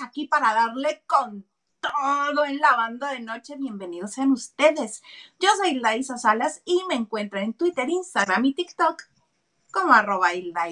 aquí 0.00 0.26
para 0.26 0.52
darle 0.52 1.02
con 1.06 1.46
todo 1.80 2.44
en 2.44 2.58
la 2.58 2.76
banda 2.76 3.12
de 3.12 3.20
noche. 3.20 3.56
Bienvenidos 3.56 4.12
sean 4.12 4.32
ustedes. 4.32 5.02
Yo 5.40 5.48
soy 5.56 5.70
Hilda 5.70 5.92
Salas 6.02 6.60
y 6.66 6.82
me 6.88 6.94
encuentro 6.94 7.38
en 7.38 7.54
Twitter, 7.54 7.88
Instagram 7.88 8.44
y 8.44 8.54
TikTok 8.54 9.02
como 9.72 9.94
arroba 9.94 10.34
Hilda 10.34 10.66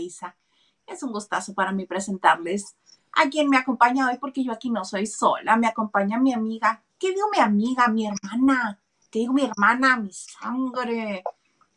Es 0.86 1.02
un 1.02 1.12
gustazo 1.12 1.54
para 1.54 1.72
mí 1.72 1.86
presentarles 1.86 2.76
a 3.12 3.30
quien 3.30 3.48
me 3.48 3.56
acompaña 3.56 4.06
hoy 4.08 4.18
porque 4.18 4.44
yo 4.44 4.52
aquí 4.52 4.68
no 4.68 4.84
soy 4.84 5.06
sola. 5.06 5.56
Me 5.56 5.66
acompaña 5.66 6.18
mi 6.18 6.34
amiga. 6.34 6.82
¿Qué 6.98 7.08
digo 7.08 7.28
mi 7.32 7.38
amiga? 7.38 7.88
Mi 7.88 8.06
hermana. 8.06 8.78
¿Qué 9.10 9.20
digo 9.20 9.32
mi 9.32 9.44
hermana? 9.46 9.96
Mi 9.96 10.12
sangre. 10.12 11.24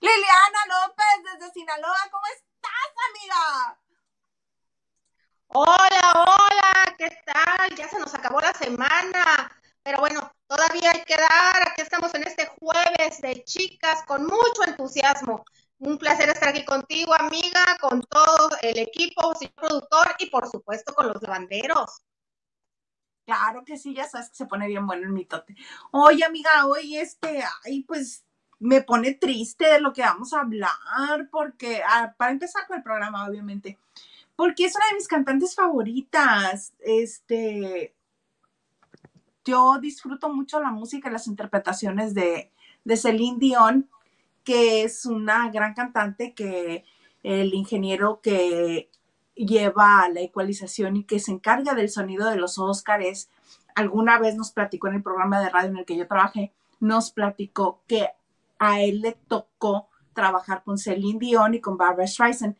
Liliana 0.02 0.59
López 0.67 1.39
desde 1.39 1.53
Sinaloa. 1.53 2.09
¿Cómo 2.11 2.25
estás, 2.36 2.94
amiga? 3.09 3.80
Hola, 5.52 6.14
hola, 6.14 6.95
¿qué 6.97 7.09
tal? 7.25 7.75
Ya 7.75 7.88
se 7.88 8.00
nos 8.00 8.14
acabó 8.14 8.39
la 8.39 8.53
semana, 8.53 9.52
pero 9.83 10.00
bueno, 10.00 10.31
todavía 10.47 10.92
hay 10.92 11.03
que 11.03 11.16
dar. 11.16 11.69
Aquí 11.69 11.81
estamos 11.81 12.14
en 12.14 12.23
este 12.23 12.45
jueves 12.59 13.19
de 13.22 13.44
chicas 13.45 14.03
con 14.05 14.23
mucho 14.25 14.64
entusiasmo. 14.67 15.44
Un 15.80 15.97
placer 15.97 16.30
estar 16.30 16.50
aquí 16.50 16.64
contigo, 16.66 17.14
amiga, 17.16 17.77
con 17.81 18.02
todo 18.03 18.50
el 18.61 18.77
equipo, 18.77 19.33
señor 19.36 19.55
productor 19.55 20.16
y 20.20 20.30
por 20.30 20.47
supuesto 20.50 20.94
con 20.94 21.08
los 21.08 21.22
lavanderos. 21.22 22.03
Claro 23.25 23.64
que 23.66 23.77
sí, 23.77 23.95
ya 23.95 24.08
sabes 24.08 24.30
que 24.30 24.36
se 24.36 24.45
pone 24.45 24.67
bien 24.67 24.86
bueno 24.86 25.03
el 25.08 25.14
mitote. 25.14 25.55
Oye, 25.92 26.23
amiga, 26.25 26.67
hoy 26.67 26.97
este, 26.97 27.44
ay, 27.66 27.83
pues 27.83 28.23
me 28.59 28.81
pone 28.81 29.14
triste 29.16 29.66
de 29.66 29.80
lo 29.81 29.94
que 29.94 30.02
vamos 30.02 30.33
a 30.33 30.42
hablar, 30.42 31.30
porque 31.31 31.81
ah, 31.88 32.14
para 32.17 32.31
empezar 32.31 32.67
con 32.67 32.77
el 32.77 32.83
programa, 32.83 33.25
obviamente, 33.27 33.80
porque 34.40 34.64
es 34.64 34.73
una 34.73 34.86
de 34.90 34.95
mis 34.95 35.09
cantantes 35.09 35.54
favoritas. 35.54 36.73
Este, 36.80 37.94
yo 39.44 39.80
disfruto 39.82 40.30
mucho 40.30 40.62
la 40.62 40.72
música 40.72 41.09
y 41.09 41.12
las 41.12 41.28
interpretaciones 41.28 42.14
de, 42.14 42.50
de 42.86 42.95
Celine 42.95 43.38
Dion, 43.38 43.90
que 44.45 44.84
es 44.84 45.06
una 45.06 45.50
gran 45.50 45.73
cantante 45.73 46.34
que 46.34 46.86
el 47.22 47.54
ingeniero 47.54 48.22
que 48.22 48.90
lleva 49.36 50.08
la 50.08 50.22
ecualización 50.22 50.95
y 50.95 51.04
que 51.04 51.20
se 51.20 51.33
encarga 51.33 51.73
del 51.73 51.89
sonido 51.89 52.30
de 52.30 52.38
los 52.38 52.58
Óscares, 52.60 53.30
alguna 53.76 54.20
vez 54.20 54.38
nos 54.38 54.54
platicó 54.54 54.88
en 54.88 54.94
el 54.94 55.04
programa 55.04 55.42
de 55.42 55.49
radio 55.49 55.72
en 55.72 55.78
el 55.80 55.86
que 55.86 55.98
yo 55.98 56.08
trabajé, 56.08 56.54
nos 56.80 57.11
platicó 57.11 57.82
que 57.88 58.08
a 58.58 58.80
él 58.80 59.02
le 59.02 59.17
tocó 59.28 59.89
trabajar 60.14 60.64
con 60.64 60.78
Celine 60.78 61.20
Dion 61.20 61.55
y 61.55 61.60
con 61.60 61.76
Barbara 61.76 62.08
Streisand 62.08 62.55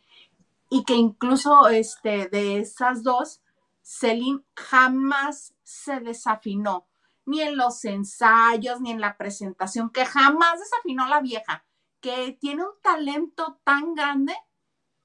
y 0.70 0.84
que 0.84 0.96
incluso 0.96 1.68
este, 1.68 2.28
de 2.28 2.60
esas 2.60 3.04
dos, 3.04 3.42
Celine 3.82 4.44
jamás 4.56 5.56
se 5.64 6.00
desafinó, 6.00 6.88
ni 7.26 7.42
en 7.42 7.58
los 7.58 7.84
ensayos, 7.86 8.80
ni 8.82 8.92
en 8.92 9.02
la 9.02 9.18
presentación, 9.18 9.90
que 9.90 10.06
jamás 10.06 10.60
desafinó 10.60 11.08
la 11.08 11.22
vieja, 11.22 11.66
que 12.02 12.38
tiene 12.40 12.64
un 12.64 12.80
talento 12.82 13.60
tan 13.64 13.96
grande 13.96 14.36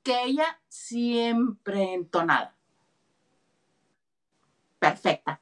que 0.03 0.25
ella 0.25 0.61
siempre 0.69 1.95
entonada. 1.95 2.57
Perfecta. 4.79 5.41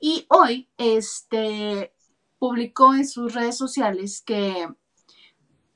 Y 0.00 0.26
hoy, 0.28 0.68
este, 0.76 1.94
publicó 2.38 2.94
en 2.94 3.06
sus 3.06 3.32
redes 3.32 3.56
sociales 3.56 4.22
que 4.22 4.68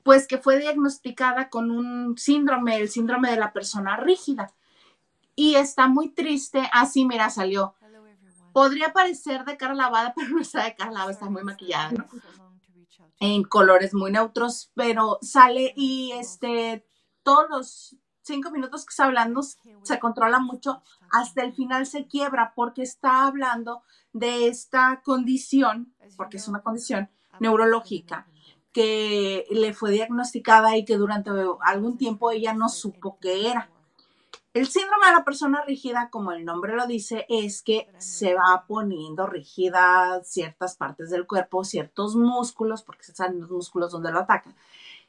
pues 0.03 0.27
que 0.27 0.37
fue 0.37 0.59
diagnosticada 0.59 1.49
con 1.49 1.71
un 1.71 2.17
síndrome, 2.17 2.77
el 2.77 2.89
síndrome 2.89 3.31
de 3.31 3.37
la 3.37 3.53
persona 3.53 3.97
rígida. 3.97 4.53
Y 5.35 5.55
está 5.55 5.87
muy 5.87 6.09
triste. 6.09 6.69
Así, 6.73 7.05
mira, 7.05 7.29
salió. 7.29 7.75
Podría 8.53 8.91
parecer 8.91 9.45
de 9.45 9.57
cara 9.57 9.73
lavada, 9.73 10.13
pero 10.15 10.29
no 10.29 10.41
está 10.41 10.63
de 10.63 10.75
cara 10.75 10.91
lavada, 10.91 11.11
está 11.11 11.29
muy 11.29 11.43
maquillada, 11.43 11.91
¿no? 11.91 12.05
En 13.19 13.43
colores 13.43 13.93
muy 13.93 14.11
neutros, 14.11 14.71
pero 14.73 15.19
sale 15.21 15.73
y 15.75 16.11
este, 16.13 16.85
todos 17.21 17.45
los 17.49 17.97
cinco 18.23 18.49
minutos 18.49 18.83
que 18.83 18.89
está 18.89 19.05
hablando 19.05 19.41
se 19.43 19.99
controla 19.99 20.39
mucho, 20.39 20.81
hasta 21.11 21.43
el 21.43 21.53
final 21.53 21.85
se 21.85 22.07
quiebra 22.07 22.53
porque 22.55 22.81
está 22.81 23.27
hablando 23.27 23.83
de 24.11 24.47
esta 24.47 25.01
condición, 25.03 25.93
porque 26.17 26.37
es 26.37 26.47
una 26.47 26.61
condición 26.61 27.11
neurológica 27.39 28.27
que 28.73 29.45
le 29.49 29.73
fue 29.73 29.91
diagnosticada 29.91 30.77
y 30.77 30.85
que 30.85 30.97
durante 30.97 31.31
algún 31.61 31.97
tiempo 31.97 32.31
ella 32.31 32.53
no 32.53 32.69
supo 32.69 33.17
qué 33.19 33.49
era. 33.49 33.69
El 34.53 34.67
síndrome 34.67 35.05
de 35.07 35.13
la 35.13 35.23
persona 35.23 35.63
rígida, 35.65 36.09
como 36.09 36.33
el 36.33 36.43
nombre 36.43 36.75
lo 36.75 36.85
dice, 36.85 37.25
es 37.29 37.61
que 37.61 37.87
se 37.99 38.33
va 38.33 38.65
poniendo 38.67 39.25
rígida 39.25 40.21
ciertas 40.25 40.75
partes 40.75 41.09
del 41.09 41.25
cuerpo, 41.25 41.63
ciertos 41.63 42.17
músculos, 42.17 42.83
porque 42.83 43.03
se 43.03 43.15
saben 43.15 43.39
los 43.39 43.49
músculos 43.49 43.93
donde 43.93 44.11
lo 44.11 44.19
atacan. 44.19 44.53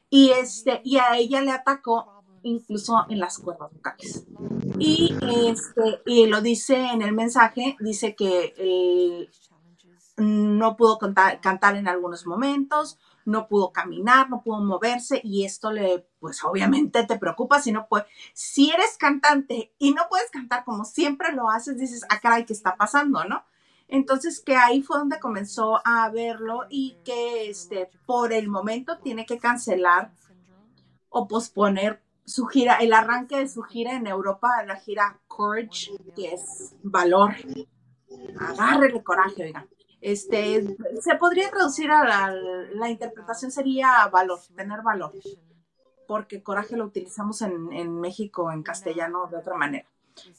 Y, 0.09 0.29
este, 0.29 0.81
y 0.85 0.97
a 0.97 1.17
ella 1.17 1.41
le 1.41 1.51
atacó 1.51 2.23
incluso 2.43 3.05
en 3.09 3.19
las 3.19 3.37
cuerdas 3.37 3.73
vocales. 3.73 4.25
Y, 4.79 5.13
este, 5.47 6.01
y 6.05 6.27
lo 6.27 6.39
dice 6.39 6.75
en 6.77 7.01
el 7.01 7.13
mensaje, 7.13 7.75
dice 7.81 8.15
que 8.15 9.27
no 10.15 10.77
pudo 10.77 10.99
cantar 10.99 11.75
en 11.75 11.87
algunos 11.89 12.25
momentos, 12.25 12.97
no 13.25 13.47
pudo 13.47 13.71
caminar, 13.71 14.29
no 14.29 14.41
pudo 14.41 14.59
moverse 14.59 15.21
y 15.23 15.45
esto 15.45 15.71
le, 15.71 16.07
pues 16.19 16.43
obviamente 16.43 17.05
te 17.05 17.17
preocupa 17.17 17.61
si 17.61 17.71
no 17.71 17.87
puedes, 17.87 18.07
si 18.33 18.71
eres 18.71 18.97
cantante 18.97 19.73
y 19.77 19.93
no 19.93 20.03
puedes 20.09 20.29
cantar 20.31 20.63
como 20.63 20.85
siempre 20.85 21.33
lo 21.33 21.49
haces, 21.49 21.77
dices, 21.77 22.05
ah, 22.09 22.19
caray, 22.19 22.45
¿qué 22.45 22.53
está 22.53 22.75
pasando, 22.75 23.23
no? 23.25 23.43
Entonces 23.87 24.39
que 24.39 24.55
ahí 24.55 24.81
fue 24.81 24.97
donde 24.97 25.19
comenzó 25.19 25.81
a 25.85 26.09
verlo 26.09 26.61
y 26.69 26.97
que 27.03 27.49
este, 27.49 27.89
por 28.05 28.33
el 28.33 28.47
momento 28.47 28.97
tiene 28.97 29.25
que 29.25 29.37
cancelar 29.37 30.11
o 31.09 31.27
posponer 31.27 32.01
su 32.25 32.45
gira, 32.45 32.75
el 32.77 32.93
arranque 32.93 33.37
de 33.37 33.47
su 33.47 33.61
gira 33.61 33.95
en 33.95 34.07
Europa, 34.07 34.63
la 34.65 34.77
gira 34.77 35.19
Courage, 35.27 35.91
que 36.15 36.33
es 36.33 36.75
valor. 36.81 37.35
Agárrele 38.39 39.03
coraje, 39.03 39.43
oigan. 39.43 39.67
Este, 40.03 40.75
se 41.01 41.15
podría 41.15 41.49
traducir 41.49 41.89
a 41.89 42.03
la, 42.73 42.89
interpretación 42.89 43.51
sería 43.51 44.05
valor, 44.11 44.37
tener 44.53 44.81
valor, 44.81 45.13
porque 46.07 46.43
coraje 46.43 46.75
lo 46.75 46.83
utilizamos 46.83 47.41
en, 47.41 47.71
en 47.71 48.01
México, 48.01 48.51
en 48.51 48.63
castellano, 48.63 49.27
de 49.31 49.37
otra 49.37 49.55
manera. 49.55 49.87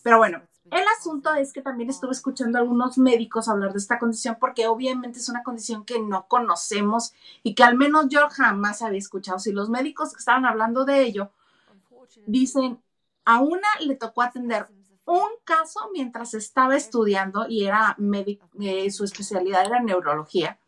Pero 0.03 0.19
bueno, 0.19 0.43
el 0.71 0.85
asunto 0.99 1.35
es 1.35 1.55
que 1.55 1.63
también 1.63 1.89
estuve 1.89 2.13
escuchando 2.13 2.59
a 2.59 2.61
algunos 2.61 2.99
médicos 2.99 3.49
hablar 3.49 3.73
de 3.73 3.79
esta 3.79 3.99
condición 3.99 4.37
porque 4.39 4.67
obviamente 4.67 5.19
es 5.19 5.31
una 5.31 5.43
condición 5.43 5.87
que 5.87 5.99
no 5.99 6.27
conocemos 6.29 7.15
y 7.43 7.55
que 7.55 7.65
al 7.65 7.77
menos 7.77 8.09
yo 8.11 8.29
jamás 8.29 8.83
había 8.83 8.99
escuchado. 8.99 9.39
Si 9.39 9.51
los 9.51 9.71
médicos 9.71 10.13
que 10.13 10.19
estaban 10.19 10.45
hablando 10.45 10.85
de 10.85 11.03
ello 11.03 11.31
dicen, 12.27 12.83
a 13.25 13.41
una 13.41 13.69
le 13.81 13.97
tocó 13.97 14.21
atender 14.21 14.69
un 15.07 15.29
caso 15.45 15.81
mientras 15.93 16.35
estaba 16.35 16.77
estudiando 16.77 17.47
y 17.49 17.65
era 17.65 17.95
médico, 17.99 18.49
eh, 18.61 18.91
su 18.91 19.05
especialidad 19.05 19.67
era 19.67 19.81
neurología. 19.81 20.59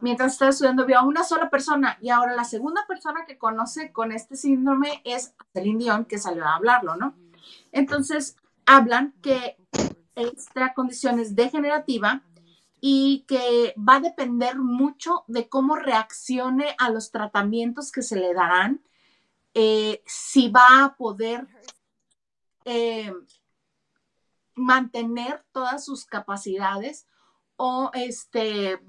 Mientras 0.00 0.32
estaba 0.32 0.50
estudiando 0.50 0.84
vio 0.84 0.98
a 0.98 1.04
una 1.04 1.24
sola 1.24 1.48
persona 1.48 1.96
y 2.02 2.10
ahora 2.10 2.34
la 2.34 2.44
segunda 2.44 2.86
persona 2.86 3.24
que 3.26 3.38
conoce 3.38 3.92
con 3.92 4.12
este 4.12 4.36
síndrome 4.36 5.00
es 5.04 5.34
Celine 5.54 5.84
Dion 5.84 6.04
que 6.04 6.18
salió 6.18 6.44
a 6.44 6.56
hablarlo, 6.56 6.96
¿no? 6.96 7.14
Entonces 7.72 8.36
hablan 8.66 9.14
que 9.22 9.56
esta 10.14 10.74
condición 10.74 11.18
es 11.18 11.34
degenerativa 11.34 12.22
y 12.80 13.24
que 13.26 13.74
va 13.76 13.96
a 13.96 14.00
depender 14.00 14.58
mucho 14.58 15.24
de 15.28 15.48
cómo 15.48 15.76
reaccione 15.76 16.74
a 16.78 16.90
los 16.90 17.10
tratamientos 17.10 17.90
que 17.90 18.02
se 18.02 18.16
le 18.16 18.34
darán, 18.34 18.82
eh, 19.54 20.02
si 20.04 20.50
va 20.50 20.84
a 20.84 20.96
poder 20.96 21.46
eh, 22.66 23.12
mantener 24.56 25.44
todas 25.52 25.84
sus 25.84 26.06
capacidades 26.06 27.06
o 27.56 27.90
este, 27.94 28.80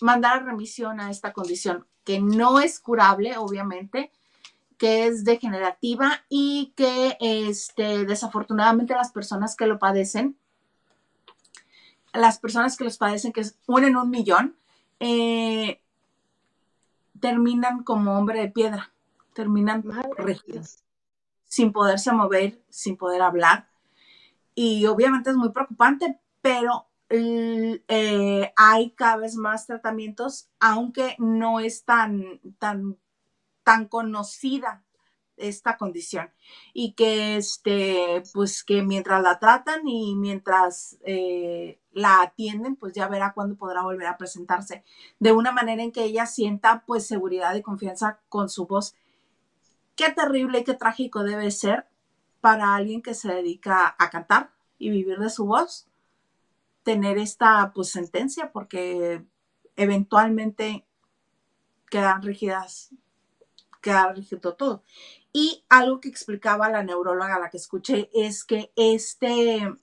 mandar 0.00 0.38
a 0.38 0.44
remisión 0.44 1.00
a 1.00 1.10
esta 1.10 1.32
condición 1.32 1.86
que 2.04 2.20
no 2.20 2.58
es 2.58 2.80
curable, 2.80 3.36
obviamente, 3.36 4.10
que 4.76 5.06
es 5.06 5.24
degenerativa 5.24 6.24
y 6.28 6.72
que 6.76 7.16
este, 7.20 8.04
desafortunadamente 8.04 8.94
las 8.94 9.12
personas 9.12 9.54
que 9.54 9.66
lo 9.66 9.78
padecen, 9.78 10.36
las 12.12 12.38
personas 12.38 12.76
que 12.76 12.84
los 12.84 12.98
padecen, 12.98 13.32
que 13.32 13.42
es 13.42 13.56
uno 13.66 13.86
en 13.86 13.96
un 13.96 14.10
millón, 14.10 14.56
eh, 14.98 15.80
terminan 17.20 17.84
como 17.84 18.18
hombre 18.18 18.40
de 18.40 18.48
piedra, 18.48 18.92
terminan 19.34 19.84
rígidos, 20.16 20.80
sin 21.44 21.72
poderse 21.72 22.10
mover, 22.12 22.60
sin 22.68 22.96
poder 22.96 23.22
hablar 23.22 23.71
y 24.54 24.86
obviamente 24.86 25.30
es 25.30 25.36
muy 25.36 25.50
preocupante, 25.50 26.20
pero 26.40 26.88
eh, 27.08 28.52
hay 28.56 28.90
cada 28.92 29.16
vez 29.16 29.36
más 29.36 29.66
tratamientos, 29.66 30.50
aunque 30.60 31.14
no 31.18 31.60
es 31.60 31.84
tan, 31.84 32.40
tan, 32.58 32.98
tan 33.64 33.86
conocida 33.86 34.82
esta 35.36 35.76
condición. 35.76 36.30
Y 36.72 36.92
que 36.92 37.36
este 37.36 38.22
pues 38.32 38.64
que 38.64 38.82
mientras 38.82 39.22
la 39.22 39.38
tratan 39.38 39.86
y 39.86 40.14
mientras 40.16 40.98
eh, 41.04 41.80
la 41.92 42.22
atienden 42.22 42.76
pues 42.76 42.94
ya 42.94 43.08
verá 43.08 43.32
cuándo 43.34 43.56
podrá 43.56 43.82
volver 43.82 44.06
a 44.06 44.16
presentarse. 44.18 44.84
De 45.18 45.32
una 45.32 45.52
manera 45.52 45.82
en 45.82 45.92
que 45.92 46.04
ella 46.04 46.26
sienta 46.26 46.84
pues 46.86 47.06
seguridad 47.06 47.54
y 47.54 47.62
confianza 47.62 48.20
con 48.28 48.48
su 48.48 48.66
voz. 48.66 48.94
Qué 49.96 50.10
terrible 50.10 50.60
y 50.60 50.64
qué 50.64 50.74
trágico 50.74 51.22
debe 51.24 51.50
ser 51.50 51.86
para 52.42 52.74
alguien 52.74 53.00
que 53.00 53.14
se 53.14 53.32
dedica 53.32 53.96
a 53.98 54.10
cantar 54.10 54.52
y 54.78 54.90
vivir 54.90 55.18
de 55.18 55.30
su 55.30 55.46
voz 55.46 55.88
tener 56.82 57.16
esta 57.16 57.72
pues 57.74 57.88
sentencia 57.88 58.52
porque 58.52 59.24
eventualmente 59.76 60.84
quedan 61.88 62.20
rígidas 62.20 62.90
queda 63.82 64.12
rígido 64.12 64.54
todo. 64.54 64.82
Y 65.34 65.64
algo 65.68 66.00
que 66.00 66.08
explicaba 66.08 66.70
la 66.70 66.82
neuróloga 66.82 67.36
a 67.36 67.40
la 67.40 67.50
que 67.50 67.58
escuché 67.58 68.08
es 68.14 68.44
que 68.44 68.72
este, 68.76 69.74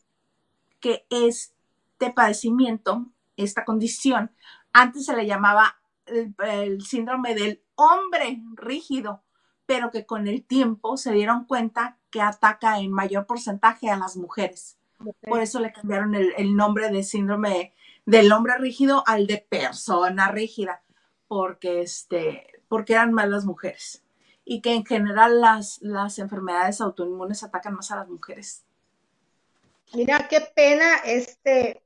que 0.80 1.06
este 1.12 2.12
padecimiento, 2.16 3.06
esta 3.38 3.66
condición, 3.66 4.32
antes 4.74 5.06
se 5.06 5.16
le 5.16 5.28
llamaba 5.28 5.80
el, 6.08 6.82
síndrome 6.82 7.36
del 7.36 7.62
hombre 7.76 8.42
rígido, 8.56 9.22
pero 9.70 9.92
que 9.92 10.08
con 10.08 10.28
el 10.28 10.44
tiempo 10.44 10.98
se 10.98 11.12
dieron 11.12 11.46
cuenta 11.46 11.96
que 12.10 12.24
ataca 12.24 12.80
en 12.80 12.92
mayor 12.92 13.28
porcentaje 13.28 13.92
a 13.92 13.98
las 13.98 14.18
mujeres. 14.18 14.80
Por 15.22 15.42
eso 15.42 15.60
le 15.60 15.72
cambiaron 15.72 16.16
el, 16.16 16.34
el, 16.38 16.56
nombre 16.56 16.90
de 16.90 17.04
síndrome 17.04 17.76
del 18.04 18.32
hombre 18.32 18.58
rígido 18.58 19.04
al 19.06 19.28
de 19.28 19.46
persona 19.48 20.32
rígida, 20.32 20.82
porque, 21.28 21.84
este, 21.84 22.48
porque 22.68 22.94
eran 22.94 23.14
más 23.14 23.30
las 23.30 23.46
mujeres 23.46 24.02
y 24.44 24.62
que 24.62 24.74
en 24.74 24.88
general 24.88 25.40
las, 25.40 25.78
las 25.84 26.18
enfermedades 26.18 26.82
autoinmunes 26.82 27.44
atacan 27.44 27.76
más 27.76 27.92
a 27.92 27.98
las 27.98 28.10
mujeres. 28.10 28.64
Mira, 29.94 30.28
qué 30.28 30.42
pena 30.42 30.96
este, 31.06 31.84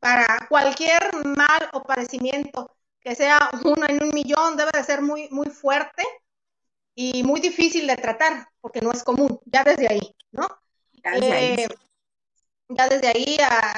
para 0.00 0.46
cualquier 0.48 1.02
mal 1.26 1.68
o 1.74 1.82
padecimiento 1.82 2.74
que 3.02 3.14
sea 3.14 3.50
uno 3.66 3.84
en 3.86 4.02
un 4.02 4.14
millón, 4.14 4.56
debe 4.56 4.70
de 4.72 4.82
ser 4.82 5.02
muy, 5.02 5.28
muy 5.28 5.50
fuerte 5.50 6.02
y 7.00 7.22
muy 7.22 7.38
difícil 7.40 7.86
de 7.86 7.94
tratar, 7.94 8.48
porque 8.60 8.80
no 8.80 8.90
es 8.90 9.04
común, 9.04 9.38
ya 9.44 9.62
desde 9.62 9.86
ahí, 9.86 10.16
¿no? 10.32 10.48
Ya 11.04 11.12
desde 11.12 11.32
ahí, 11.32 11.54
eh, 11.56 11.68
ya 12.70 12.88
desde 12.88 13.06
ahí 13.06 13.36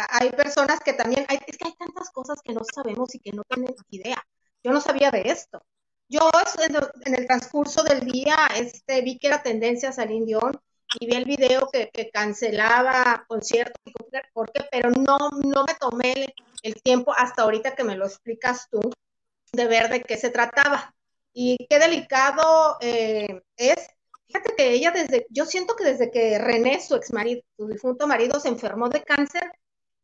hay 0.09 0.31
personas 0.31 0.81
que 0.81 0.95
también, 0.95 1.27
hay, 1.29 1.39
es 1.47 1.59
que 1.59 1.69
hay 1.69 1.75
tantas 1.75 2.09
cosas 2.09 2.41
que 2.43 2.55
no 2.55 2.63
sabemos 2.65 3.15
y 3.15 3.19
que 3.19 3.33
no 3.33 3.43
tienen 3.45 3.75
idea. 3.91 4.27
Yo 4.65 4.73
no 4.73 4.81
sabía 4.81 5.11
de 5.11 5.21
esto. 5.27 5.63
Yo 6.09 6.31
en 6.65 7.15
el 7.15 7.27
transcurso 7.27 7.83
del 7.83 8.01
día 8.01 8.37
este, 8.57 9.03
vi 9.03 9.19
que 9.19 9.27
era 9.27 9.43
tendencia 9.43 9.93
Salir 9.93 10.25
Dion 10.25 10.59
y 10.99 11.05
vi 11.05 11.15
el 11.15 11.27
video 11.27 11.69
que, 11.71 12.11
cancelaba 12.11 13.27
conciertos, 13.29 13.83
¿por 14.33 14.51
qué? 14.51 14.65
Pero 14.73 14.93
no, 14.93 15.19
no 15.45 15.65
me 15.65 15.75
tomé 15.79 16.35
el, 16.63 16.83
tiempo 16.83 17.13
hasta 17.15 17.43
ahorita 17.43 17.75
que 17.75 17.85
me 17.85 17.97
lo 17.97 18.07
explicas 18.07 18.67
tú 18.71 18.81
de 19.53 19.67
ver 19.67 19.91
de 19.91 20.01
qué 20.01 20.17
se 20.17 20.31
trataba. 20.31 20.95
Y 21.33 21.67
qué 21.69 21.79
delicado 21.79 22.77
eh, 22.81 23.43
es. 23.57 23.89
Fíjate 24.27 24.55
que 24.57 24.71
ella 24.71 24.91
desde, 24.93 25.27
yo 25.31 25.45
siento 25.45 25.75
que 25.75 25.85
desde 25.85 26.11
que 26.11 26.39
René, 26.39 26.81
su 26.81 26.95
ex 26.95 27.13
marido, 27.13 27.43
su 27.57 27.67
difunto 27.67 28.07
marido, 28.07 28.39
se 28.39 28.49
enfermó 28.49 28.89
de 28.89 29.03
cáncer, 29.03 29.51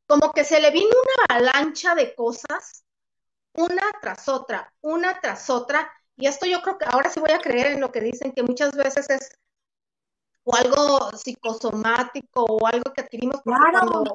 como 0.06 0.32
que 0.32 0.44
se 0.44 0.60
le 0.60 0.70
vino 0.70 0.88
una 0.88 1.36
avalancha 1.36 1.94
de 1.94 2.14
cosas 2.14 2.86
una 3.56 3.82
tras 4.00 4.28
otra, 4.28 4.72
una 4.82 5.20
tras 5.20 5.50
otra. 5.50 5.90
Y 6.16 6.26
esto 6.26 6.46
yo 6.46 6.62
creo 6.62 6.78
que 6.78 6.86
ahora 6.86 7.10
sí 7.10 7.20
voy 7.20 7.32
a 7.32 7.40
creer 7.40 7.68
en 7.68 7.80
lo 7.80 7.90
que 7.92 8.00
dicen, 8.00 8.32
que 8.32 8.42
muchas 8.42 8.74
veces 8.76 9.10
es 9.10 9.30
o 10.44 10.54
algo 10.54 11.10
psicosomático 11.16 12.44
o 12.44 12.66
algo 12.66 12.92
que 12.92 13.00
adquirimos 13.00 13.42
cuando 13.42 14.14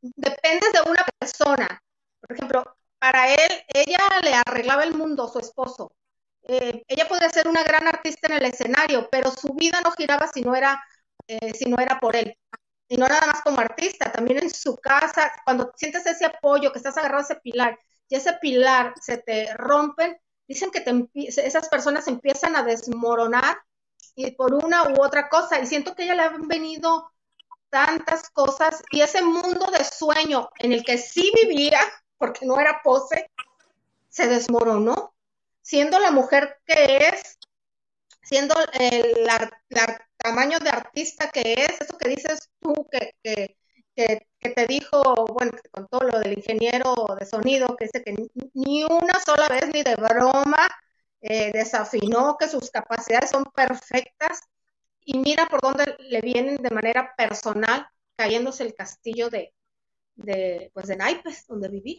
dependes 0.00 0.72
de 0.72 0.88
una 0.88 1.04
persona. 1.18 1.82
Por 2.20 2.36
ejemplo, 2.36 2.76
para 2.98 3.32
él, 3.34 3.50
ella 3.74 3.98
le 4.22 4.34
arreglaba 4.34 4.84
el 4.84 4.94
mundo, 4.94 5.28
su 5.28 5.40
esposo. 5.40 5.90
Eh, 6.42 6.82
ella 6.88 7.08
podría 7.08 7.28
ser 7.30 7.48
una 7.48 7.62
gran 7.62 7.86
artista 7.86 8.28
en 8.28 8.34
el 8.34 8.44
escenario, 8.44 9.08
pero 9.10 9.30
su 9.30 9.54
vida 9.54 9.80
no 9.82 9.92
giraba 9.92 10.28
si 10.28 10.42
no 10.42 10.54
era, 10.54 10.82
eh, 11.26 11.52
si 11.54 11.66
no 11.66 11.78
era 11.78 12.00
por 12.00 12.16
él. 12.16 12.36
Y 12.88 12.96
no 12.96 13.06
nada 13.06 13.26
más 13.26 13.42
como 13.42 13.60
artista, 13.60 14.10
también 14.10 14.42
en 14.42 14.50
su 14.50 14.76
casa, 14.76 15.32
cuando 15.44 15.72
sientes 15.76 16.06
ese 16.06 16.24
apoyo, 16.24 16.72
que 16.72 16.78
estás 16.78 16.96
agarrado 16.96 17.20
a 17.20 17.24
ese 17.24 17.36
pilar, 17.36 17.78
y 18.08 18.16
ese 18.16 18.32
pilar 18.34 18.94
se 19.00 19.18
te 19.18 19.52
rompen, 19.54 20.18
dicen 20.46 20.70
que 20.70 20.82
esas 21.26 21.68
personas 21.68 22.08
empiezan 22.08 22.56
a 22.56 22.62
desmoronar 22.62 23.58
y 24.14 24.30
por 24.32 24.54
una 24.54 24.88
u 24.88 25.02
otra 25.02 25.28
cosa. 25.28 25.60
Y 25.60 25.66
siento 25.66 25.94
que 25.94 26.02
a 26.02 26.04
ella 26.06 26.14
le 26.14 26.22
han 26.22 26.48
venido 26.48 27.12
tantas 27.68 28.30
cosas 28.30 28.82
y 28.90 29.02
ese 29.02 29.22
mundo 29.22 29.66
de 29.70 29.84
sueño 29.84 30.48
en 30.58 30.72
el 30.72 30.84
que 30.84 30.98
sí 30.98 31.30
vivía, 31.34 31.80
porque 32.16 32.46
no 32.46 32.58
era 32.58 32.80
pose, 32.82 33.30
se 34.08 34.26
desmoronó. 34.26 35.12
Siendo 35.68 35.98
la 35.98 36.10
mujer 36.10 36.56
que 36.64 36.96
es, 36.96 37.38
siendo 38.22 38.54
el 38.80 39.28
tamaño 40.16 40.58
de 40.60 40.70
artista 40.70 41.30
que 41.30 41.52
es, 41.58 41.82
eso 41.82 41.98
que 41.98 42.08
dices 42.08 42.48
tú, 42.58 42.88
que, 42.90 43.12
que, 43.94 44.48
te 44.48 44.66
dijo, 44.66 45.26
bueno, 45.26 45.52
que 45.52 45.60
te 45.60 45.68
contó 45.68 46.00
lo 46.00 46.20
del 46.20 46.38
ingeniero 46.38 46.94
de 47.20 47.26
sonido, 47.26 47.76
que 47.76 47.84
dice 47.84 48.02
que 48.02 48.16
ni 48.54 48.84
una 48.84 49.20
sola 49.20 49.46
vez 49.46 49.68
ni 49.70 49.82
de 49.82 49.94
broma 49.96 50.66
eh, 51.20 51.52
desafinó, 51.52 52.38
que 52.38 52.48
sus 52.48 52.70
capacidades 52.70 53.28
son 53.28 53.44
perfectas 53.54 54.40
y 55.02 55.18
mira 55.18 55.48
por 55.48 55.60
dónde 55.60 55.96
le 55.98 56.22
vienen 56.22 56.56
de 56.56 56.70
manera 56.70 57.14
personal 57.14 57.86
cayéndose 58.16 58.62
el 58.62 58.74
castillo 58.74 59.28
de, 59.28 59.52
de, 60.14 60.70
pues 60.72 60.86
de 60.86 60.96
naipes, 60.96 61.46
donde 61.46 61.68
viví. 61.68 61.94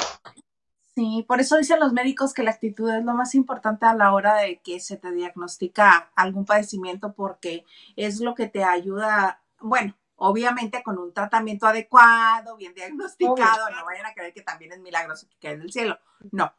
Sí, 0.99 1.23
por 1.25 1.39
eso 1.39 1.55
dicen 1.55 1.79
los 1.79 1.93
médicos 1.93 2.33
que 2.33 2.43
la 2.43 2.51
actitud 2.51 2.93
es 2.93 3.05
lo 3.05 3.13
más 3.13 3.33
importante 3.33 3.85
a 3.85 3.93
la 3.93 4.11
hora 4.11 4.35
de 4.35 4.59
que 4.59 4.81
se 4.81 4.97
te 4.97 5.13
diagnostica 5.13 6.11
algún 6.13 6.43
padecimiento 6.43 7.13
porque 7.13 7.65
es 7.95 8.19
lo 8.19 8.35
que 8.35 8.49
te 8.49 8.65
ayuda, 8.65 9.41
bueno, 9.61 9.95
obviamente 10.17 10.83
con 10.83 10.97
un 10.97 11.13
tratamiento 11.13 11.67
adecuado, 11.67 12.57
bien 12.57 12.73
diagnosticado, 12.73 13.69
no 13.69 13.85
vayan 13.85 14.07
a 14.07 14.13
creer 14.13 14.33
que 14.33 14.41
también 14.41 14.73
es 14.73 14.79
milagroso 14.79 15.25
que 15.29 15.37
cae 15.39 15.57
del 15.57 15.71
cielo, 15.71 15.97
no. 16.33 16.51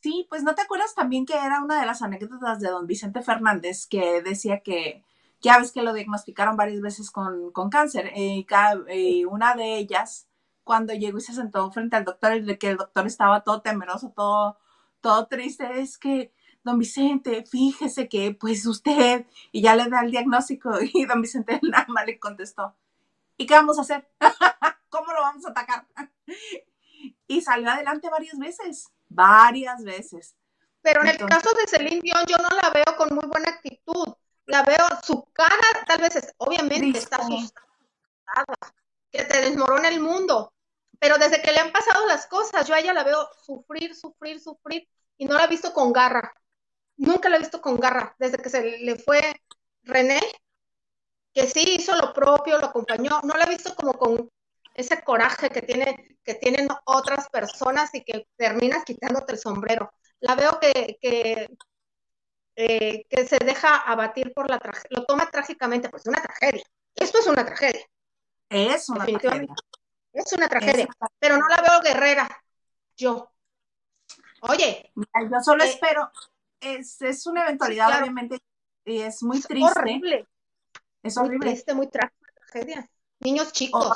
Sí, 0.00 0.26
pues 0.30 0.42
no 0.42 0.54
te 0.54 0.62
acuerdas 0.62 0.94
también 0.94 1.26
que 1.26 1.36
era 1.36 1.62
una 1.62 1.78
de 1.78 1.84
las 1.84 2.00
anécdotas 2.00 2.60
de 2.60 2.70
don 2.70 2.86
Vicente 2.86 3.20
Fernández 3.20 3.86
que 3.86 4.22
decía 4.22 4.60
que 4.60 5.04
ya 5.42 5.58
ves 5.58 5.70
que 5.70 5.82
lo 5.82 5.92
diagnosticaron 5.92 6.56
varias 6.56 6.80
veces 6.80 7.10
con, 7.10 7.52
cáncer 7.70 8.10
y 8.16 8.46
eh, 8.88 9.26
una 9.26 9.54
de 9.54 9.76
ellas 9.76 10.27
cuando 10.68 10.92
llegó 10.92 11.16
y 11.16 11.22
se 11.22 11.32
sentó 11.32 11.72
frente 11.72 11.96
al 11.96 12.04
doctor 12.04 12.36
y 12.36 12.58
que 12.58 12.68
el 12.68 12.76
doctor 12.76 13.06
estaba 13.06 13.42
todo 13.42 13.62
temeroso, 13.62 14.12
todo, 14.14 14.58
todo 15.00 15.26
triste, 15.26 15.80
es 15.80 15.96
que 15.96 16.34
don 16.62 16.78
Vicente, 16.78 17.42
fíjese 17.50 18.06
que 18.06 18.36
pues 18.38 18.66
usted, 18.66 19.24
y 19.50 19.62
ya 19.62 19.74
le 19.74 19.88
da 19.88 20.02
el 20.02 20.10
diagnóstico 20.10 20.70
y 20.92 21.06
don 21.06 21.22
Vicente 21.22 21.58
nada 21.62 21.86
más 21.88 22.04
le 22.04 22.18
contestó, 22.18 22.76
¿y 23.38 23.46
qué 23.46 23.54
vamos 23.54 23.78
a 23.78 23.80
hacer? 23.80 24.10
¿Cómo 24.90 25.10
lo 25.14 25.22
vamos 25.22 25.46
a 25.46 25.50
atacar? 25.52 25.86
y 27.26 27.40
salió 27.40 27.70
adelante 27.70 28.10
varias 28.10 28.38
veces, 28.38 28.92
varias 29.08 29.82
veces. 29.82 30.36
Pero 30.82 31.00
en 31.00 31.08
el 31.08 31.16
caso 31.16 31.48
de 31.54 31.66
Celine 31.66 32.02
Dion 32.02 32.26
yo 32.26 32.36
no 32.36 32.50
la 32.50 32.68
veo 32.68 32.94
con 32.98 33.08
muy 33.14 33.26
buena 33.26 33.48
actitud. 33.48 34.06
La 34.44 34.62
veo, 34.64 34.84
su 35.02 35.24
cara 35.32 35.54
tal 35.86 36.02
vez 36.02 36.16
es, 36.16 36.34
obviamente 36.36 36.98
está 36.98 37.16
asustada, 37.16 38.54
que 39.10 39.24
te 39.24 39.40
desmorona 39.40 39.88
el 39.88 40.00
mundo. 40.00 40.52
Pero 40.98 41.18
desde 41.18 41.40
que 41.42 41.52
le 41.52 41.60
han 41.60 41.72
pasado 41.72 42.06
las 42.06 42.26
cosas, 42.26 42.66
yo 42.66 42.74
a 42.74 42.80
ella 42.80 42.92
la 42.92 43.04
veo 43.04 43.28
sufrir, 43.44 43.94
sufrir, 43.94 44.40
sufrir 44.40 44.88
y 45.16 45.26
no 45.26 45.36
la 45.36 45.44
he 45.44 45.48
visto 45.48 45.72
con 45.72 45.92
garra 45.92 46.32
nunca 46.98 47.28
la 47.28 47.36
he 47.36 47.40
visto 47.40 47.60
con 47.62 47.78
garra, 47.78 48.14
desde 48.18 48.38
que 48.38 48.50
se 48.50 48.78
le 48.78 48.96
fue 48.96 49.40
René, 49.82 50.20
que 51.32 51.46
sí 51.46 51.76
hizo 51.78 51.96
lo 51.96 52.12
propio, 52.12 52.58
lo 52.58 52.66
acompañó, 52.66 53.20
no 53.22 53.34
la 53.34 53.44
he 53.44 53.48
visto 53.48 53.74
como 53.74 53.94
con 53.94 54.28
ese 54.74 55.02
coraje 55.02 55.48
que, 55.50 55.62
tiene, 55.62 56.18
que 56.22 56.34
tienen 56.34 56.68
otras 56.84 57.28
personas 57.30 57.94
y 57.94 58.02
que 58.02 58.26
terminas 58.36 58.84
quitándote 58.84 59.32
el 59.32 59.38
sombrero. 59.38 59.90
La 60.20 60.34
veo 60.34 60.58
que, 60.60 60.98
que, 61.00 61.48
eh, 62.56 63.04
que 63.08 63.26
se 63.26 63.38
deja 63.38 63.76
abatir 63.76 64.32
por 64.34 64.50
la 64.50 64.58
tragedia, 64.58 64.98
lo 64.98 65.04
toma 65.04 65.30
trágicamente, 65.30 65.88
pues 65.88 66.02
es 66.02 66.08
una 66.08 66.22
tragedia. 66.22 66.64
Esto 66.94 67.18
es 67.18 67.26
una 67.26 67.44
tragedia. 67.44 67.86
Es 68.48 68.88
una 68.88 69.04
tragedia. 69.06 69.54
Es 70.12 70.32
una 70.32 70.48
tragedia, 70.48 70.88
pero 71.18 71.36
no 71.36 71.48
la 71.48 71.60
veo 71.60 71.80
guerrera, 71.82 72.28
yo. 72.96 73.30
Oye. 74.40 74.92
yo 74.94 75.40
solo 75.42 75.64
eh, 75.64 75.68
espero, 75.68 76.10
es, 76.60 77.00
es 77.02 77.26
una 77.26 77.42
eventualidad, 77.44 78.00
obviamente, 78.00 78.38
y 78.84 79.00
es 79.00 79.22
muy 79.22 79.40
triste. 79.40 79.78
Horrible. 79.78 80.26
Es 81.02 81.16
horrible. 81.16 81.38
Muy 81.38 81.46
triste, 81.46 81.74
muy 81.74 81.88
tragedia. 81.88 82.88
Niños 83.20 83.52
chicos. 83.52 83.92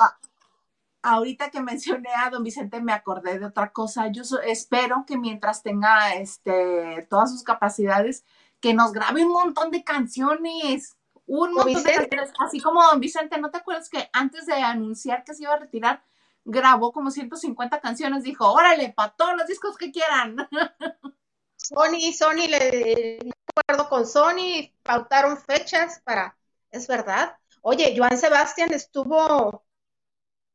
ahorita 1.01 1.49
que 1.49 1.61
mencioné 1.61 2.09
a 2.15 2.29
don 2.29 2.43
Vicente 2.43 2.81
me 2.81 2.93
acordé 2.93 3.39
de 3.39 3.45
otra 3.45 3.71
cosa. 3.71 4.07
Yo 4.07 4.23
espero 4.45 5.05
que 5.05 5.17
mientras 5.17 5.63
tenga 5.63 6.13
este, 6.15 7.07
todas 7.09 7.31
sus 7.31 7.43
capacidades, 7.43 8.23
que 8.59 8.73
nos 8.73 8.93
grabe 8.93 9.25
un 9.25 9.31
montón 9.31 9.71
de 9.71 9.83
canciones. 9.83 10.95
Un 11.25 11.53
montón 11.53 11.83
de 11.83 11.93
canciones. 11.93 12.31
Así 12.39 12.59
como 12.59 12.83
don 12.83 12.99
Vicente, 12.99 13.37
¿no 13.39 13.51
te 13.51 13.57
acuerdas 13.57 13.89
que 13.89 14.09
antes 14.13 14.45
de 14.45 14.53
anunciar 14.55 15.23
que 15.23 15.33
se 15.33 15.43
iba 15.43 15.53
a 15.53 15.59
retirar, 15.59 16.03
grabó 16.45 16.91
como 16.91 17.11
150 17.11 17.79
canciones? 17.79 18.23
Dijo, 18.23 18.51
órale, 18.51 18.93
para 18.95 19.13
todos 19.13 19.35
los 19.37 19.47
discos 19.47 19.77
que 19.77 19.91
quieran. 19.91 20.35
Sony, 21.55 22.11
Sony, 22.13 22.47
le 22.49 23.19
acuerdo 23.55 23.89
con 23.89 24.05
Sony, 24.05 24.73
pautaron 24.83 25.37
fechas 25.37 26.01
para, 26.03 26.37
es 26.71 26.87
verdad. 26.87 27.37
Oye, 27.61 27.95
Joan 27.97 28.17
Sebastián 28.17 28.73
estuvo 28.73 29.63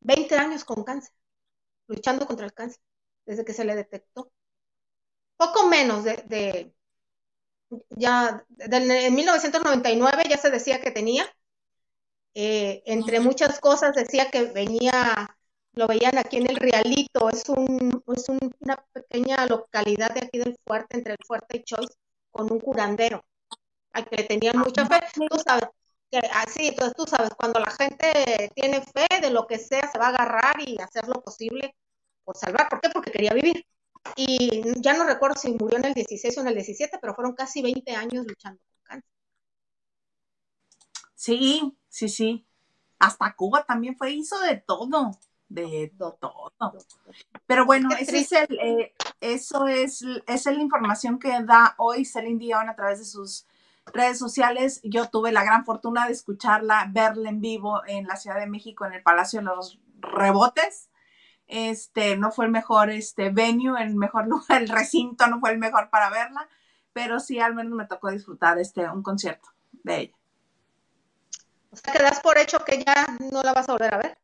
20 0.01 0.37
años 0.37 0.65
con 0.65 0.85
cáncer, 0.85 1.15
luchando 1.87 2.27
contra 2.27 2.47
el 2.47 2.53
cáncer, 2.53 2.83
desde 3.25 3.45
que 3.45 3.55
se 3.55 3.65
le 3.65 3.75
detectó. 3.75 4.31
Poco 5.37 5.67
menos 5.69 6.05
de, 6.05 6.75
ya, 7.91 8.45
en 8.59 9.15
1999 9.15 10.25
ya 10.29 10.39
se 10.39 10.51
decía 10.51 10.81
que 10.81 10.91
tenía, 10.91 11.27
eh, 12.35 12.83
entre 12.87 13.21
muchas 13.21 13.59
cosas 13.61 13.95
decía 13.95 14.31
que 14.31 14.45
venía, 14.45 15.37
lo 15.73 15.87
veían 15.87 16.19
aquí 16.19 16.39
en 16.39 16.51
el 16.51 16.57
Realito, 16.57 17.31
es, 17.31 17.49
un, 17.49 18.03
es 18.15 18.29
una 18.29 18.77
pequeña 18.93 19.47
localidad 19.47 20.15
de 20.15 20.27
aquí 20.27 20.39
del 20.39 20.57
fuerte, 20.65 20.97
entre 20.99 21.15
el 21.15 21.25
fuerte 21.27 21.59
y 21.59 21.65
Choice, 21.65 21.95
con 22.31 22.53
un 22.53 22.61
curandero, 22.61 23.25
al 23.93 24.09
que 24.09 24.17
le 24.17 24.25
tenían 24.25 24.59
mucha 24.59 24.87
fe. 24.87 25.01
Tú 25.29 25.39
sabes, 25.45 25.69
que 26.11 26.19
así, 26.19 26.69
entonces 26.69 26.95
tú 26.97 27.07
sabes, 27.07 27.31
cuando 27.37 27.61
la 27.61 27.71
gente 27.71 28.51
tiene 28.55 28.83
fe 28.83 29.07
de 29.21 29.31
lo 29.31 29.47
que 29.47 29.59
sea, 29.59 29.91
se 29.91 29.99
va 29.99 30.07
a 30.07 30.09
agarrar 30.11 30.57
y 30.67 30.81
hacer 30.81 31.07
lo 31.09 31.21
posible 31.23 31.75
por 32.25 32.37
salvar. 32.37 32.69
¿Por 32.69 32.81
qué? 32.81 32.91
Porque 32.91 33.11
quería 33.11 33.35
vivir. 33.35 33.65
Y 34.17 34.81
ya 34.81 34.97
no 34.97 35.05
recuerdo 35.05 35.37
si 35.37 35.53
murió 35.53 35.79
en 35.79 35.87
el 35.87 35.95
16 35.95 36.39
o 36.39 36.41
en 36.41 36.49
el 36.49 36.55
17, 36.55 36.99
pero 37.01 37.15
fueron 37.15 37.35
casi 37.35 37.63
20 37.63 37.95
años 37.95 38.27
luchando 38.27 38.61
con 38.61 38.83
cáncer. 38.85 39.11
Sí, 41.15 41.77
sí, 41.89 42.09
sí. 42.09 42.47
Hasta 42.99 43.35
Cuba 43.35 43.65
también 43.65 43.97
fue, 43.97 44.13
hizo 44.13 44.39
de 44.41 44.57
todo, 44.57 45.13
de 45.49 45.93
todo. 45.99 46.51
Pero 47.47 47.65
bueno, 47.65 47.91
ese 47.99 48.19
es 48.19 48.33
el, 48.33 48.59
eh, 48.61 48.95
eso 49.21 49.67
es, 49.67 50.05
es 50.27 50.47
la 50.47 50.63
información 50.63 51.19
que 51.19 51.43
da 51.43 51.75
hoy 51.79 52.05
Celine 52.05 52.39
Dion 52.39 52.69
a 52.69 52.77
través 52.77 52.99
de 52.99 53.05
sus 53.05 53.47
redes 53.93 54.19
sociales. 54.19 54.81
Yo 54.85 55.09
tuve 55.09 55.33
la 55.33 55.45
gran 55.45 55.65
fortuna 55.65 56.07
de 56.07 56.13
escucharla, 56.13 56.89
verla 56.93 57.31
en 57.31 57.41
vivo 57.41 57.83
en 57.87 58.07
la 58.07 58.17
Ciudad 58.17 58.39
de 58.39 58.47
México, 58.47 58.85
en 58.85 58.95
el 58.95 59.03
Palacio 59.03 59.41
de 59.41 59.47
los 59.47 59.79
Rebotes. 60.01 60.88
Este, 61.49 62.17
no 62.17 62.31
fue 62.31 62.45
el 62.45 62.51
mejor 62.51 62.91
este, 62.91 63.31
venue, 63.31 63.83
el 63.83 63.97
mejor 63.97 64.27
lugar, 64.29 64.63
el 64.63 64.69
recinto 64.69 65.27
no 65.27 65.41
fue 65.41 65.51
el 65.51 65.59
mejor 65.59 65.91
para 65.91 66.11
verla, 66.11 66.49
pero 66.93 67.19
sí 67.19 67.41
al 67.41 67.55
menos 67.55 67.73
me 67.73 67.87
tocó 67.87 68.11
disfrutar 68.11 68.59
este, 68.59 68.89
un 68.89 69.03
concierto 69.03 69.49
de 69.73 70.01
ella. 70.01 70.17
O 71.71 71.77
sea, 71.77 71.93
que 71.93 72.03
das 72.03 72.21
por 72.21 72.39
hecho 72.39 72.65
que 72.65 72.85
ya 72.85 73.07
no 73.33 73.43
la 73.43 73.53
vas 73.53 73.69
a 73.69 73.73
volver 73.73 73.95
a 73.95 73.99
ver. 73.99 74.19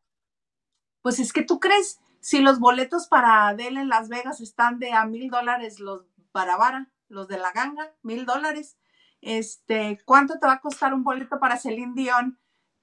Pues 1.01 1.19
es 1.19 1.33
que 1.33 1.43
tú 1.43 1.59
crees, 1.59 1.99
si 2.19 2.39
los 2.39 2.59
boletos 2.59 3.07
para 3.07 3.47
Adele 3.47 3.81
en 3.81 3.89
Las 3.89 4.09
Vegas 4.09 4.41
están 4.41 4.79
de 4.79 4.93
a 4.93 5.05
mil 5.05 5.29
dólares 5.29 5.79
los 5.79 6.05
para 6.31 6.57
vara, 6.57 6.89
los 7.07 7.27
de 7.27 7.37
la 7.37 7.51
ganga, 7.51 7.93
mil 8.01 8.25
dólares, 8.25 8.77
este, 9.21 9.99
¿cuánto 10.05 10.39
te 10.39 10.47
va 10.47 10.53
a 10.53 10.61
costar 10.61 10.93
un 10.93 11.03
boleto 11.03 11.39
para 11.39 11.57
Celine 11.57 11.93
Dion? 11.95 12.39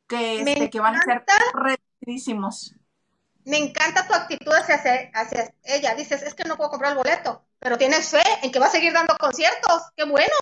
Que, 0.07 0.41
este, 0.41 0.71
que 0.71 0.81
van 0.81 0.97
a 0.97 1.03
ser 1.03 1.25
reducidísimos. 1.55 2.75
Me 3.45 3.59
encanta 3.59 4.07
tu 4.07 4.15
actitud 4.15 4.53
hacia, 4.53 5.11
hacia 5.15 5.55
ella. 5.65 5.95
Dices, 5.95 6.23
es 6.23 6.35
que 6.35 6.45
no 6.45 6.57
puedo 6.57 6.71
comprar 6.71 6.93
el 6.93 6.99
boleto, 6.99 7.45
pero 7.59 7.79
tienes 7.79 8.09
fe 8.09 8.23
en 8.43 8.53
que 8.53 8.59
va 8.59 8.67
a 8.67 8.71
seguir 8.71 8.93
dando 8.93 9.17
conciertos. 9.19 9.83
¡Qué 9.97 10.05
bueno! 10.05 10.35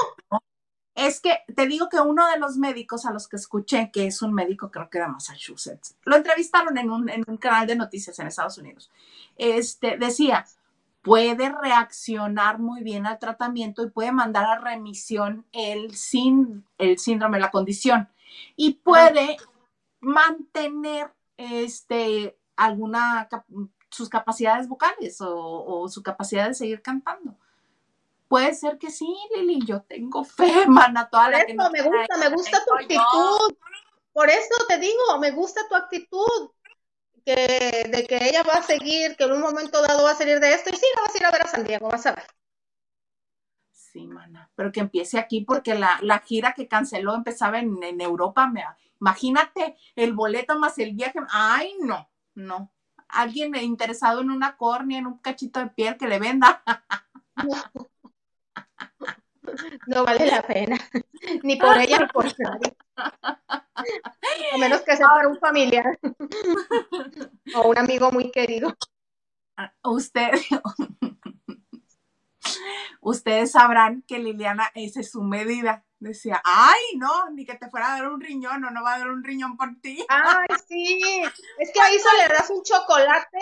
Es 0.95 1.21
que 1.21 1.40
te 1.54 1.66
digo 1.66 1.88
que 1.88 1.99
uno 2.00 2.28
de 2.28 2.38
los 2.38 2.57
médicos 2.57 3.07
a 3.07 3.12
los 3.12 3.26
que 3.26 3.37
escuché, 3.37 3.90
que 3.90 4.07
es 4.07 4.21
un 4.23 4.35
médico, 4.35 4.71
creo 4.71 4.90
que 4.90 4.99
era 4.99 5.09
Massachusetts, 5.09 5.97
lo 6.04 6.16
entrevistaron 6.16 6.76
en 6.76 6.90
un, 6.90 7.09
en 7.09 7.25
un 7.26 7.37
canal 7.38 7.66
de 7.66 7.76
noticias 7.76 8.19
en 8.19 8.26
Estados 8.26 8.59
Unidos. 8.59 8.90
Este, 9.37 9.97
decía, 9.97 10.45
puede 11.00 11.49
reaccionar 11.49 12.59
muy 12.59 12.83
bien 12.83 13.07
al 13.07 13.19
tratamiento 13.19 13.83
y 13.83 13.90
puede 13.90 14.12
mandar 14.12 14.45
a 14.45 14.59
remisión 14.59 15.47
el, 15.52 15.95
sin, 15.95 16.66
el 16.76 16.99
síndrome, 16.99 17.40
la 17.40 17.50
condición, 17.50 18.11
y 18.57 18.75
puede 18.75 19.38
mantener 20.00 21.12
este, 21.37 22.37
alguna 22.60 23.28
sus 23.90 24.08
capacidades 24.08 24.68
vocales 24.68 25.20
o, 25.20 25.64
o, 25.64 25.88
su 25.88 26.02
capacidad 26.02 26.46
de 26.46 26.54
seguir 26.54 26.82
cantando. 26.82 27.36
Puede 28.28 28.54
ser 28.54 28.78
que 28.78 28.90
sí, 28.90 29.12
Lili, 29.34 29.60
yo 29.66 29.82
tengo 29.82 30.24
fe, 30.24 30.44
mana, 30.68 31.08
toda 31.08 31.30
Por 31.30 31.34
eso 31.34 31.70
me 31.70 31.82
gusta, 31.82 32.16
me 32.18 32.28
gusta 32.28 32.64
tu 32.64 32.74
actitud. 32.74 33.56
Por 34.12 34.28
eso 34.28 34.54
te 34.68 34.78
digo, 34.78 35.18
me 35.20 35.30
gusta 35.32 35.66
tu 35.68 35.74
actitud 35.74 36.50
que, 37.24 37.88
de 37.90 38.06
que 38.06 38.28
ella 38.28 38.42
va 38.42 38.54
a 38.54 38.62
seguir, 38.62 39.16
que 39.16 39.24
en 39.24 39.32
un 39.32 39.40
momento 39.40 39.82
dado 39.82 40.04
va 40.04 40.12
a 40.12 40.16
salir 40.16 40.38
de 40.38 40.52
esto 40.52 40.70
y 40.70 40.76
sí, 40.76 40.86
la 40.94 41.02
vas 41.02 41.14
a 41.14 41.18
ir 41.18 41.24
a 41.24 41.30
ver 41.30 41.42
a 41.42 41.48
San 41.48 41.64
Diego, 41.64 41.88
vas 41.88 42.06
a 42.06 42.12
ver. 42.12 42.26
Sí, 43.72 44.06
mana, 44.06 44.50
pero 44.54 44.70
que 44.70 44.80
empiece 44.80 45.18
aquí 45.18 45.40
porque 45.40 45.74
la, 45.74 45.98
la 46.02 46.20
gira 46.20 46.52
que 46.52 46.68
canceló 46.68 47.14
empezaba 47.14 47.58
en, 47.58 47.82
en 47.82 48.00
Europa. 48.00 48.46
Me, 48.46 48.64
imagínate 49.00 49.76
el 49.96 50.12
boleto 50.12 50.58
más 50.58 50.78
el 50.78 50.92
viaje. 50.92 51.18
Ay, 51.30 51.74
no, 51.80 52.08
no. 52.34 52.72
Alguien 53.08 53.54
interesado 53.56 54.20
en 54.20 54.30
una 54.30 54.56
córnea, 54.56 54.99
en 54.99 55.06
un 55.06 55.18
cachito 55.18 55.60
de 55.60 55.68
piel 55.68 55.96
que 55.96 56.08
le 56.08 56.18
venda. 56.18 56.62
No 59.87 60.04
vale 60.04 60.26
la 60.26 60.42
pena, 60.42 60.76
ni 61.42 61.56
por 61.56 61.76
ella 61.78 61.99
ni 61.99 62.06
por 62.06 62.25
nadie. 62.38 62.76
A 62.96 64.58
menos 64.58 64.82
que 64.82 64.96
sea 64.96 65.08
para 65.08 65.28
un 65.28 65.38
familiar 65.38 65.99
o 67.54 67.68
un 67.68 67.78
amigo 67.78 68.10
muy 68.12 68.30
querido. 68.30 68.76
Ah, 69.56 69.72
usted, 69.84 70.30
ustedes 73.00 73.52
sabrán 73.52 74.02
que 74.06 74.18
Liliana, 74.18 74.70
esa 74.75 75.00
es 75.00 75.10
su 75.10 75.22
medida. 75.22 75.84
Decía, 76.00 76.40
ay, 76.45 76.80
no, 76.97 77.30
ni 77.30 77.45
que 77.45 77.54
te 77.54 77.69
fuera 77.71 77.92
a 77.92 77.99
dar 77.99 78.11
un 78.11 78.21
riñón 78.21 78.64
o 78.64 78.71
no 78.71 78.83
va 78.83 78.95
a 78.95 78.99
dar 78.99 79.11
un 79.11 79.23
riñón 79.23 79.57
por 79.57 79.69
ti. 79.80 80.04
Ay, 80.09 80.49
sí, 80.66 81.23
es 81.59 81.71
que 81.73 81.80
ahí 81.80 81.99
se 81.99 82.16
le 82.16 82.35
das 82.35 82.50
un 82.50 82.62
chocolate, 82.62 83.38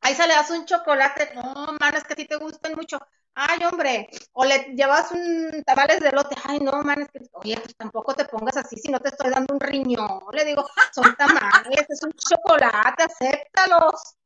ahí 0.00 0.14
se 0.14 0.26
le 0.26 0.34
das 0.34 0.50
un 0.50 0.64
chocolate, 0.64 1.32
no, 1.34 1.76
man, 1.80 1.94
es 1.94 2.04
que 2.04 2.14
a 2.14 2.16
ti 2.16 2.26
te 2.26 2.36
gustan 2.36 2.74
mucho 2.74 2.98
ay, 3.34 3.64
hombre, 3.64 4.08
o 4.32 4.44
le 4.44 4.74
llevas 4.74 5.10
un 5.12 5.62
tamales 5.64 6.00
de 6.00 6.12
lote, 6.12 6.36
ay, 6.44 6.60
no, 6.60 6.82
man, 6.82 7.02
es 7.02 7.10
que, 7.10 7.20
oye, 7.32 7.56
pues 7.56 7.76
tampoco 7.76 8.14
te 8.14 8.24
pongas 8.24 8.56
así 8.56 8.76
si 8.76 8.90
no 8.90 9.00
te 9.00 9.08
estoy 9.08 9.30
dando 9.30 9.54
un 9.54 9.60
riñón. 9.60 10.20
Le 10.32 10.44
digo, 10.44 10.66
son 10.92 11.14
tamales, 11.16 11.86
es 11.88 12.02
un 12.02 12.12
chocolate, 12.12 13.04
acéptalos. 13.04 14.16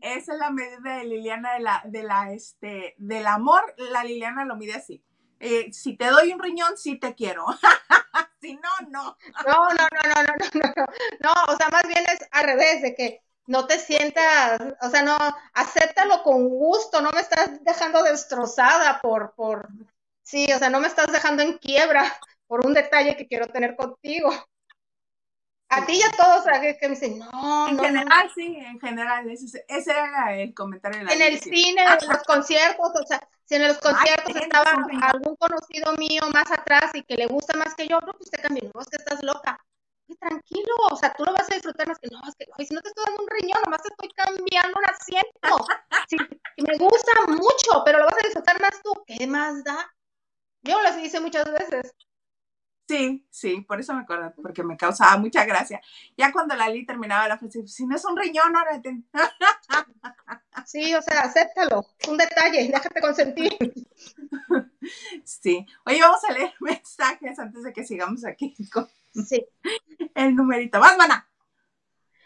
Esa 0.00 0.32
es 0.32 0.38
la 0.38 0.50
medida 0.50 0.98
de 0.98 1.04
Liliana 1.04 1.54
de 1.54 1.60
la, 1.60 1.82
de 1.84 2.02
la, 2.02 2.32
este, 2.32 2.94
del 2.98 3.26
amor, 3.26 3.62
la 3.76 4.04
Liliana 4.04 4.44
lo 4.44 4.56
mide 4.56 4.74
así. 4.74 5.02
Eh, 5.40 5.72
si 5.72 5.96
te 5.96 6.06
doy 6.06 6.32
un 6.32 6.40
riñón, 6.40 6.76
sí 6.76 6.98
te 6.98 7.14
quiero. 7.14 7.44
si 8.40 8.54
no, 8.54 8.70
no. 8.90 9.16
No, 9.46 9.68
no, 9.70 9.74
no, 9.74 10.12
no, 10.14 10.22
no, 10.22 10.34
no, 10.54 10.72
no, 10.76 10.86
no, 11.20 11.32
o 11.52 11.56
sea, 11.56 11.68
más 11.70 11.82
bien 11.86 12.04
es 12.12 12.26
al 12.30 12.44
revés, 12.44 12.82
de 12.82 12.94
que 12.94 13.22
no 13.46 13.66
te 13.66 13.78
sientas, 13.78 14.60
o 14.82 14.90
sea, 14.90 15.02
no, 15.02 15.16
acéptalo 15.54 16.22
con 16.22 16.48
gusto, 16.48 17.00
no 17.00 17.10
me 17.12 17.20
estás 17.20 17.62
dejando 17.64 18.02
destrozada 18.02 19.00
por, 19.00 19.34
por, 19.34 19.68
sí, 20.22 20.46
o 20.52 20.58
sea, 20.58 20.70
no 20.70 20.80
me 20.80 20.88
estás 20.88 21.10
dejando 21.12 21.42
en 21.42 21.58
quiebra 21.58 22.04
por 22.46 22.66
un 22.66 22.74
detalle 22.74 23.16
que 23.16 23.26
quiero 23.26 23.48
tener 23.48 23.76
contigo. 23.76 24.30
A 25.70 25.84
ti 25.84 25.96
y 25.96 26.02
a 26.02 26.10
todos 26.16 26.44
que, 26.44 26.88
me 26.88 26.94
dicen, 26.94 27.18
no, 27.18 27.68
en 27.68 27.76
no. 27.76 27.82
general, 27.82 28.30
sí, 28.34 28.56
en 28.56 28.80
general, 28.80 29.30
ese, 29.30 29.64
ese, 29.68 29.90
era 29.90 30.34
el 30.34 30.54
comentario. 30.54 31.00
De 31.00 31.04
la 31.04 31.12
en 31.12 31.22
el 31.22 31.40
cine, 31.40 31.84
en 31.84 32.08
los 32.08 32.22
conciertos, 32.26 32.90
o 32.94 33.06
sea, 33.06 33.20
si 33.44 33.56
en 33.56 33.68
los 33.68 33.78
conciertos 33.78 34.34
estaba 34.34 34.70
algún 35.02 35.36
conocido 35.36 35.92
mío 35.94 36.22
más 36.32 36.50
atrás 36.50 36.90
y 36.94 37.02
que 37.02 37.16
le 37.16 37.26
gusta 37.26 37.56
más 37.58 37.74
que 37.74 37.86
yo, 37.86 38.00
no, 38.00 38.12
pues 38.14 38.30
te 38.30 38.40
cambio, 38.40 38.70
no, 38.74 38.80
es 38.80 38.88
que 38.88 38.96
estás 38.96 39.22
loca 39.22 39.58
tranquilo, 40.16 40.74
o 40.90 40.96
sea, 40.96 41.12
tú 41.12 41.24
lo 41.24 41.32
vas 41.32 41.50
a 41.50 41.54
disfrutar 41.54 41.86
más 41.86 41.98
que 41.98 42.08
no, 42.10 42.20
es 42.26 42.34
que, 42.34 42.46
si 42.64 42.74
no 42.74 42.80
te 42.80 42.88
estoy 42.88 43.04
dando 43.06 43.22
un 43.22 43.28
riñón, 43.28 43.60
nomás 43.64 43.82
te 43.82 43.88
estoy 43.88 44.08
cambiando 44.10 44.78
un 44.78 44.84
asiento. 44.86 45.66
Sí, 46.08 46.16
me 46.56 46.76
gusta 46.78 47.12
mucho, 47.26 47.82
pero 47.84 47.98
lo 47.98 48.06
vas 48.06 48.14
a 48.14 48.26
disfrutar 48.26 48.60
más 48.60 48.80
tú, 48.82 48.92
¿qué 49.06 49.26
más 49.26 49.62
da? 49.64 49.92
Yo 50.62 50.80
lo 50.80 50.98
hice 50.98 51.20
muchas 51.20 51.50
veces. 51.52 51.92
Sí, 52.88 53.26
sí, 53.28 53.60
por 53.60 53.78
eso 53.78 53.92
me 53.92 54.00
acuerdo, 54.00 54.32
porque 54.42 54.62
me 54.64 54.76
causaba 54.76 55.18
mucha 55.18 55.44
gracia. 55.44 55.78
Ya 56.16 56.32
cuando 56.32 56.56
la 56.56 56.66
Lali 56.68 56.86
terminaba 56.86 57.28
la 57.28 57.36
frase, 57.36 57.66
si 57.66 57.86
no 57.86 57.94
es 57.94 58.04
un 58.06 58.16
riñón, 58.16 58.56
ahora 58.56 58.80
te... 58.80 59.02
Sí, 60.66 60.94
o 60.94 61.02
sea, 61.02 61.20
acéptalo, 61.20 61.86
un 62.08 62.16
detalle, 62.18 62.68
déjate 62.68 63.00
consentir. 63.00 63.56
Sí. 65.24 65.66
Oye, 65.84 66.00
vamos 66.00 66.24
a 66.24 66.32
leer 66.32 66.52
mensajes 66.60 67.38
antes 67.38 67.62
de 67.62 67.72
que 67.72 67.84
sigamos 67.84 68.24
aquí 68.24 68.54
con 68.72 68.88
Sí. 69.12 69.46
El 70.14 70.34
numerito. 70.34 70.80
¡Vas, 70.80 70.96
mana! 70.96 71.28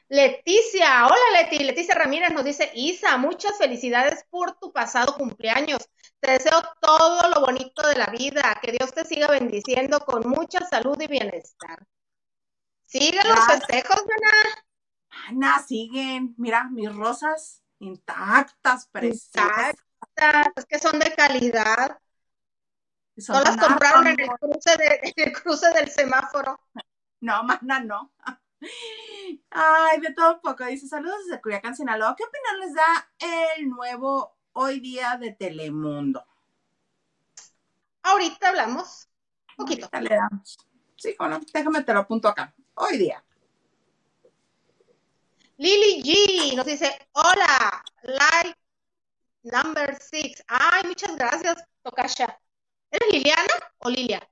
Leticia, 0.08 1.06
hola 1.06 1.40
Leti, 1.40 1.64
Leticia 1.64 1.94
Ramírez 1.94 2.32
nos 2.32 2.44
dice, 2.44 2.70
Isa, 2.74 3.16
muchas 3.16 3.56
felicidades 3.56 4.24
por 4.28 4.58
tu 4.58 4.72
pasado 4.72 5.16
cumpleaños. 5.16 5.88
Te 6.22 6.30
deseo 6.30 6.62
todo 6.80 7.30
lo 7.30 7.40
bonito 7.40 7.82
de 7.88 7.96
la 7.96 8.06
vida, 8.06 8.56
que 8.62 8.70
Dios 8.70 8.94
te 8.94 9.04
siga 9.04 9.26
bendiciendo 9.26 9.98
con 9.98 10.28
mucha 10.28 10.64
salud 10.64 10.96
y 11.00 11.08
bienestar. 11.08 11.84
Siguen 12.86 13.26
los 13.26 13.44
festejos, 13.44 13.96
Ana. 13.96 14.64
Ana, 15.26 15.58
siguen. 15.66 16.36
Mira, 16.38 16.68
mis 16.70 16.94
rosas 16.94 17.64
intactas, 17.80 18.86
preciosas. 18.86 19.74
Intactas, 20.00 20.52
es 20.54 20.66
que 20.66 20.78
son 20.78 21.00
de 21.00 21.12
calidad. 21.12 21.98
no 23.28 23.40
las 23.40 23.56
compraron 23.56 24.06
en 24.06 24.20
el, 24.20 24.28
cruce 24.28 24.70
en 25.02 25.12
el 25.16 25.32
cruce 25.32 25.72
del 25.72 25.90
semáforo. 25.90 26.60
No, 27.20 27.42
mana, 27.42 27.80
no. 27.80 28.14
Ay, 29.50 30.00
de 30.00 30.14
todo 30.14 30.34
un 30.34 30.40
poco. 30.40 30.64
Dice, 30.66 30.86
saludos 30.86 31.26
desde 31.26 31.40
Culiacán, 31.40 31.74
Sinaloa. 31.74 32.14
¿Qué 32.14 32.22
opinión 32.22 32.60
les 32.60 32.74
da 32.74 33.10
el 33.56 33.68
nuevo 33.68 34.38
Hoy 34.52 34.80
Día 34.80 35.16
de 35.18 35.32
Telemundo? 35.32 36.24
Ahorita 38.02 38.48
hablamos. 38.48 39.08
Poquito. 39.56 39.88
Ahorita 39.92 40.00
le 40.00 40.16
damos. 40.16 40.58
Sí, 40.96 41.14
bueno, 41.18 41.40
déjame 41.52 41.82
te 41.82 41.92
lo 41.92 42.00
apunto 42.00 42.28
acá. 42.28 42.54
Hoy 42.74 42.98
día. 42.98 43.24
Lily 45.56 46.02
G 46.02 46.56
nos 46.56 46.66
dice, 46.66 46.90
hola, 47.12 47.84
like 48.02 48.56
number 49.42 49.96
six. 50.00 50.42
Ay, 50.48 50.82
muchas 50.86 51.16
gracias, 51.16 51.64
Tokasha. 51.82 52.38
¿Eres 52.90 53.12
Liliana 53.12 53.54
o 53.78 53.88
Lilia? 53.90 54.28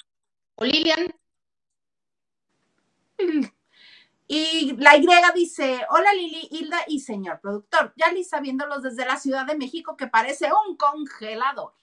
¿O 0.56 0.64
Lilian? 0.64 1.14
Y 4.32 4.76
la 4.76 4.96
Y 4.96 5.32
dice, 5.34 5.84
hola 5.90 6.12
Lili, 6.12 6.46
Hilda 6.52 6.84
y 6.87 7.00
señor 7.00 7.40
productor, 7.40 7.92
ya 7.96 8.12
Lisa 8.12 8.38
viéndolos 8.38 8.80
desde 8.80 9.04
la 9.04 9.16
Ciudad 9.16 9.44
de 9.44 9.56
México 9.56 9.96
que 9.96 10.06
parece 10.06 10.49
un 10.68 10.76
congelador. 10.76 11.75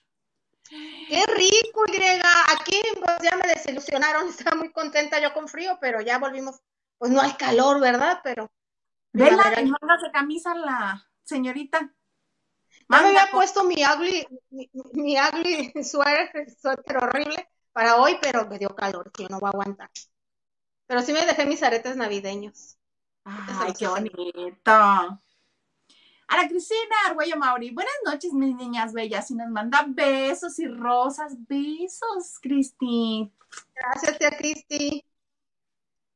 Qué 0.63 1.25
rico, 1.35 1.83
Y. 1.91 2.31
Aquí 2.53 2.79
pues 2.97 3.17
ya 3.21 3.35
me 3.35 3.47
desilusionaron, 3.47 4.29
estaba 4.29 4.55
muy 4.55 4.71
contenta 4.71 5.19
yo 5.19 5.33
con 5.33 5.49
frío, 5.49 5.77
pero 5.81 5.99
ya 5.99 6.19
volvimos, 6.19 6.61
pues 6.97 7.11
no 7.11 7.19
hay 7.19 7.33
calor, 7.33 7.81
¿verdad? 7.81 8.21
Pero... 8.23 8.49
Vela, 9.11 9.43
mangas 9.43 10.01
de 10.03 10.11
camisa 10.13 10.55
la 10.55 11.05
señorita. 11.25 11.93
Ya 12.89 13.01
me 13.01 13.07
había 13.09 13.27
puesto 13.29 13.65
mi 13.65 13.83
ugly, 13.83 14.25
mi, 14.51 14.69
mi 14.93 15.17
ugly 15.19 15.73
suéter, 15.83 16.49
suéter 16.61 16.95
horrible 16.95 17.49
para 17.73 17.97
hoy, 17.97 18.17
pero 18.21 18.47
me 18.47 18.57
dio 18.57 18.73
calor, 18.73 19.11
que 19.11 19.23
yo 19.23 19.29
no 19.29 19.39
voy 19.41 19.47
a 19.47 19.51
aguantar. 19.51 19.89
Pero 20.87 21.01
sí 21.01 21.13
me 21.13 21.25
dejé 21.25 21.45
mis 21.45 21.61
aretes 21.63 21.95
navideños. 21.97 22.77
Ay, 23.25 23.73
qué 23.77 23.87
bonito. 23.87 24.71
Ana 26.29 26.47
Cristina 26.49 26.95
Arguello 27.07 27.37
Mauri, 27.37 27.71
buenas 27.71 27.93
noches, 28.05 28.33
mis 28.33 28.55
niñas 28.55 28.93
bellas. 28.93 29.29
Y 29.31 29.35
nos 29.35 29.49
manda 29.49 29.85
besos 29.87 30.59
y 30.59 30.67
rosas. 30.67 31.33
Besos, 31.47 32.39
Cristi. 32.41 33.31
Gracias, 33.75 34.17
tía 34.17 34.31
Cristi. 34.37 35.03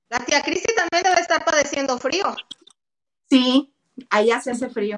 La 0.09 0.19
tía 0.19 0.41
Cristi 0.41 0.73
también 0.75 1.03
debe 1.03 1.21
estar 1.21 1.43
padeciendo 1.45 1.97
frío. 1.97 2.35
Sí, 3.29 3.73
allá 4.09 4.41
se 4.41 4.51
hace 4.51 4.69
frío. 4.69 4.97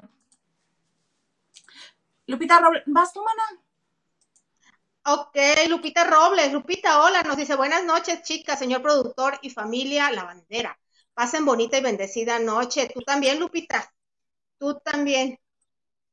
Lupita 2.26 2.60
¿vas 2.86 3.12
tú, 3.12 3.22
mana? 3.22 3.63
Ok, 5.06 5.36
Lupita 5.68 6.04
Robles. 6.04 6.50
Lupita, 6.50 7.02
hola, 7.02 7.22
nos 7.22 7.36
dice 7.36 7.56
buenas 7.56 7.84
noches, 7.84 8.22
chicas, 8.22 8.58
señor 8.58 8.80
productor 8.80 9.38
y 9.42 9.50
familia 9.50 10.10
La 10.10 10.24
Bandera. 10.24 10.78
Pasen 11.12 11.44
bonita 11.44 11.76
y 11.76 11.82
bendecida 11.82 12.38
noche. 12.38 12.88
Tú 12.92 13.02
también, 13.02 13.38
Lupita. 13.38 13.92
Tú 14.58 14.80
también. 14.82 15.38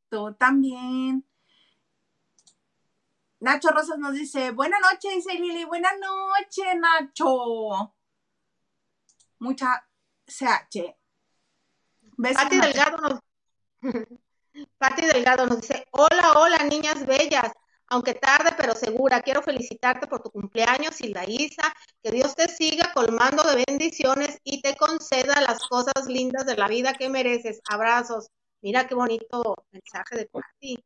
Tú 0.09 0.33
también. 0.33 1.25
Nacho 3.39 3.69
Rosas 3.69 3.97
nos 3.97 4.13
dice, 4.13 4.51
buenas 4.51 4.81
noches, 4.81 5.15
dice 5.15 5.35
Lili, 5.35 5.63
buenas 5.63 5.93
noches, 5.97 6.75
Nacho. 6.77 7.95
Mucha 9.39 9.87
CH. 10.27 10.97
Pati 12.17 12.59
Delgado 12.59 12.97
nos... 12.97 13.19
Pati 14.77 15.05
Delgado 15.05 15.47
nos 15.47 15.61
dice, 15.61 15.87
hola, 15.91 16.33
hola, 16.35 16.57
niñas 16.65 17.05
bellas 17.05 17.53
aunque 17.91 18.13
tarde 18.13 18.51
pero 18.57 18.73
segura. 18.73 19.21
Quiero 19.21 19.43
felicitarte 19.43 20.07
por 20.07 20.23
tu 20.23 20.31
cumpleaños, 20.31 20.99
Hilda 21.01 21.25
Isa. 21.27 21.73
Que 22.01 22.09
Dios 22.09 22.33
te 22.35 22.47
siga 22.47 22.91
colmando 22.93 23.43
de 23.43 23.63
bendiciones 23.67 24.39
y 24.43 24.61
te 24.61 24.75
conceda 24.77 25.41
las 25.41 25.59
cosas 25.67 26.07
lindas 26.07 26.45
de 26.45 26.55
la 26.55 26.69
vida 26.69 26.93
que 26.93 27.09
mereces. 27.09 27.59
Abrazos. 27.69 28.29
Mira 28.61 28.87
qué 28.87 28.95
bonito 28.95 29.55
mensaje 29.71 30.15
de 30.15 30.29
ti. 30.59 30.83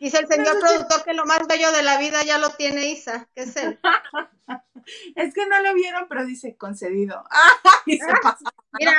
Dice 0.00 0.18
el 0.18 0.26
señor 0.26 0.58
productor 0.58 1.04
que 1.04 1.14
lo 1.14 1.24
más 1.24 1.46
bello 1.46 1.70
de 1.70 1.82
la 1.82 1.98
vida 1.98 2.24
ya 2.24 2.38
lo 2.38 2.50
tiene 2.50 2.88
Isa. 2.88 3.28
¿Qué 3.34 3.42
es 3.42 3.56
él? 3.56 3.78
Es 5.16 5.32
que 5.32 5.46
no 5.46 5.62
lo 5.62 5.72
vieron, 5.72 6.04
pero 6.10 6.26
dice 6.26 6.58
concedido. 6.58 7.24
Mira, 8.78 8.92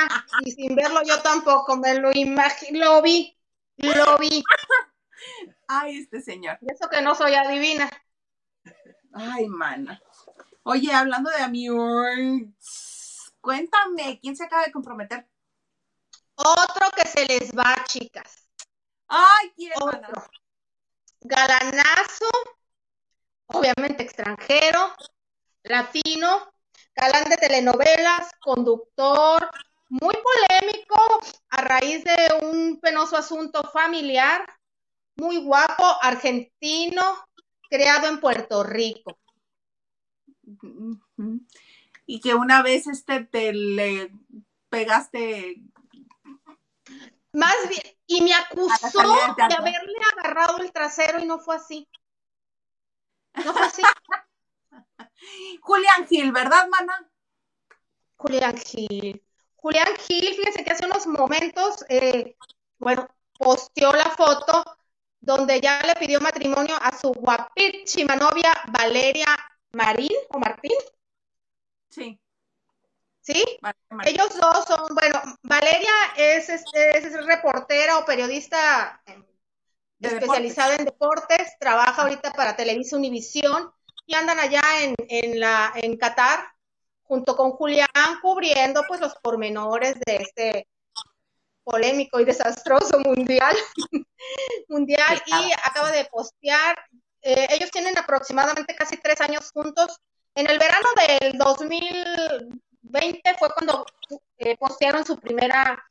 y 0.43 0.49
sin 0.49 0.75
verlo 0.75 1.04
yo 1.04 1.21
tampoco 1.21 1.78
me 1.78 1.99
lo 1.99 2.10
imagino, 2.12 2.80
lo 2.80 3.01
vi. 3.04 3.38
Lo 3.77 4.17
vi. 4.17 4.43
Ay, 5.67 5.99
este 5.99 6.21
señor. 6.21 6.57
Y 6.61 6.71
eso 6.71 6.89
que 6.89 7.01
no 7.01 7.15
soy 7.15 7.33
adivina. 7.33 7.89
Ay, 9.13 9.47
mana. 9.47 10.01
Oye, 10.63 10.91
hablando 10.91 11.29
de 11.29 11.38
amigos, 11.38 13.31
cuéntame, 13.39 14.19
¿quién 14.21 14.35
se 14.35 14.43
acaba 14.43 14.65
de 14.65 14.71
comprometer? 14.71 15.27
Otro 16.35 16.89
que 16.95 17.07
se 17.07 17.25
les 17.25 17.51
va, 17.51 17.75
chicas. 17.85 18.49
Ay, 19.07 19.53
¿quién, 19.55 19.71
Otro. 19.79 20.23
Galanazo, 21.21 22.29
obviamente 23.47 24.03
extranjero, 24.03 24.93
latino, 25.63 26.51
galán 26.95 27.29
de 27.29 27.38
telenovelas, 27.38 28.31
conductor, 28.39 29.49
muy 29.89 30.13
polémico 30.13 30.98
a 31.50 31.62
raíz 31.62 32.04
de 32.04 32.39
un 32.41 32.80
penoso 32.80 33.17
asunto 33.17 33.63
familiar, 33.71 34.45
muy 35.15 35.38
guapo, 35.38 35.84
argentino, 36.02 37.02
creado 37.69 38.08
en 38.08 38.19
Puerto 38.19 38.63
Rico. 38.63 39.17
Y 42.06 42.19
que 42.19 42.34
una 42.34 42.62
vez 42.62 42.88
este 42.88 43.26
te 43.26 43.54
le 43.54 44.12
pegaste. 44.69 45.62
Más 47.34 47.56
bien, 47.67 47.98
y 48.08 48.21
me 48.21 48.34
acusó 48.34 49.02
de 49.36 49.56
haberle 49.56 49.98
agarrado 50.15 50.58
el 50.60 50.71
trasero 50.71 51.19
y 51.19 51.26
no 51.26 51.39
fue 51.39 51.56
así. 51.58 51.88
No 53.43 53.54
fue 53.54 53.63
así. 53.63 53.82
Julián 55.62 56.08
Gil, 56.08 56.32
¿verdad, 56.32 56.67
mana? 56.69 57.10
Julián 58.15 58.58
Gil. 58.58 59.24
Julián 59.65 59.97
Gil, 59.97 60.36
fíjense 60.36 60.63
que 60.63 60.73
hace 60.73 60.86
unos 60.86 61.08
momentos, 61.08 61.84
eh, 61.89 62.36
bueno, 62.78 63.08
posteó 63.36 63.91
la 63.93 64.12
foto 64.12 64.63
donde 65.19 65.60
ya 65.60 65.82
le 65.82 65.95
pidió 65.95 66.21
matrimonio 66.21 66.75
a 66.80 66.95
su 66.95 67.12
guapísima 67.12 68.15
novia 68.15 68.54
Valeria 68.67 69.25
Marín 69.71 70.12
o 70.30 70.38
Martín. 70.38 70.78
Sí. 71.89 72.21
¿Sí? 73.21 73.43
Ellos 74.06 74.39
dos 74.39 74.65
son, 74.65 74.93
bueno, 74.93 75.19
Valeria 75.41 75.93
es, 76.15 76.47
es, 76.47 77.25
reportera 77.25 77.97
o 77.97 78.06
periodista 78.06 79.01
em, 79.08 79.25
especializada 79.99 80.75
en 80.75 80.86
deportes, 80.86 81.58
trabaja 81.60 82.04
ahorita 82.04 82.34
para 82.34 82.56
Televisa 82.56 82.97
Univisión 82.97 83.71
y 84.06 84.13
andan 84.13 84.38
allá 84.38 84.62
en, 84.84 84.95
en, 85.10 85.39
la, 85.39 85.73
en 85.73 85.97
Qatar 85.97 86.54
junto 87.05 87.35
con 87.35 87.51
Julián 87.51 87.87
cubriendo 88.21 88.83
pues 88.87 88.99
los 88.99 89.15
pormenores 89.15 89.95
de 90.05 90.15
este 90.17 90.67
polémico 91.63 92.19
y 92.19 92.25
desastroso 92.25 92.99
mundial 92.99 93.55
mundial 94.69 95.21
y 95.25 95.51
acaba 95.63 95.91
de 95.91 96.05
postear 96.05 96.77
eh, 97.27 97.47
ellos 97.49 97.71
tienen 97.71 97.97
aproximadamente 97.97 98.75
casi 98.75 98.97
tres 98.97 99.19
años 99.19 99.49
juntos. 99.51 99.99
En 100.35 100.47
el 100.47 100.59
verano 100.59 100.85
del 101.07 101.35
2020 101.39 103.33
fue 103.39 103.49
cuando 103.49 103.83
eh, 104.37 104.55
postearon 104.57 105.03
su 105.03 105.19
primera 105.19 105.83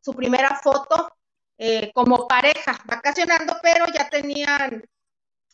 su 0.00 0.14
primera 0.14 0.58
foto 0.60 1.12
eh, 1.58 1.92
como 1.94 2.26
pareja 2.26 2.76
vacacionando 2.86 3.54
pero 3.62 3.86
ya 3.86 4.08
tenían 4.08 4.82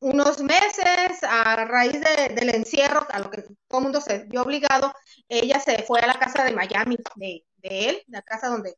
unos 0.00 0.40
meses, 0.40 1.22
a 1.22 1.56
raíz 1.64 2.00
del 2.00 2.54
encierro, 2.54 3.06
a 3.10 3.18
lo 3.20 3.30
que 3.30 3.42
todo 3.42 3.78
el 3.78 3.82
mundo 3.84 4.00
se 4.00 4.24
vio 4.24 4.42
obligado, 4.42 4.94
ella 5.28 5.60
se 5.60 5.82
fue 5.82 6.00
a 6.00 6.06
la 6.06 6.18
casa 6.18 6.44
de 6.44 6.52
Miami, 6.52 6.96
de, 7.16 7.44
él, 7.62 8.02
la 8.08 8.22
casa 8.22 8.48
donde 8.48 8.76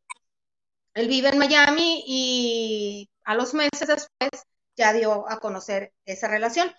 él 0.95 1.09
vive 1.09 1.29
en 1.31 1.39
Miami, 1.39 2.03
y 2.07 3.11
a 3.25 3.35
los 3.35 3.55
meses 3.55 3.89
después 3.89 4.31
ya 4.77 4.93
dio 4.93 5.29
a 5.31 5.41
conocer 5.41 5.93
esa 6.05 6.29
relación. 6.29 6.73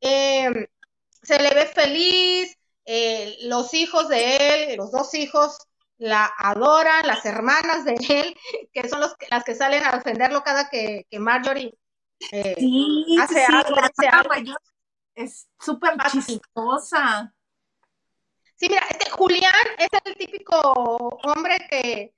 Em, 0.00 0.66
se 1.22 1.38
le 1.38 1.54
ve 1.54 1.66
feliz, 1.66 2.56
eh, 2.84 3.36
los 3.42 3.74
hijos 3.74 4.08
de 4.08 4.72
él, 4.72 4.76
los 4.76 4.90
dos 4.90 5.14
hijos, 5.14 5.58
la 5.98 6.30
adoran, 6.38 7.06
las 7.06 7.24
hermanas 7.26 7.84
de 7.84 7.94
él, 8.08 8.36
que 8.72 8.88
son 8.88 9.00
los, 9.00 9.14
las 9.30 9.44
que 9.44 9.54
salen 9.54 9.84
a 9.84 9.92
defenderlo 9.92 10.42
cada 10.42 10.68
que, 10.68 11.06
que 11.10 11.18
Marjorie 11.20 11.74
eh, 12.30 12.56
hace 13.20 13.44
algo, 14.08 14.54
Es 15.14 15.48
súper 15.58 15.96
chistosa. 16.10 17.34
Sí, 18.54 18.68
mira, 18.68 18.86
este 18.90 19.10
Julián 19.10 19.52
es 19.78 19.88
el 20.04 20.16
típico 20.16 20.56
hombre 21.24 21.58
que, 21.68 22.14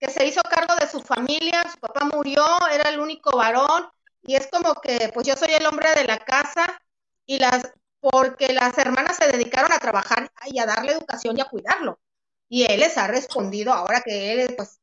que 0.00 0.10
se 0.10 0.26
hizo 0.26 0.40
cargo 0.42 0.74
de 0.74 0.88
su 0.88 1.00
familia, 1.00 1.62
su 1.70 1.78
papá 1.78 2.04
murió, 2.04 2.44
era 2.72 2.90
el 2.90 2.98
único 2.98 3.36
varón, 3.36 3.88
y 4.22 4.34
es 4.34 4.48
como 4.48 4.74
que, 4.80 5.10
pues 5.14 5.26
yo 5.26 5.36
soy 5.36 5.52
el 5.52 5.66
hombre 5.66 5.94
de 5.94 6.04
la 6.04 6.18
casa, 6.18 6.80
y 7.26 7.38
las, 7.38 7.72
porque 8.00 8.52
las 8.52 8.76
hermanas 8.78 9.16
se 9.18 9.28
dedicaron 9.28 9.70
a 9.72 9.78
trabajar 9.78 10.30
y 10.46 10.58
a 10.58 10.66
darle 10.66 10.92
educación 10.92 11.38
y 11.38 11.42
a 11.42 11.48
cuidarlo. 11.48 12.00
Y 12.48 12.64
él 12.64 12.80
les 12.80 12.96
ha 12.98 13.06
respondido, 13.06 13.72
ahora 13.72 14.00
que 14.00 14.32
él 14.32 14.54
pues 14.56 14.80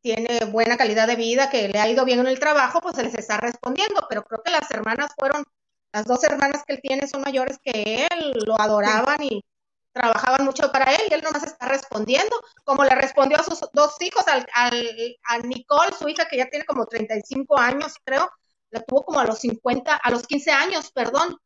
tiene 0.00 0.44
buena 0.46 0.76
calidad 0.76 1.06
de 1.06 1.16
vida, 1.16 1.50
que 1.50 1.68
le 1.68 1.78
ha 1.78 1.88
ido 1.88 2.04
bien 2.04 2.20
en 2.20 2.26
el 2.26 2.38
trabajo, 2.38 2.80
pues 2.80 2.96
se 2.96 3.02
les 3.02 3.14
está 3.14 3.38
respondiendo, 3.38 4.06
pero 4.08 4.24
creo 4.24 4.42
que 4.42 4.50
las 4.50 4.70
hermanas 4.70 5.12
fueron, 5.18 5.44
las 5.92 6.04
dos 6.04 6.22
hermanas 6.24 6.62
que 6.66 6.74
él 6.74 6.80
tiene 6.82 7.06
son 7.06 7.22
mayores 7.22 7.58
que 7.62 8.06
él, 8.10 8.32
lo 8.46 8.60
adoraban 8.60 9.22
y 9.22 9.44
trabajaban 9.92 10.44
mucho 10.44 10.70
para 10.70 10.92
él 10.94 11.00
y 11.10 11.14
él 11.14 11.22
nomás 11.22 11.42
está 11.42 11.66
respondiendo, 11.66 12.40
como 12.64 12.84
le 12.84 12.94
respondió 12.94 13.38
a 13.38 13.44
sus 13.44 13.60
dos 13.72 13.96
hijos, 14.00 14.24
al, 14.28 14.46
a 14.54 15.38
Nicole, 15.38 15.92
su 15.98 16.08
hija 16.08 16.28
que 16.28 16.36
ya 16.36 16.48
tiene 16.48 16.64
como 16.64 16.86
35 16.86 17.58
años, 17.58 17.94
creo, 18.04 18.30
la 18.70 18.82
tuvo 18.82 19.04
como 19.04 19.20
a 19.20 19.24
los 19.24 19.38
50, 19.40 19.96
a 19.96 20.10
los 20.10 20.26
15 20.26 20.50
años, 20.52 20.90
perdón, 20.92 21.36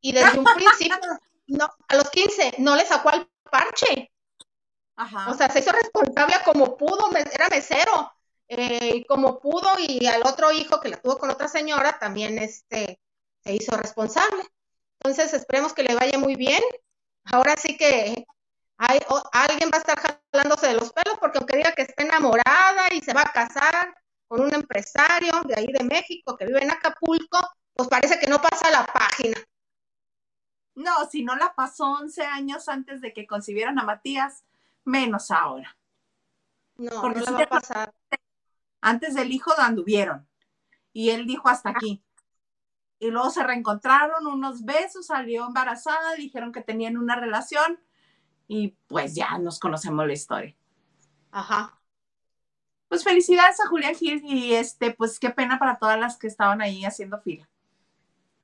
y 0.00 0.12
desde 0.12 0.38
un 0.38 0.44
principio, 0.54 0.98
no, 1.48 1.68
a 1.88 1.96
los 1.96 2.10
15, 2.10 2.54
no 2.58 2.76
le 2.76 2.86
sacó 2.86 3.08
al 3.10 3.28
parche. 3.50 4.12
Ajá. 4.96 5.30
O 5.30 5.34
sea, 5.34 5.50
se 5.50 5.60
hizo 5.60 5.72
responsable 5.72 6.34
como 6.44 6.76
pudo, 6.76 7.10
era 7.14 7.48
mesero, 7.48 8.12
eh, 8.48 9.04
como 9.06 9.38
pudo, 9.38 9.68
y 9.78 10.06
al 10.06 10.22
otro 10.26 10.52
hijo 10.52 10.80
que 10.80 10.88
la 10.88 10.96
tuvo 10.96 11.18
con 11.18 11.30
otra 11.30 11.48
señora 11.48 11.98
también 11.98 12.38
este, 12.38 13.00
se 13.44 13.54
hizo 13.54 13.76
responsable. 13.76 14.42
Entonces, 15.00 15.34
esperemos 15.34 15.74
que 15.74 15.82
le 15.82 15.94
vaya 15.94 16.18
muy 16.18 16.34
bien. 16.34 16.62
Ahora 17.24 17.56
sí 17.56 17.76
que 17.76 18.26
hay, 18.78 18.98
alguien 19.32 19.70
va 19.72 19.78
a 19.78 19.80
estar 19.80 19.98
jalándose 20.32 20.68
de 20.68 20.74
los 20.74 20.92
pelos 20.92 21.18
porque 21.18 21.38
aunque 21.38 21.56
diga 21.56 21.72
que 21.72 21.82
está 21.82 22.02
enamorada 22.02 22.92
y 22.92 23.00
se 23.00 23.12
va 23.12 23.22
a 23.22 23.32
casar 23.32 23.94
con 24.28 24.40
un 24.40 24.54
empresario 24.54 25.32
de 25.44 25.54
ahí 25.56 25.66
de 25.66 25.84
México 25.84 26.36
que 26.36 26.46
vive 26.46 26.62
en 26.62 26.70
Acapulco, 26.70 27.38
pues 27.74 27.88
parece 27.88 28.18
que 28.18 28.26
no 28.26 28.40
pasa 28.40 28.70
la 28.70 28.86
página. 28.86 29.36
No, 30.74 31.08
si 31.10 31.22
no 31.22 31.36
la 31.36 31.54
pasó 31.54 31.86
11 31.86 32.24
años 32.24 32.68
antes 32.68 33.00
de 33.00 33.12
que 33.12 33.26
concibieran 33.26 33.78
a 33.78 33.84
Matías, 33.84 34.44
menos 34.86 35.30
ahora. 35.30 35.76
No, 36.76 37.02
Porque 37.02 37.20
no 37.20 37.26
la 37.26 37.32
va 37.32 37.42
a 37.42 37.46
pasar. 37.46 37.94
Antes 38.80 39.14
del 39.14 39.32
hijo 39.32 39.52
anduvieron. 39.58 40.26
Y 40.92 41.10
él 41.10 41.26
dijo 41.26 41.48
hasta 41.48 41.70
aquí. 41.70 42.02
Y 42.98 43.10
luego 43.10 43.28
se 43.30 43.42
reencontraron, 43.42 44.26
unos 44.26 44.64
besos, 44.64 45.06
salió 45.06 45.46
embarazada, 45.46 46.14
dijeron 46.14 46.52
que 46.52 46.62
tenían 46.62 46.96
una 46.96 47.16
relación 47.16 47.78
y 48.48 48.76
pues 48.86 49.14
ya 49.14 49.36
nos 49.38 49.58
conocemos 49.58 50.06
la 50.06 50.12
historia. 50.12 50.56
Ajá. 51.30 51.78
Pues 52.88 53.04
felicidades 53.04 53.60
a 53.60 53.66
Julián 53.66 53.94
Gil 53.94 54.22
y 54.24 54.54
este, 54.54 54.92
pues 54.92 55.18
qué 55.18 55.30
pena 55.30 55.58
para 55.58 55.76
todas 55.76 55.98
las 55.98 56.16
que 56.16 56.28
estaban 56.28 56.62
ahí 56.62 56.84
haciendo 56.84 57.20
fila. 57.20 57.48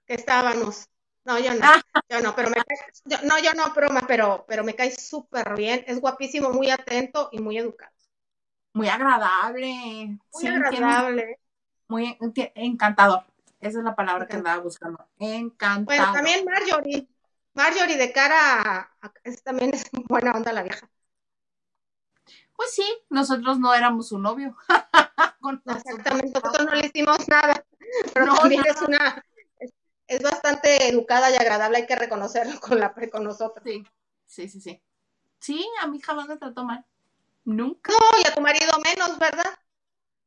Estábamos. 0.07 0.89
No, 1.25 1.39
yo 1.39 1.55
no, 1.55 1.61
ah. 1.63 1.81
yo 2.09 2.21
no, 2.21 2.35
pero 2.35 2.51
me 2.51 2.57
cae, 2.57 3.23
no, 3.25 3.39
yo 3.39 3.53
no, 3.55 3.73
broma, 3.73 4.03
pero, 4.09 4.45
pero 4.49 4.65
me 4.65 4.75
cae 4.75 4.91
súper 4.91 5.55
bien, 5.55 5.85
es 5.87 6.01
guapísimo, 6.01 6.51
muy 6.51 6.71
atento 6.71 7.29
y 7.33 7.39
muy 7.39 7.59
educado. 7.59 7.93
Muy 8.75 8.89
agradable. 8.89 10.19
Muy 10.33 10.47
agradable. 10.47 11.39
muy 11.87 12.19
encantador. 12.55 13.25
Esa 13.61 13.79
es 13.79 13.85
la 13.85 13.95
palabra 13.95 14.27
que 14.27 14.37
andaba 14.37 14.61
buscando. 14.61 15.07
Encantador. 15.19 15.85
Bueno, 15.85 16.13
también 16.13 16.45
Marjorie. 16.45 17.09
Marjorie 17.55 17.97
de 17.97 18.13
cara 18.13 18.91
a, 19.01 19.13
también 19.45 19.75
es 19.75 19.85
buena 20.09 20.33
onda 20.33 20.53
la 20.53 20.63
vieja. 20.63 20.89
Pues 22.57 22.75
sí, 22.75 22.85
nosotros 23.11 23.59
no 23.59 23.75
éramos 23.75 24.09
su 24.09 24.19
novio. 24.19 24.57
Exactamente, 25.67 26.41
nosotros 26.41 26.67
no 26.67 26.75
le 26.75 26.87
hicimos 26.87 27.29
nada. 27.29 27.65
Pero 28.15 28.27
no, 28.27 28.37
también 28.37 28.63
es 28.67 28.81
una 28.81 29.25
es 30.17 30.23
bastante 30.23 30.89
educada 30.89 31.31
y 31.31 31.37
agradable, 31.37 31.79
hay 31.79 31.87
que 31.87 31.97
reconocerlo 31.97 32.61
con, 32.61 32.79
la, 32.79 32.95
con 33.11 33.25
nosotros. 33.25 33.65
Sí, 33.65 33.85
sí, 34.27 34.49
sí, 34.49 34.61
sí. 34.61 34.83
Sí, 35.39 35.69
a 35.81 35.87
mí 35.87 36.01
jamás 36.01 36.29
me 36.29 36.37
trató 36.37 36.65
mal. 36.65 36.85
Nunca. 37.45 37.93
No, 37.93 38.21
y 38.23 38.29
a 38.29 38.35
tu 38.35 38.41
marido 38.41 38.73
menos, 38.85 39.19
¿verdad? 39.19 39.59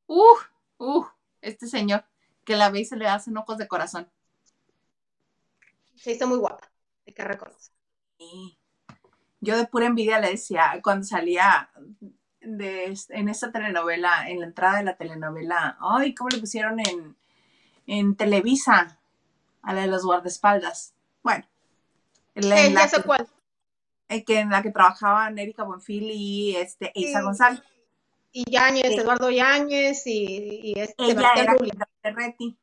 Uh, 0.08 0.38
uh, 0.78 1.06
este 1.42 1.68
señor 1.68 2.06
que 2.44 2.56
la 2.56 2.70
ve 2.70 2.82
y 2.82 2.86
se 2.86 2.96
le 2.96 3.08
hacen 3.08 3.38
ojos 3.38 3.58
de 3.58 3.68
corazón. 3.68 4.10
Se 5.96 6.12
hizo 6.12 6.28
muy 6.28 6.38
guapa, 6.38 6.70
hay 7.08 7.14
que 7.14 7.24
reconocer. 7.24 7.74
Sí. 8.18 8.58
Yo 9.40 9.58
de 9.58 9.66
pura 9.68 9.86
envidia 9.86 10.20
le 10.20 10.32
decía, 10.32 10.80
cuando 10.84 11.06
salía 11.06 11.70
de, 12.42 12.98
en 13.10 13.30
esta 13.30 13.52
telenovela, 13.52 14.30
en 14.30 14.40
la 14.40 14.48
entrada 14.48 14.78
de 14.78 14.84
la 14.84 14.98
telenovela, 14.98 15.78
ay, 15.80 16.14
¿cómo 16.14 16.30
le 16.30 16.40
pusieron 16.40 16.80
en, 16.80 17.18
en 17.88 18.16
Televisa? 18.16 19.00
A 19.66 19.74
la 19.74 19.82
de 19.82 19.88
los 19.88 20.06
guardaespaldas. 20.06 20.94
Bueno, 21.24 21.46
en 22.36 22.50
la, 22.50 22.66
en 22.66 22.90
sé 22.90 23.02
cuál. 23.04 23.28
En, 24.08 24.24
que, 24.24 24.40
en 24.40 24.50
la 24.52 24.62
que 24.62 24.72
trabajaban 24.72 25.38
Erika 25.38 25.64
Bonfil 25.64 26.12
y 26.12 26.56
este, 26.56 26.92
Isa 26.94 27.22
González. 27.22 27.62
Y 28.32 28.50
Yáñez, 28.50 28.98
Eduardo 28.98 29.30
Yáñez 29.32 30.06
y, 30.06 30.62
y 30.64 30.80
este 30.80 31.04
Ella 31.04 31.32
era 31.36 31.56
Reti. 32.04 32.58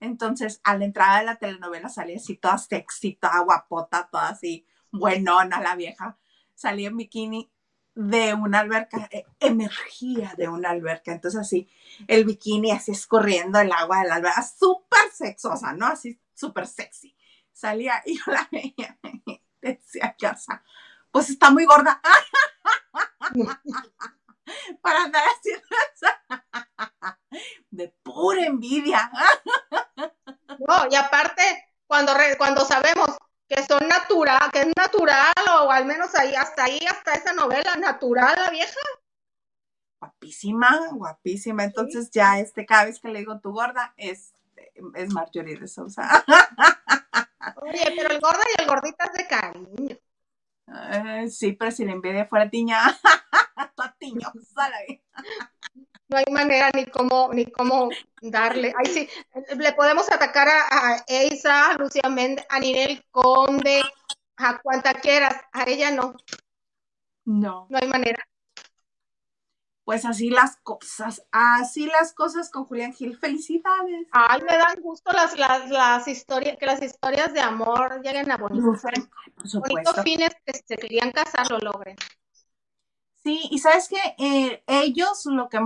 Entonces, 0.00 0.60
a 0.64 0.76
la 0.76 0.86
entrada 0.86 1.20
de 1.20 1.26
la 1.26 1.36
telenovela 1.36 1.88
salía 1.88 2.16
así 2.16 2.36
toda 2.36 2.58
sexy, 2.58 3.14
toda 3.16 3.40
guapota, 3.40 4.08
toda 4.10 4.30
así 4.30 4.66
buenona 4.90 5.60
la 5.60 5.76
vieja. 5.76 6.18
Salía 6.54 6.88
en 6.88 6.96
bikini 6.96 7.50
de 7.94 8.34
una 8.34 8.60
alberca, 8.60 9.08
eh, 9.12 9.26
emergía 9.38 10.34
de 10.38 10.48
una 10.48 10.70
alberca. 10.70 11.12
Entonces, 11.12 11.40
así, 11.40 11.68
el 12.08 12.24
bikini 12.24 12.70
así 12.72 12.92
escorriendo 12.92 13.60
el 13.60 13.70
agua 13.72 14.00
de 14.00 14.08
la 14.08 14.14
alberca, 14.16 14.42
súper 14.42 15.12
sexosa, 15.12 15.74
¿no? 15.74 15.86
Así 15.86 16.18
súper 16.40 16.66
sexy. 16.66 17.14
Salía 17.52 18.02
y 18.06 18.16
yo 18.18 18.32
la 18.32 18.48
veía 18.50 18.98
y 19.26 19.40
decía, 19.60 20.16
casa, 20.18 20.64
pues 21.10 21.28
está 21.30 21.50
muy 21.50 21.66
gorda. 21.66 22.00
Para 24.82 25.04
andar 25.04 25.22
haciendo 25.36 25.68
eso. 25.94 26.06
De 27.70 27.94
pura 28.02 28.46
envidia. 28.46 29.12
No, 30.58 30.88
y 30.90 30.96
aparte, 30.96 31.42
cuando, 31.86 32.12
cuando 32.36 32.64
sabemos 32.64 33.16
que 33.48 33.64
son 33.64 33.86
natural, 33.86 34.50
que 34.52 34.62
es 34.62 34.72
natural, 34.76 35.32
o 35.62 35.70
al 35.70 35.84
menos 35.84 36.12
ahí, 36.16 36.34
hasta 36.34 36.64
ahí, 36.64 36.80
hasta 36.88 37.12
esa 37.12 37.32
novela, 37.32 37.76
natural 37.76 38.34
la 38.36 38.50
vieja. 38.50 38.80
Guapísima, 40.00 40.88
guapísima. 40.92 41.62
Entonces 41.64 42.10
ya 42.10 42.40
este, 42.40 42.66
cada 42.66 42.86
vez 42.86 42.98
que 43.00 43.08
le 43.08 43.20
digo 43.20 43.38
tu 43.40 43.52
gorda, 43.52 43.94
es 43.96 44.34
es 44.94 45.12
Marjorie 45.12 45.58
de 45.58 45.68
Sousa. 45.68 46.24
Oye, 47.56 47.92
pero 47.96 48.10
el 48.10 48.20
gordo 48.20 48.40
y 48.56 48.62
el 48.62 48.68
gordita 48.68 49.04
es 49.04 49.12
de 49.12 49.26
cariño. 49.26 49.96
sí, 51.30 51.52
pero 51.52 51.70
si 51.70 51.84
le 51.84 51.92
envidia 51.92 52.26
fuera 52.26 52.48
tiña, 52.50 52.78
No 56.08 56.16
hay 56.16 56.24
manera 56.32 56.70
ni 56.74 56.86
cómo, 56.86 57.30
ni 57.32 57.46
cómo 57.46 57.88
darle. 58.20 58.74
Ay, 58.76 58.86
sí, 58.92 59.08
le 59.56 59.72
podemos 59.74 60.10
atacar 60.10 60.48
a, 60.48 60.62
a 60.70 61.04
Eisa, 61.06 61.70
a 61.70 61.74
Lucía 61.74 62.08
Méndez, 62.10 62.44
a 62.48 62.58
Ninel 62.58 63.04
Conde, 63.12 63.82
a 64.36 64.60
cuanta 64.60 64.94
quieras, 64.94 65.34
a 65.52 65.64
ella 65.68 65.92
no. 65.92 66.14
No. 67.24 67.66
No 67.70 67.78
hay 67.80 67.86
manera 67.86 68.26
pues 69.90 70.04
así 70.04 70.30
las 70.30 70.56
cosas, 70.58 71.26
así 71.32 71.86
las 71.86 72.12
cosas 72.12 72.48
con 72.48 72.64
Julián 72.64 72.92
Gil. 72.92 73.18
Felicidades. 73.18 74.06
Ay, 74.12 74.40
me 74.42 74.56
dan 74.56 74.80
gusto 74.80 75.10
las, 75.10 75.36
las, 75.36 76.06
historias, 76.06 76.56
que 76.58 76.66
las 76.66 76.80
historias 76.80 77.32
de 77.32 77.40
amor 77.40 78.00
lleguen 78.00 78.30
a 78.30 78.36
bonitos, 78.36 78.82
bonitos 79.52 80.02
fines 80.04 80.30
que 80.46 80.52
se 80.52 80.76
querían 80.76 81.10
casar 81.10 81.50
lo 81.50 81.58
logren. 81.58 81.96
Sí, 83.24 83.48
y 83.50 83.58
sabes 83.58 83.88
que 83.88 83.98
eh, 84.18 84.62
ellos 84.68 85.26
lo 85.26 85.48
que 85.48 85.58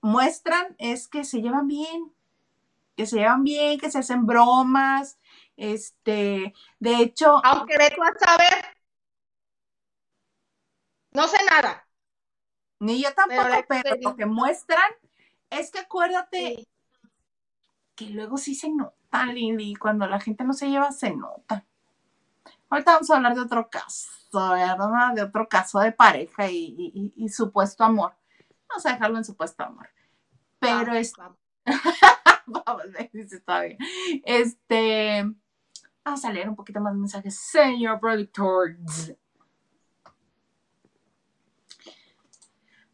muestran 0.00 0.74
es 0.78 1.06
que 1.06 1.22
se 1.22 1.42
llevan 1.42 1.68
bien, 1.68 2.14
que 2.96 3.04
se 3.04 3.18
llevan 3.18 3.44
bien, 3.44 3.78
que 3.78 3.90
se 3.90 3.98
hacen 3.98 4.24
bromas, 4.24 5.18
este, 5.58 6.54
de 6.78 6.96
hecho. 7.02 7.38
Aunque 7.44 7.76
ve 7.76 7.92
tú 7.94 8.02
a 8.02 8.18
saber, 8.18 8.78
no 11.10 11.28
sé 11.28 11.36
nada, 11.50 11.85
ni 12.78 13.02
yo 13.02 13.12
tampoco, 13.14 13.64
pero, 13.68 13.96
lo 14.00 14.16
que 14.16 14.26
muestran 14.26 14.90
es 15.50 15.70
que 15.70 15.80
acuérdate 15.80 16.68
que 17.94 18.10
luego 18.10 18.36
sí 18.36 18.54
se 18.54 18.68
nota, 18.68 19.26
Lili, 19.26 19.74
cuando 19.74 20.06
la 20.06 20.20
gente 20.20 20.44
no 20.44 20.52
se 20.52 20.68
lleva, 20.68 20.92
se 20.92 21.14
nota. 21.14 21.64
Ahorita 22.68 22.92
vamos 22.92 23.10
a 23.10 23.16
hablar 23.16 23.34
de 23.34 23.40
otro 23.40 23.70
caso. 23.70 24.08
¿verdad? 24.32 25.14
De 25.14 25.22
otro 25.22 25.48
caso 25.48 25.80
de 25.80 25.92
pareja 25.92 26.48
y, 26.50 27.28
supuesto 27.28 27.84
amor. 27.84 28.14
Vamos 28.68 28.86
a 28.86 28.92
dejarlo 28.92 29.18
en 29.18 29.24
supuesto 29.24 29.62
amor. 29.62 29.88
Pero 30.58 30.94
es... 30.94 31.12
vamos, 31.16 31.38
dice, 33.12 33.36
está 33.36 33.60
bien. 33.60 33.78
Este... 34.24 35.24
Vamos 36.04 36.24
a 36.24 36.32
leer 36.32 36.48
un 36.48 36.56
poquito 36.56 36.80
más 36.80 36.94
mensajes. 36.94 37.36
Señor 37.36 37.98
Productor. 37.98 38.76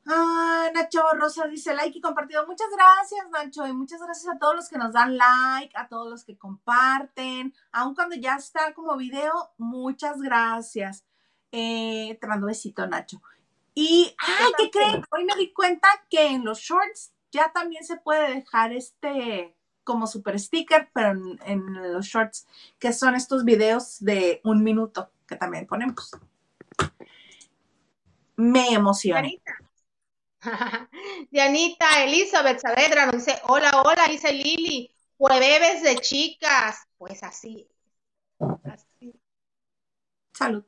Ah, 0.07 0.69
Nacho 0.75 1.03
Rosa 1.15 1.47
dice 1.47 1.75
like 1.75 1.99
y 1.99 2.01
compartido. 2.01 2.47
Muchas 2.47 2.69
gracias, 2.75 3.31
Nacho, 3.31 3.67
y 3.67 3.73
muchas 3.73 4.01
gracias 4.01 4.35
a 4.35 4.39
todos 4.39 4.57
los 4.57 4.69
que 4.69 4.79
nos 4.79 4.93
dan 4.93 5.17
like, 5.17 5.77
a 5.77 5.89
todos 5.89 6.11
los 6.11 6.25
que 6.25 6.37
comparten, 6.37 7.55
aun 7.71 7.95
cuando 7.95 8.17
ya 8.17 8.37
está 8.37 8.75
como 8.75 8.97
video, 8.97 9.53
muchas 9.59 10.21
gracias. 10.21 11.05
Eh, 11.53 12.19
te 12.21 12.27
mando 12.27 12.47
besito, 12.49 12.87
Nacho. 12.87 13.23
Y, 13.75 14.15
ay, 14.19 14.53
¿qué 14.59 14.71
creen? 14.71 15.05
Hoy 15.11 15.25
me 15.25 15.37
di 15.37 15.53
cuenta 15.53 15.89
que 16.11 16.27
en 16.27 16.45
los 16.45 16.59
shorts 16.59 17.13
ya 17.31 17.53
también 17.53 17.85
se 17.85 17.97
puede 17.97 18.35
dejar 18.35 18.73
este 18.73 19.55
como 19.85 20.07
super 20.07 20.39
sticker, 20.39 20.91
pero 20.93 21.11
en, 21.11 21.41
en 21.45 21.93
los 21.93 22.07
shorts, 22.07 22.47
que 22.79 22.93
son 22.93 23.15
estos 23.15 23.45
videos 23.45 23.99
de 24.01 24.41
un 24.45 24.63
minuto 24.63 25.11
que 25.27 25.37
también 25.37 25.67
ponemos. 25.67 26.13
Me 28.37 28.73
emociona. 28.73 29.29
Dianita 31.31 32.03
Elizabeth 32.05 32.61
Saavedra 32.61 33.07
nos 33.07 33.25
dice, 33.25 33.41
hola, 33.45 33.83
hola, 33.85 34.07
dice 34.09 34.33
Lili, 34.33 34.93
jueves 35.17 35.83
de 35.83 35.97
chicas. 35.99 36.87
Pues 36.99 37.23
así. 37.23 37.69
así. 38.65 39.15
Salud. 40.33 40.65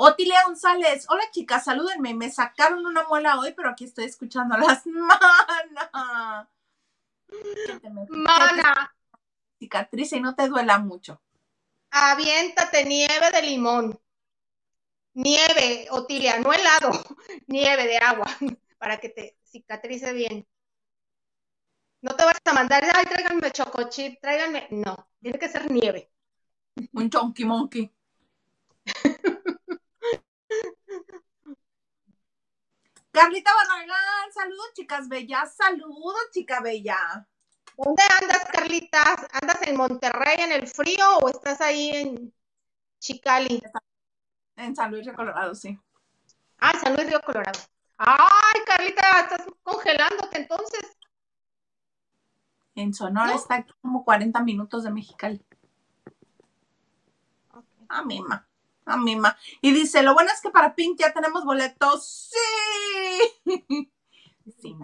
Otilia 0.00 0.44
González, 0.44 1.06
hola 1.08 1.24
chicas, 1.32 1.64
salúdenme. 1.64 2.14
Me 2.14 2.30
sacaron 2.30 2.86
una 2.86 3.02
muela 3.08 3.38
hoy, 3.38 3.52
pero 3.52 3.70
aquí 3.70 3.84
estoy 3.84 4.04
escuchando 4.04 4.56
las 4.56 4.86
mana. 4.86 6.48
Mana. 8.08 8.94
Cicatriz 9.58 10.12
y 10.12 10.20
no 10.20 10.34
te 10.36 10.48
duela 10.48 10.78
mucho. 10.78 11.20
Aviéntate 11.90 12.84
nieve 12.84 13.30
de 13.32 13.42
limón 13.42 13.98
nieve, 15.18 15.88
Otilia, 15.90 16.38
no 16.38 16.52
helado, 16.52 16.90
nieve 17.48 17.86
de 17.86 17.98
agua, 17.98 18.26
para 18.78 18.98
que 18.98 19.08
te 19.08 19.36
cicatrice 19.44 20.12
bien. 20.12 20.46
No 22.00 22.14
te 22.14 22.24
vas 22.24 22.38
a 22.44 22.52
mandar, 22.52 22.84
ay, 22.94 23.04
tráiganme 23.04 23.50
chocochip, 23.50 24.20
tráiganme. 24.20 24.68
No, 24.70 25.10
tiene 25.20 25.38
que 25.38 25.48
ser 25.48 25.68
nieve. 25.70 26.12
Un 26.92 27.10
chonky 27.10 27.44
monkey. 27.44 27.92
Carlita 33.10 33.50
Barragán, 33.52 34.32
saludos 34.32 34.72
chicas 34.74 35.08
bellas, 35.08 35.56
saludos 35.56 36.30
chica 36.32 36.60
bella. 36.60 37.26
¿Dónde 37.76 38.02
andas, 38.20 38.44
Carlita? 38.52 39.02
¿Andas 39.32 39.62
en 39.62 39.76
Monterrey 39.76 40.36
en 40.38 40.52
el 40.52 40.68
frío 40.68 41.18
o 41.20 41.28
estás 41.28 41.60
ahí 41.60 41.90
en 41.90 42.32
Chicali? 43.00 43.60
En 44.58 44.74
San 44.74 44.90
Luis 44.90 45.04
Río 45.04 45.14
Colorado, 45.14 45.54
sí. 45.54 45.78
Ah, 46.58 46.76
San 46.78 46.94
Luis 46.94 47.06
Río 47.06 47.20
Colorado. 47.22 47.60
Ay, 47.96 48.60
Carlita, 48.66 49.20
estás 49.20 49.46
congelándote 49.62 50.38
entonces. 50.38 50.98
En 52.74 52.92
Sonora 52.92 53.34
está 53.34 53.64
como 53.80 54.04
40 54.04 54.40
minutos 54.42 54.82
de 54.82 54.90
Mexicali. 54.90 55.44
A 57.88 58.02
mima, 58.02 58.48
a 58.84 58.96
mima. 58.96 59.36
Y 59.60 59.72
dice, 59.72 60.02
lo 60.02 60.14
bueno 60.14 60.30
es 60.32 60.40
que 60.40 60.50
para 60.50 60.74
Pink 60.74 60.98
ya 60.98 61.12
tenemos 61.12 61.44
boletos. 61.44 62.32
Sí. 62.32 63.42
sí 64.60 64.76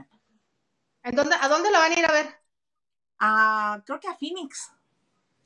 ¿En 1.03 1.15
dónde, 1.17 1.37
¿A 1.41 1.49
dónde 1.49 1.71
la 1.73 1.81
van 1.81 1.93
a 1.93 1.99
ir 1.99 2.07
a 2.07 2.13
ver? 2.13 2.41
Ah, 3.19 3.83
creo 3.85 3.99
que 3.99 4.09
a 4.09 4.15
Phoenix. 4.15 4.73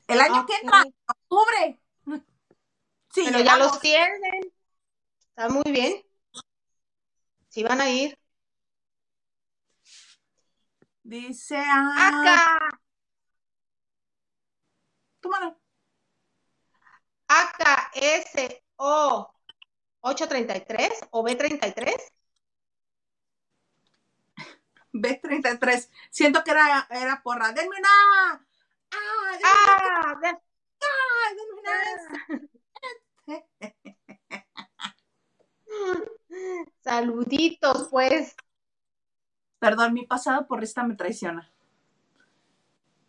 El 0.07 0.21
año 0.21 0.45
que 0.45 0.55
entra, 0.55 0.83
octubre. 1.07 1.79
Sí, 3.13 3.23
pero 3.25 3.39
ya 3.39 3.57
los 3.57 3.79
tienen. 3.79 4.51
Está 5.29 5.49
muy 5.49 5.71
bien. 5.71 6.03
Sí 7.49 7.63
van 7.63 7.81
a 7.81 7.89
ir. 7.89 8.17
Dice 11.03 11.57
acá. 11.57 12.59
Tu 15.21 15.29
mano. 15.29 15.57
AKSO 17.27 18.59
833 20.01 21.07
o 21.11 21.23
B33. 21.23 22.11
B33. 24.93 25.89
Siento 26.09 26.43
que 26.43 26.51
era, 26.51 26.87
era 26.89 27.21
porra. 27.23 27.51
Denme 27.53 27.77
una. 27.77 27.89
Ah, 28.91 29.39
ah, 29.43 30.13
ah 30.13 30.19
denme 31.35 31.53
una. 31.61 32.48
Saluditos, 36.83 37.87
pues. 37.89 38.35
Perdón, 39.59 39.93
mi 39.93 40.05
pasado 40.05 40.47
por 40.47 40.63
esta 40.63 40.83
me 40.83 40.95
traiciona. 40.95 41.51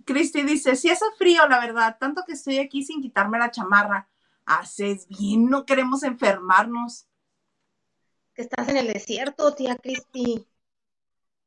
Cristi 0.05 0.43
dice, 0.43 0.77
si 0.77 0.91
hace 0.91 1.05
frío, 1.17 1.47
la 1.49 1.61
verdad, 1.61 1.97
tanto 1.99 2.25
que 2.27 2.33
estoy 2.33 2.59
aquí 2.59 2.83
sin 2.83 3.01
quitarme 3.01 3.39
la 3.39 3.51
chamarra. 3.51 4.09
Haces 4.45 5.07
bien, 5.07 5.49
no 5.49 5.65
queremos 5.65 6.03
enfermarnos. 6.03 7.07
Que 8.35 8.43
estás 8.43 8.69
en 8.69 8.79
el 8.79 8.93
desierto, 8.93 9.55
tía 9.55 9.77
Cristi. 9.77 10.47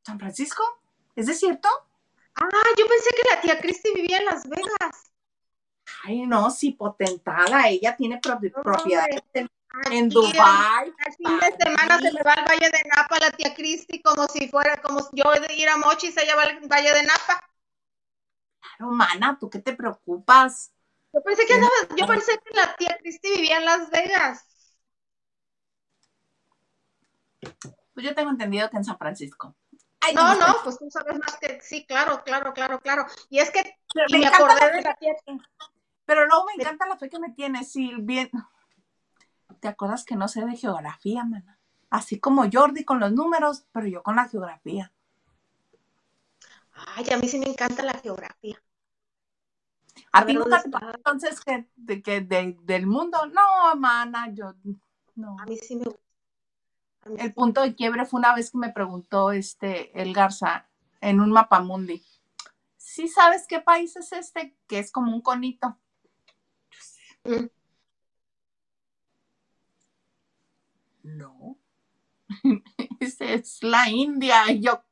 ¿San 0.05 0.19
Francisco? 0.19 0.63
¿Es 1.15 1.27
desierto? 1.27 1.67
Ah, 2.35 2.49
yo 2.77 2.85
pensé 2.87 3.09
que 3.09 3.35
la 3.35 3.41
tía 3.41 3.59
Cristi 3.59 3.89
vivía 3.93 4.19
en 4.19 4.25
Las 4.25 4.47
Vegas. 4.47 5.12
Ay, 6.03 6.25
no, 6.25 6.49
si 6.49 6.71
potentada, 6.71 7.67
ella 7.67 7.95
tiene 7.95 8.19
propiedades 8.19 9.21
en, 9.91 10.09
Dubai. 10.09 10.93
El 11.05 11.13
fin 11.13 11.39
de 11.39 11.63
semana 11.63 11.99
se 11.99 12.11
me 12.11 12.21
va 12.21 12.33
al 12.33 12.45
Valle 12.45 12.69
de 12.69 12.83
Napa 12.95 13.19
la 13.19 13.31
tía 13.31 13.53
Cristi 13.55 14.01
como 14.01 14.27
si 14.27 14.47
fuera, 14.47 14.81
como 14.81 15.07
yo 15.13 15.31
de 15.31 15.55
ir 15.55 15.69
a 15.69 15.77
Mochis, 15.77 16.15
ella 16.17 16.35
va 16.35 16.43
al 16.43 16.59
Valle 16.67 16.93
de 16.93 17.03
Napa. 17.03 17.49
Claro, 18.59 18.91
mana, 18.91 19.37
¿tú 19.39 19.49
qué 19.49 19.59
te 19.59 19.73
preocupas? 19.73 20.71
Yo 21.13 21.21
pensé 21.21 21.45
que, 21.45 21.59
yo 21.95 22.07
pensé 22.07 22.39
que 22.39 22.55
la 22.55 22.75
tía 22.75 22.97
Cristi 22.99 23.31
vivía 23.35 23.57
en 23.57 23.65
Las 23.65 23.89
Vegas. 23.89 24.45
Pues 27.93 28.05
yo 28.05 28.15
tengo 28.15 28.31
entendido 28.31 28.69
que 28.69 28.77
en 28.77 28.85
San 28.85 28.97
Francisco. 28.97 29.55
no, 30.13 30.35
no, 30.35 30.55
pues 30.63 30.77
tú 30.77 30.89
sabes 30.89 31.17
más 31.19 31.37
que 31.37 31.59
sí, 31.61 31.85
claro, 31.85 32.23
claro, 32.23 32.53
claro, 32.53 32.79
claro. 32.79 33.05
Y 33.29 33.39
es 33.39 33.51
que 33.51 33.77
me, 34.11 34.25
acordé 34.25 34.71
de 34.71 34.81
la 34.81 34.95
tía. 34.95 35.13
Pero 36.05 36.25
luego 36.25 36.45
me 36.45 36.61
encanta 36.61 36.87
la 36.87 36.97
fe 36.97 37.09
que 37.09 37.19
me 37.19 37.31
tienes, 37.31 37.71
sí, 37.71 37.93
bien. 37.99 38.29
¿Te 39.59 39.67
acuerdas 39.67 40.03
que 40.03 40.15
no 40.15 40.27
sé 40.27 40.45
de 40.45 40.57
geografía, 40.57 41.23
mana? 41.23 41.57
Así 41.89 42.19
como 42.19 42.49
Jordi 42.51 42.83
con 42.83 42.99
los 42.99 43.11
números, 43.11 43.65
pero 43.71 43.87
yo 43.87 44.03
con 44.03 44.15
la 44.15 44.27
geografía. 44.27 44.91
Ay, 46.95 47.05
a 47.13 47.17
mí 47.17 47.27
sí 47.27 47.39
me 47.39 47.47
encanta 47.47 47.83
la 47.83 47.93
geografía. 47.93 48.61
¿A, 50.11 50.25
ti 50.25 50.33
nunca 50.33 50.61
te 50.61 50.69
entonces 50.95 51.39
que, 51.41 51.67
de, 51.75 52.01
que 52.01 52.21
del 52.21 52.87
mundo? 52.87 53.17
No, 53.27 53.75
mana, 53.75 54.31
yo 54.33 54.53
no. 55.15 55.35
A 55.39 55.45
mí 55.45 55.57
sí 55.57 55.75
me 55.75 55.85
gusta. 55.85 56.01
El 57.17 57.33
punto 57.33 57.61
de 57.61 57.75
quiebre 57.75 58.05
fue 58.05 58.19
una 58.19 58.33
vez 58.33 58.51
que 58.51 58.57
me 58.57 58.69
preguntó 58.69 59.31
este 59.31 59.99
el 60.01 60.13
Garza 60.13 60.67
en 61.01 61.19
un 61.19 61.31
mapamundi. 61.31 62.03
¿Sí 62.77 63.07
sabes 63.07 63.45
qué 63.47 63.59
país 63.59 63.95
es 63.95 64.11
este? 64.13 64.55
Que 64.67 64.79
es 64.79 64.91
como 64.91 65.13
un 65.13 65.21
conito. 65.21 65.77
Mm. 67.25 67.47
No. 71.03 71.57
Esa 72.99 73.25
es 73.33 73.63
la 73.63 73.89
India. 73.89 74.51
Y 74.51 74.61
yo, 74.61 74.83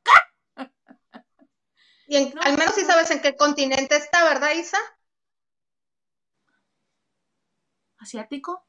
Y 2.06 2.16
al 2.16 2.56
menos 2.58 2.76
sí 2.76 2.84
sabes 2.84 3.10
en 3.10 3.20
qué 3.20 3.34
continente 3.36 3.96
está, 3.96 4.22
¿verdad, 4.24 4.52
Isa? 4.52 4.78
¿Asiático? 8.02 8.66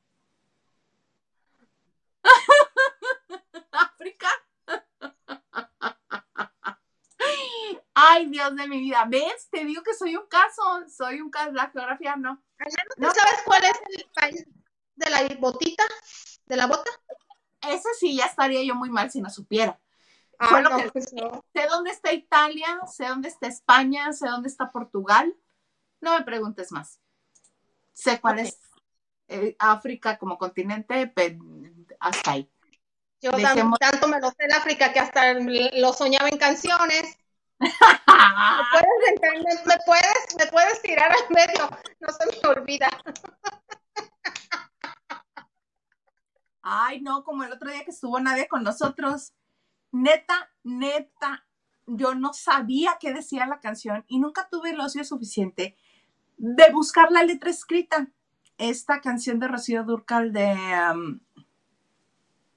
¿África? 3.71 4.29
Ay, 7.93 8.27
Dios 8.27 8.55
de 8.55 8.67
mi 8.67 8.79
vida. 8.79 9.05
¿Ves? 9.07 9.49
Te 9.51 9.65
digo 9.65 9.83
que 9.83 9.93
soy 9.93 10.15
un 10.15 10.27
caso. 10.27 10.61
Soy 10.89 11.21
un 11.21 11.29
caso. 11.29 11.51
La 11.51 11.69
geografía 11.69 12.15
no. 12.15 12.41
¿No 12.97 13.11
sabes 13.13 13.41
cuál 13.45 13.63
es 13.63 13.79
el 13.97 14.09
país 14.13 14.45
de 14.95 15.09
la 15.09 15.21
botita? 15.39 15.83
¿De 16.45 16.55
la 16.55 16.67
bota? 16.67 16.89
Ese 17.61 17.89
sí, 17.99 18.17
ya 18.17 18.25
estaría 18.25 18.63
yo 18.63 18.75
muy 18.75 18.89
mal 18.89 19.09
si 19.11 19.21
no 19.21 19.29
supiera. 19.29 19.79
Ah, 20.39 20.61
no, 20.61 20.91
pues 20.91 21.09
Sé 21.09 21.67
dónde 21.69 21.91
está 21.91 22.11
Italia, 22.11 22.79
sé 22.91 23.07
dónde 23.07 23.29
está 23.29 23.47
España, 23.47 24.11
sé 24.11 24.27
dónde 24.27 24.49
está 24.49 24.71
Portugal. 24.71 25.33
No 26.01 26.17
me 26.17 26.25
preguntes 26.25 26.71
más. 26.71 26.99
sé 27.93 28.19
cuál 28.19 28.39
es 28.39 28.59
eh, 29.27 29.55
África 29.59 30.17
como 30.17 30.37
continente, 30.37 31.07
pero 31.07 31.39
hasta 31.99 32.31
ahí. 32.31 32.49
Yo 33.21 33.31
tanto 33.31 34.07
me 34.09 34.19
lo 34.19 34.29
sé 34.31 34.35
en 34.39 34.53
África 34.53 34.91
que 34.91 34.99
hasta 34.99 35.33
lo 35.33 35.93
soñaba 35.93 36.27
en 36.27 36.37
canciones. 36.37 37.17
¿Me, 37.63 37.69
puedes, 39.21 39.65
me, 39.65 39.77
puedes, 39.85 40.35
me 40.37 40.47
puedes 40.47 40.81
tirar 40.81 41.11
al 41.11 41.29
medio, 41.29 41.69
no 41.99 42.07
se 42.09 42.25
me 42.25 42.49
olvida. 42.49 42.89
Ay, 46.61 47.01
no, 47.01 47.23
como 47.23 47.43
el 47.43 47.51
otro 47.51 47.69
día 47.69 47.83
que 47.83 47.91
estuvo 47.91 48.19
nadie 48.19 48.47
con 48.47 48.63
nosotros. 48.63 49.33
Neta, 49.91 50.49
neta, 50.63 51.45
yo 51.85 52.15
no 52.15 52.33
sabía 52.33 52.97
qué 52.99 53.13
decía 53.13 53.45
la 53.45 53.59
canción 53.59 54.05
y 54.07 54.19
nunca 54.19 54.47
tuve 54.49 54.71
el 54.71 54.79
ocio 54.79 55.03
suficiente 55.03 55.77
de 56.37 56.71
buscar 56.71 57.11
la 57.11 57.23
letra 57.23 57.49
escrita. 57.49 58.07
Esta 58.57 59.01
canción 59.01 59.39
de 59.39 59.47
Rocío 59.47 59.83
Durcal 59.83 60.31
de... 60.31 60.55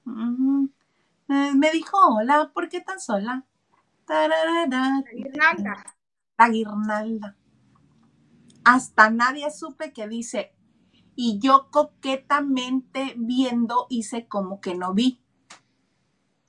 Mm, 0.05 0.65
eh, 1.29 1.51
me 1.55 1.71
dijo, 1.71 1.97
hola, 2.15 2.51
¿por 2.53 2.69
qué 2.69 2.79
tan 2.79 2.99
sola? 2.99 3.45
La 4.07 5.03
guirnalda. 5.13 5.83
La 6.37 6.49
guirnalda. 6.49 7.35
Hasta 8.63 9.09
nadie 9.09 9.49
supe 9.51 9.91
que 9.93 10.07
dice, 10.07 10.53
y 11.15 11.39
yo 11.39 11.69
coquetamente 11.71 13.15
viendo 13.17 13.87
hice 13.89 14.27
como 14.27 14.61
que 14.61 14.75
no 14.75 14.93
vi. 14.93 15.23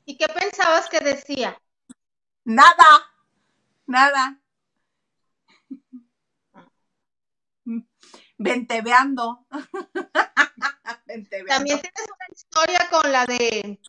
¿Y 0.05 0.17
qué 0.17 0.27
pensabas 0.29 0.89
que 0.89 1.01
decía? 1.01 1.61
Nada, 2.45 3.13
nada. 3.87 4.41
Venteveando. 8.39 9.47
Venteveando. 11.07 11.55
También 11.55 11.81
tienes 11.81 12.07
una 12.07 12.27
historia 12.35 12.89
con 12.91 13.13
la 13.13 13.27
de 13.27 13.81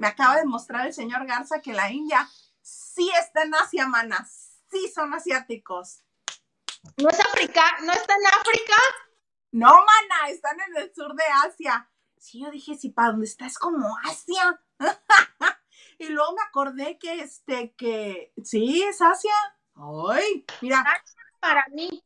me 0.00 0.06
acaba 0.06 0.36
de 0.36 0.46
mostrar 0.46 0.86
el 0.86 0.94
señor 0.94 1.26
Garza 1.26 1.60
que 1.60 1.74
la 1.74 1.90
India 1.90 2.26
sí 2.62 3.10
está 3.20 3.42
en 3.42 3.54
Asia, 3.54 3.86
manas. 3.86 4.56
Sí 4.70 4.90
son 4.94 5.12
asiáticos. 5.12 6.02
¿No 6.96 7.10
es 7.10 7.20
África? 7.20 7.62
¿No 7.82 7.92
está 7.92 8.14
en 8.14 8.26
África? 8.26 8.76
No, 9.52 9.68
mana, 9.68 10.30
están 10.30 10.58
en 10.58 10.74
el 10.78 10.94
sur 10.94 11.14
de 11.14 11.24
Asia. 11.44 11.90
Sí, 12.16 12.40
yo 12.40 12.50
dije, 12.50 12.78
sí, 12.78 12.88
para 12.88 13.10
dónde 13.10 13.26
está 13.26 13.44
es 13.44 13.58
como 13.58 13.94
Asia. 14.04 14.58
y 15.98 16.06
luego 16.08 16.32
me 16.32 16.42
acordé 16.44 16.98
que 16.98 17.20
este, 17.20 17.74
que 17.74 18.32
sí, 18.42 18.82
es 18.82 19.02
Asia. 19.02 19.34
Ay, 19.74 20.46
mira. 20.62 20.82
Tache 20.82 21.14
para 21.40 21.66
mí. 21.72 22.02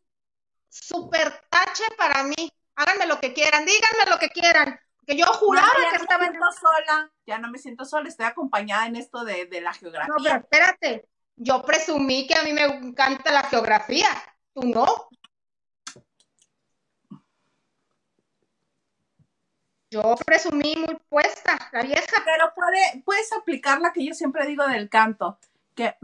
Super 0.69 1.47
tache 1.49 1.85
para 1.97 2.25
mí. 2.25 2.53
Háganme 2.75 3.07
lo 3.07 3.21
que 3.21 3.33
quieran, 3.33 3.65
díganme 3.65 4.11
lo 4.11 4.19
que 4.19 4.31
quieran. 4.31 4.81
Que 5.07 5.17
yo 5.17 5.27
juraba 5.27 5.69
que 5.91 5.97
estaba 5.97 6.27
en... 6.27 6.35
sola, 6.35 7.13
ya 7.27 7.39
no 7.39 7.51
me 7.51 7.59
siento 7.59 7.85
sola, 7.85 8.09
estoy 8.09 8.27
acompañada 8.27 8.87
en 8.87 8.97
esto 8.97 9.25
de, 9.25 9.49
la 9.61 9.73
geografía. 9.73 10.15
No, 10.17 10.23
pero 10.23 10.37
espérate, 10.37 11.09
yo 11.37 11.63
presumí 11.63 12.27
que 12.27 12.35
a 12.35 12.43
mí 12.43 12.53
me 12.53 12.65
encanta 12.65 13.33
la 13.33 13.43
geografía, 13.45 14.09
tú 14.53 14.63
no. 14.63 14.87
Yo 19.91 20.17
presumí 20.27 20.75
muy 20.77 20.97
puesta, 21.09 21.71
la 21.73 21.83
vieja. 21.83 22.23
Pero 22.25 22.53
puede, 22.55 23.03
puedes 23.05 23.33
aplicar 23.33 23.81
la 23.81 23.93
que 23.93 24.05
yo 24.05 24.15
siempre 24.15 24.47
digo 24.47 24.67
del 24.67 24.89
canto, 24.89 25.39
que, 25.75 25.97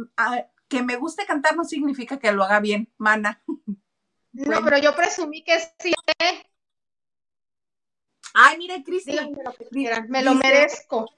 que 0.68 0.82
me 0.82 0.96
guste 0.96 1.26
cantar 1.26 1.56
no 1.56 1.64
significa 1.64 2.18
que 2.18 2.30
lo 2.30 2.44
haga 2.44 2.60
bien, 2.60 2.92
mana. 2.98 3.42
No, 4.32 4.62
pero 4.62 4.78
yo 4.78 4.94
presumí 4.94 5.42
que 5.42 5.58
sí, 5.78 5.92
¿eh? 6.20 6.49
Ay, 8.34 8.58
mire, 8.58 8.82
Cristi. 8.84 9.16
Me 10.08 10.22
lo 10.22 10.34
merezco. 10.34 11.10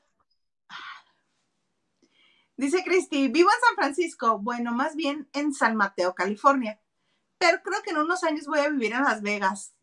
Dice 2.56 2.84
Cristi, 2.84 3.28
vivo 3.28 3.50
en 3.50 3.60
San 3.60 3.74
Francisco. 3.74 4.38
Bueno, 4.38 4.72
más 4.72 4.94
bien 4.94 5.28
en 5.32 5.52
San 5.52 5.74
Mateo, 5.74 6.14
California. 6.14 6.80
Pero 7.38 7.60
creo 7.62 7.82
que 7.82 7.90
en 7.90 7.98
unos 7.98 8.22
años 8.22 8.46
voy 8.46 8.60
a 8.60 8.68
vivir 8.68 8.92
en 8.92 9.02
Las 9.02 9.20
Vegas. 9.20 9.74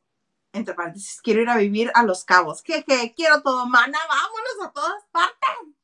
Entre 0.53 0.73
paréntesis, 0.73 1.19
quiero 1.21 1.41
ir 1.41 1.49
a 1.49 1.57
vivir 1.57 1.91
a 1.93 2.03
Los 2.03 2.23
Cabos. 2.23 2.63
¿Qué, 2.63 2.83
qué? 2.83 3.13
Quiero 3.13 3.41
todo, 3.41 3.65
mana. 3.65 3.99
Vámonos 4.07 4.67
a 4.67 4.71
todas 4.71 5.03
partes. 5.11 5.75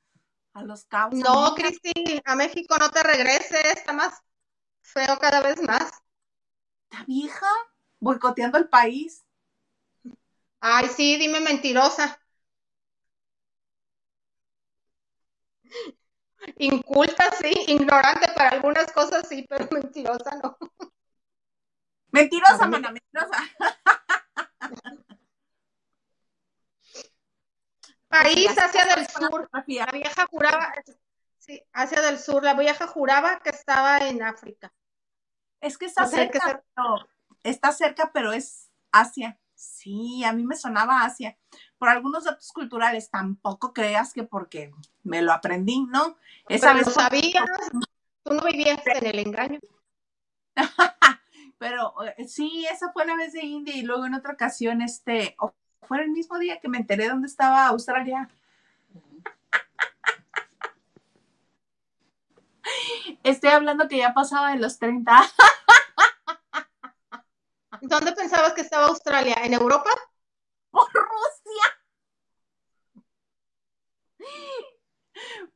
A 0.53 0.63
Los 0.63 0.85
Cabos. 0.85 1.19
No, 1.19 1.53
Cristi, 1.53 2.21
a 2.23 2.35
México 2.35 2.75
no 2.79 2.89
te 2.89 3.03
regreses. 3.03 3.65
Está 3.73 3.91
más 3.91 4.23
feo 4.81 5.19
cada 5.19 5.41
vez 5.41 5.61
más. 5.61 5.91
¿Está 6.89 7.03
vieja? 7.05 7.49
Boicoteando 7.99 8.57
el 8.57 8.69
país. 8.69 9.24
Ay, 10.67 10.87
sí, 10.89 11.17
dime 11.17 11.41
mentirosa. 11.41 12.19
Inculta, 16.57 17.29
sí, 17.39 17.53
ignorante 17.67 18.31
para 18.35 18.49
algunas 18.49 18.91
cosas, 18.91 19.27
sí, 19.29 19.45
pero 19.47 19.67
mentirosa 19.71 20.39
no. 20.41 20.57
Mentirosa, 22.11 22.65
mana, 22.65 22.89
mentirosa. 22.91 23.37
País 28.07 28.49
hacia 28.57 28.85
del 28.95 29.07
sur. 29.07 29.47
La 29.51 29.85
vieja 29.91 30.25
juraba, 30.31 30.73
sí, 31.37 31.61
hacia 31.73 32.01
del 32.01 32.17
sur. 32.17 32.43
La 32.43 32.55
vieja 32.55 32.87
juraba 32.87 33.39
que 33.41 33.51
estaba 33.51 33.99
en 33.99 34.23
África. 34.23 34.73
Es 35.61 35.77
que 35.77 35.85
está 35.85 36.07
cerca, 36.07 36.63
está 37.43 37.71
cerca, 37.71 38.09
pero 38.11 38.33
es 38.33 38.71
Asia. 38.91 39.39
Sí, 39.55 40.23
a 40.23 40.33
mí 40.33 40.43
me 40.43 40.55
sonaba 40.55 41.03
Asia. 41.03 41.37
Por 41.77 41.89
algunos 41.89 42.25
datos 42.25 42.51
culturales, 42.51 43.09
tampoco 43.09 43.73
creas 43.73 44.13
que 44.13 44.23
porque 44.23 44.73
me 45.03 45.21
lo 45.21 45.31
aprendí, 45.31 45.85
¿no? 45.85 46.17
Esa 46.49 46.73
vez 46.73 46.87
lo 46.87 46.91
sabías, 46.91 47.45
tú 48.23 48.33
no 48.33 48.43
vivías 48.43 48.81
en 48.85 49.05
el 49.05 49.19
engaño. 49.19 49.59
Pero 51.57 51.93
eh, 52.03 52.27
sí, 52.27 52.65
esa 52.71 52.91
fue 52.91 53.05
la 53.05 53.15
vez 53.15 53.33
de 53.33 53.45
India 53.45 53.75
y 53.75 53.83
luego 53.83 54.05
en 54.05 54.13
otra 54.13 54.33
ocasión, 54.33 54.81
este, 54.81 55.37
fue 55.87 56.01
el 56.01 56.11
mismo 56.11 56.37
día 56.37 56.59
que 56.59 56.67
me 56.67 56.77
enteré 56.77 57.07
dónde 57.07 57.27
estaba 57.27 57.67
Australia. 57.67 58.29
Estoy 63.23 63.51
hablando 63.51 63.87
que 63.87 63.97
ya 63.97 64.13
pasaba 64.13 64.51
de 64.51 64.57
los 64.57 64.79
30. 64.79 65.13
¿Dónde 67.81 68.11
pensabas 68.13 68.53
que 68.53 68.61
estaba 68.61 68.87
Australia? 68.87 69.35
¿En 69.43 69.53
Europa? 69.53 69.89
Por 70.71 70.87
Rusia. 70.91 71.65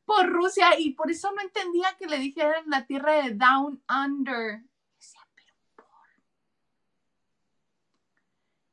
Por 0.04 0.28
Rusia, 0.30 0.78
y 0.78 0.94
por 0.94 1.10
eso 1.10 1.30
no 1.32 1.40
entendía 1.42 1.96
que 1.98 2.06
le 2.06 2.18
dijeran 2.18 2.64
la 2.66 2.86
tierra 2.86 3.22
de 3.22 3.34
Down 3.34 3.82
Under. 3.88 4.62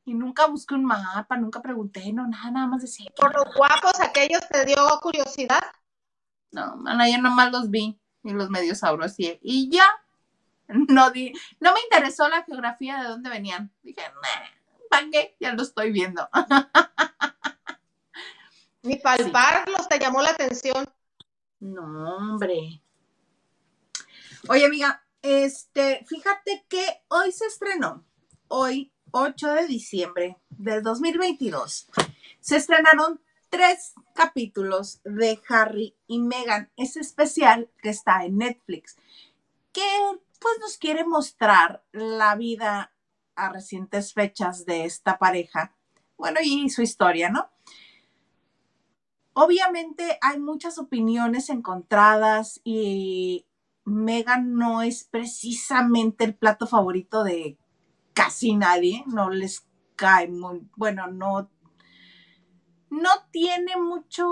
Y 0.05 0.13
nunca 0.13 0.47
busqué 0.47 0.73
un 0.73 0.85
mapa, 0.85 1.35
nunca 1.35 1.61
pregunté, 1.61 2.13
no, 2.13 2.25
nada, 2.27 2.49
nada 2.49 2.67
más 2.67 2.81
decía. 2.81 3.11
¿Por 3.17 3.35
los 3.35 3.53
guapos 3.53 3.99
aquellos 3.99 4.47
te 4.47 4.63
dio 4.63 4.77
curiosidad? 5.01 5.59
No, 6.51 6.77
man, 6.77 7.11
yo 7.11 7.21
nomás 7.21 7.51
los 7.51 7.69
vi 7.69 7.99
y 8.23 8.31
los 8.31 8.49
medios 8.49 8.81
así. 8.83 9.37
Y 9.41 9.69
ya, 9.69 9.85
No, 10.89 11.11
di, 11.11 11.33
no 11.59 11.73
me 11.73 11.79
interesó 11.81 12.27
la 12.27 12.43
geografía 12.43 13.01
de 13.01 13.09
dónde 13.09 13.29
venían. 13.29 13.71
Dije, 13.83 14.01
¿para 14.89 15.07
qué? 15.11 15.35
Ya 15.39 15.53
lo 15.53 15.63
estoy 15.63 15.91
viendo. 15.91 16.27
Ni 18.83 18.97
palparlos 18.97 19.87
te 19.89 19.99
llamó 19.99 20.21
la 20.21 20.29
atención. 20.29 20.85
No, 21.59 22.17
hombre. 22.17 22.81
Oye, 24.49 24.65
amiga, 24.65 25.03
este, 25.21 26.05
fíjate 26.07 26.65
que 26.69 26.85
hoy 27.09 27.31
se 27.31 27.45
estrenó, 27.47 28.05
hoy, 28.47 28.93
8 29.11 29.53
de 29.53 29.67
diciembre 29.67 30.37
del 30.49 30.83
2022, 30.83 31.87
se 32.39 32.55
estrenaron 32.55 33.19
tres 33.49 33.93
capítulos 34.13 35.01
de 35.03 35.41
Harry 35.49 35.95
y 36.05 36.19
Meghan, 36.19 36.71
ese 36.77 36.99
especial 36.99 37.69
que 37.81 37.89
está 37.89 38.25
en 38.25 38.37
Netflix, 38.37 38.95
pues 39.73 40.19
nos 40.59 40.77
quiere 40.77 41.05
mostrar 41.05 41.83
la 41.91 42.35
vida 42.35 42.93
a 43.35 43.49
recientes 43.49 44.13
fechas 44.13 44.65
de 44.65 44.85
esta 44.85 45.17
pareja, 45.17 45.75
bueno, 46.17 46.39
y 46.43 46.69
su 46.69 46.81
historia, 46.81 47.29
¿no? 47.29 47.49
Obviamente 49.33 50.17
hay 50.21 50.39
muchas 50.39 50.79
opiniones 50.79 51.49
encontradas 51.49 52.59
y 52.63 53.45
Megan 53.85 54.55
no 54.55 54.81
es 54.81 55.03
precisamente 55.03 56.23
el 56.23 56.35
plato 56.35 56.65
favorito 56.65 57.23
de 57.23 57.57
casi 58.13 58.55
nadie, 58.55 59.03
no 59.05 59.29
les 59.29 59.67
cae 59.95 60.27
muy, 60.27 60.67
bueno, 60.75 61.07
no, 61.07 61.51
no 62.89 63.09
tiene 63.31 63.77
mucho 63.77 64.27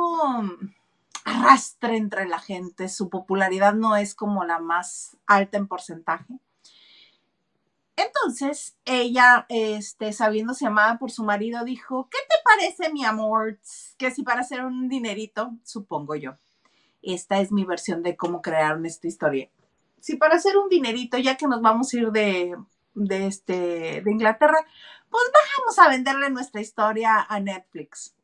arrastre 1.26 1.98
entre 1.98 2.28
la 2.28 2.40
gente, 2.40 2.88
su 2.88 3.10
popularidad 3.10 3.74
no 3.74 3.96
es 3.96 4.16
como 4.16 4.46
la 4.46 4.60
más 4.60 5.18
alta 5.26 5.58
en 5.58 5.68
porcentaje. 5.68 6.40
Entonces, 7.98 8.78
ella, 8.86 9.46
este, 9.50 10.14
sabiéndose 10.14 10.66
amada 10.66 10.98
por 11.00 11.12
su 11.12 11.24
marido, 11.24 11.64
dijo, 11.64 12.10
¿qué 12.12 12.20
te 12.30 12.36
parece, 12.44 12.94
mi 12.94 13.06
amor? 13.06 13.60
Que 13.98 14.12
si 14.12 14.24
para 14.24 14.42
hacer 14.42 14.64
un 14.64 14.88
dinerito, 14.88 15.52
supongo 15.64 16.16
yo. 16.16 16.36
Esta 17.02 17.40
es 17.40 17.52
mi 17.52 17.66
versión 17.66 18.04
de 18.04 18.16
cómo 18.16 18.42
crearon 18.42 18.86
esta 18.86 19.08
historia. 19.08 19.50
Si 20.00 20.18
para 20.18 20.36
hacer 20.36 20.58
un 20.58 20.70
dinerito, 20.70 21.18
ya 21.18 21.38
que 21.38 21.48
nos 21.48 21.62
vamos 21.62 21.94
a 21.94 21.98
ir 21.98 22.12
de, 22.12 22.56
de, 22.94 23.28
este, 23.28 24.02
de 24.02 24.12
Inglaterra, 24.12 24.60
pues 25.10 25.24
vamos 25.58 25.80
a 25.80 25.90
venderle 25.90 26.30
nuestra 26.30 26.62
historia 26.62 27.26
a 27.28 27.40
Netflix. 27.40 28.16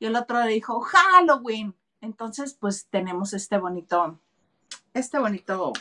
Y 0.00 0.06
el 0.06 0.16
otro 0.16 0.40
le 0.44 0.52
dijo, 0.52 0.80
Halloween. 0.80 1.74
Entonces, 2.00 2.54
pues 2.54 2.86
tenemos 2.86 3.32
este 3.34 3.58
bonito, 3.58 4.18
este 4.94 5.18
bonito 5.18 5.72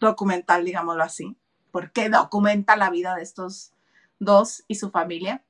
documental, 0.00 0.64
digámoslo 0.64 1.02
así 1.02 1.36
porque 1.76 2.08
documenta 2.08 2.74
la 2.74 2.88
vida 2.88 3.14
de 3.16 3.22
estos 3.22 3.74
dos 4.18 4.64
y 4.66 4.76
su 4.76 4.90
familia. 4.90 5.44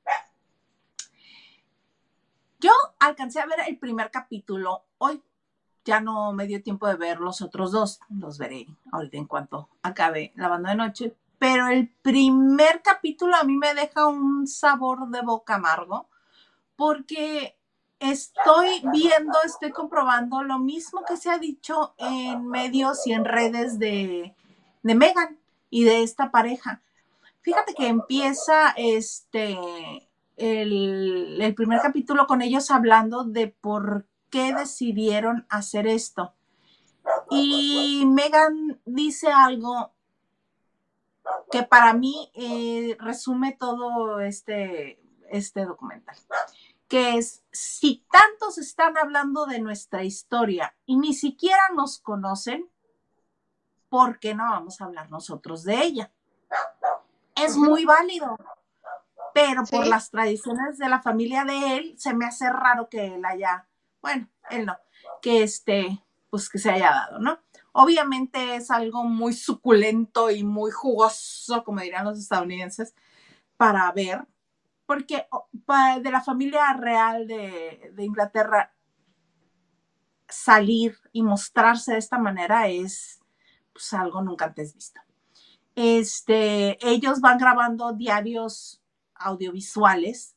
Yo 2.59 2.71
alcancé 2.99 3.39
a 3.39 3.45
ver 3.45 3.59
el 3.65 3.79
primer 3.79 4.11
capítulo 4.11 4.83
hoy. 4.97 5.23
Ya 5.85 6.01
no 6.01 6.33
me 6.33 6.45
dio 6.45 6.61
tiempo 6.61 6.85
de 6.85 6.95
ver 6.95 7.21
los 7.21 7.41
otros 7.41 7.71
dos. 7.71 8.01
Los 8.09 8.37
veré 8.39 8.67
ahorita 8.91 9.15
en 9.15 9.25
cuanto 9.25 9.69
acabe 9.83 10.33
la 10.35 10.49
banda 10.49 10.71
de 10.71 10.75
noche. 10.75 11.15
Pero 11.39 11.69
el 11.69 11.87
primer 12.01 12.81
capítulo 12.81 13.37
a 13.37 13.45
mí 13.45 13.55
me 13.55 13.73
deja 13.73 14.07
un 14.07 14.47
sabor 14.47 15.07
de 15.07 15.21
boca 15.21 15.55
amargo 15.55 16.09
porque 16.75 17.56
estoy 17.99 18.81
viendo, 18.91 19.37
estoy 19.45 19.71
comprobando 19.71 20.43
lo 20.43 20.59
mismo 20.59 21.03
que 21.07 21.17
se 21.17 21.29
ha 21.29 21.37
dicho 21.37 21.93
en 21.97 22.47
medios 22.47 23.05
y 23.07 23.13
en 23.13 23.25
redes 23.25 23.79
de, 23.79 24.35
de 24.83 24.95
Megan 24.95 25.39
y 25.69 25.83
de 25.83 26.03
esta 26.03 26.31
pareja. 26.31 26.81
Fíjate 27.41 27.73
que 27.73 27.87
empieza 27.87 28.71
este 28.77 29.57
el, 30.37 31.41
el 31.41 31.55
primer 31.55 31.81
capítulo 31.81 32.27
con 32.27 32.41
ellos 32.41 32.69
hablando 32.71 33.23
de 33.23 33.47
por 33.47 34.05
qué 34.29 34.53
decidieron 34.53 35.45
hacer 35.49 35.87
esto. 35.87 36.33
Y 37.29 38.03
Megan 38.05 38.79
dice 38.85 39.31
algo 39.31 39.91
que 41.51 41.63
para 41.63 41.93
mí 41.93 42.31
eh, 42.33 42.95
resume 42.99 43.53
todo 43.53 44.19
este, 44.19 44.99
este 45.29 45.65
documental, 45.65 46.15
que 46.87 47.17
es, 47.17 47.43
si 47.51 48.05
tantos 48.11 48.57
están 48.57 48.97
hablando 48.97 49.45
de 49.45 49.59
nuestra 49.59 50.03
historia 50.03 50.75
y 50.85 50.97
ni 50.97 51.13
siquiera 51.13 51.61
nos 51.75 51.99
conocen, 51.99 52.69
¿por 53.89 54.19
qué 54.19 54.33
no 54.35 54.43
vamos 54.49 54.79
a 54.79 54.85
hablar 54.85 55.09
nosotros 55.09 55.63
de 55.63 55.83
ella? 55.83 56.11
Es 57.35 57.55
muy 57.57 57.85
válido, 57.85 58.37
pero 59.33 59.63
por 59.65 59.85
las 59.85 60.09
tradiciones 60.09 60.77
de 60.77 60.89
la 60.89 61.01
familia 61.01 61.43
de 61.43 61.77
él, 61.77 61.95
se 61.97 62.13
me 62.13 62.25
hace 62.25 62.49
raro 62.49 62.89
que 62.89 63.15
él 63.15 63.25
haya, 63.25 63.67
bueno, 64.01 64.27
él 64.49 64.65
no, 64.65 64.77
que 65.21 65.43
este, 65.43 66.03
pues 66.29 66.49
que 66.49 66.57
se 66.57 66.71
haya 66.71 66.91
dado, 66.91 67.19
¿no? 67.19 67.39
Obviamente 67.73 68.55
es 68.55 68.71
algo 68.71 69.03
muy 69.03 69.33
suculento 69.33 70.31
y 70.31 70.43
muy 70.43 70.71
jugoso, 70.71 71.63
como 71.63 71.81
dirían 71.81 72.05
los 72.05 72.17
estadounidenses, 72.17 72.95
para 73.55 73.91
ver, 73.91 74.25
porque 74.87 75.27
de 76.01 76.11
la 76.11 76.21
familia 76.21 76.73
real 76.73 77.27
de, 77.27 77.93
Inglaterra, 77.99 78.73
salir 80.27 80.97
y 81.11 81.21
mostrarse 81.21 81.93
de 81.93 81.99
esta 81.99 82.17
manera 82.17 82.67
es 82.67 83.19
pues, 83.73 83.93
algo 83.93 84.21
nunca 84.21 84.45
antes 84.45 84.73
visto. 84.73 84.99
Este, 85.75 86.77
ellos 86.81 87.21
van 87.21 87.37
grabando 87.37 87.93
diarios 87.93 88.81
audiovisuales 89.13 90.35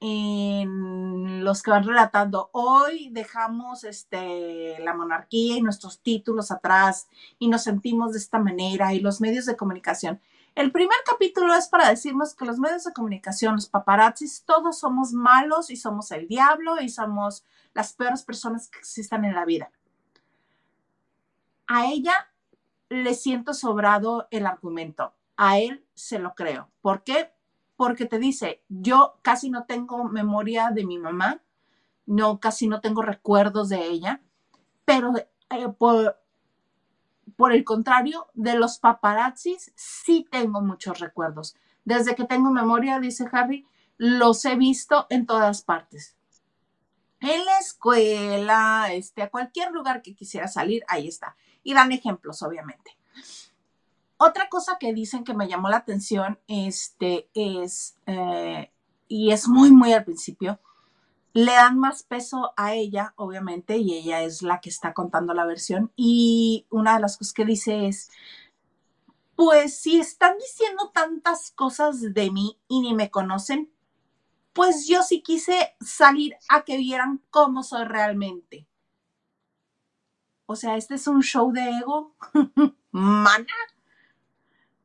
en 0.00 1.44
los 1.44 1.62
que 1.62 1.70
van 1.70 1.84
relatando, 1.84 2.50
hoy 2.52 3.08
dejamos 3.12 3.84
este, 3.84 4.78
la 4.80 4.94
monarquía 4.94 5.56
y 5.56 5.62
nuestros 5.62 6.00
títulos 6.00 6.50
atrás 6.50 7.08
y 7.38 7.48
nos 7.48 7.62
sentimos 7.62 8.12
de 8.12 8.18
esta 8.18 8.38
manera 8.38 8.92
y 8.92 9.00
los 9.00 9.20
medios 9.20 9.46
de 9.46 9.56
comunicación. 9.56 10.20
El 10.56 10.72
primer 10.72 10.96
capítulo 11.04 11.54
es 11.54 11.68
para 11.68 11.90
decirnos 11.90 12.34
que 12.34 12.46
los 12.46 12.58
medios 12.58 12.84
de 12.84 12.94
comunicación, 12.94 13.56
los 13.56 13.68
paparazzis, 13.68 14.42
todos 14.46 14.78
somos 14.78 15.12
malos 15.12 15.68
y 15.68 15.76
somos 15.76 16.10
el 16.12 16.26
diablo 16.28 16.80
y 16.80 16.88
somos 16.88 17.44
las 17.74 17.92
peores 17.92 18.22
personas 18.22 18.70
que 18.70 18.78
existan 18.78 19.26
en 19.26 19.34
la 19.34 19.44
vida. 19.44 19.70
A 21.66 21.84
ella 21.92 22.14
le 22.88 23.12
siento 23.12 23.52
sobrado 23.52 24.28
el 24.30 24.46
argumento. 24.46 25.12
A 25.36 25.58
él 25.58 25.84
se 25.92 26.18
lo 26.18 26.34
creo. 26.34 26.70
¿Por 26.80 27.04
qué? 27.04 27.34
Porque 27.76 28.06
te 28.06 28.18
dice, 28.18 28.64
yo 28.70 29.18
casi 29.20 29.50
no 29.50 29.66
tengo 29.66 30.04
memoria 30.04 30.70
de 30.70 30.86
mi 30.86 30.96
mamá, 30.98 31.42
no, 32.06 32.40
casi 32.40 32.66
no 32.66 32.80
tengo 32.80 33.02
recuerdos 33.02 33.68
de 33.68 33.84
ella, 33.84 34.22
pero 34.86 35.12
eh, 35.50 35.68
por, 35.76 36.18
por 37.36 37.52
el 37.52 37.64
contrario, 37.64 38.28
de 38.34 38.54
los 38.54 38.78
paparazzis 38.78 39.72
sí 39.74 40.26
tengo 40.30 40.60
muchos 40.60 41.00
recuerdos. 41.00 41.56
Desde 41.84 42.14
que 42.14 42.24
tengo 42.24 42.50
memoria, 42.50 43.00
dice 43.00 43.26
Harry, 43.32 43.66
los 43.96 44.44
he 44.44 44.56
visto 44.56 45.06
en 45.10 45.26
todas 45.26 45.62
partes. 45.62 46.16
En 47.20 47.44
la 47.44 47.58
escuela, 47.58 48.88
este, 48.92 49.22
a 49.22 49.30
cualquier 49.30 49.72
lugar 49.72 50.02
que 50.02 50.14
quisiera 50.14 50.48
salir, 50.48 50.84
ahí 50.88 51.08
está 51.08 51.36
y 51.66 51.74
dan 51.74 51.90
ejemplos, 51.90 52.42
obviamente. 52.42 52.96
Otra 54.18 54.48
cosa 54.48 54.76
que 54.78 54.94
dicen 54.94 55.24
que 55.24 55.34
me 55.34 55.48
llamó 55.48 55.68
la 55.68 55.78
atención 55.78 56.38
este, 56.46 57.28
es, 57.34 57.98
eh, 58.06 58.70
y 59.08 59.32
es 59.32 59.48
muy, 59.48 59.72
muy 59.72 59.92
al 59.92 60.04
principio, 60.04 60.60
le 61.36 61.52
dan 61.52 61.78
más 61.78 62.02
peso 62.02 62.54
a 62.56 62.72
ella, 62.72 63.12
obviamente, 63.16 63.76
y 63.76 63.92
ella 63.92 64.22
es 64.22 64.40
la 64.40 64.62
que 64.62 64.70
está 64.70 64.94
contando 64.94 65.34
la 65.34 65.44
versión. 65.44 65.92
Y 65.94 66.66
una 66.70 66.94
de 66.94 67.00
las 67.00 67.18
cosas 67.18 67.34
que 67.34 67.44
dice 67.44 67.88
es, 67.88 68.10
pues 69.34 69.78
si 69.78 70.00
están 70.00 70.38
diciendo 70.38 70.92
tantas 70.94 71.50
cosas 71.50 72.14
de 72.14 72.30
mí 72.30 72.58
y 72.68 72.80
ni 72.80 72.94
me 72.94 73.10
conocen, 73.10 73.70
pues 74.54 74.86
yo 74.88 75.02
sí 75.02 75.20
quise 75.20 75.76
salir 75.78 76.36
a 76.48 76.62
que 76.62 76.78
vieran 76.78 77.22
cómo 77.28 77.62
soy 77.62 77.84
realmente. 77.84 78.66
O 80.46 80.56
sea, 80.56 80.78
este 80.78 80.94
es 80.94 81.06
un 81.06 81.22
show 81.22 81.52
de 81.52 81.68
ego, 81.68 82.16
mana, 82.92 83.52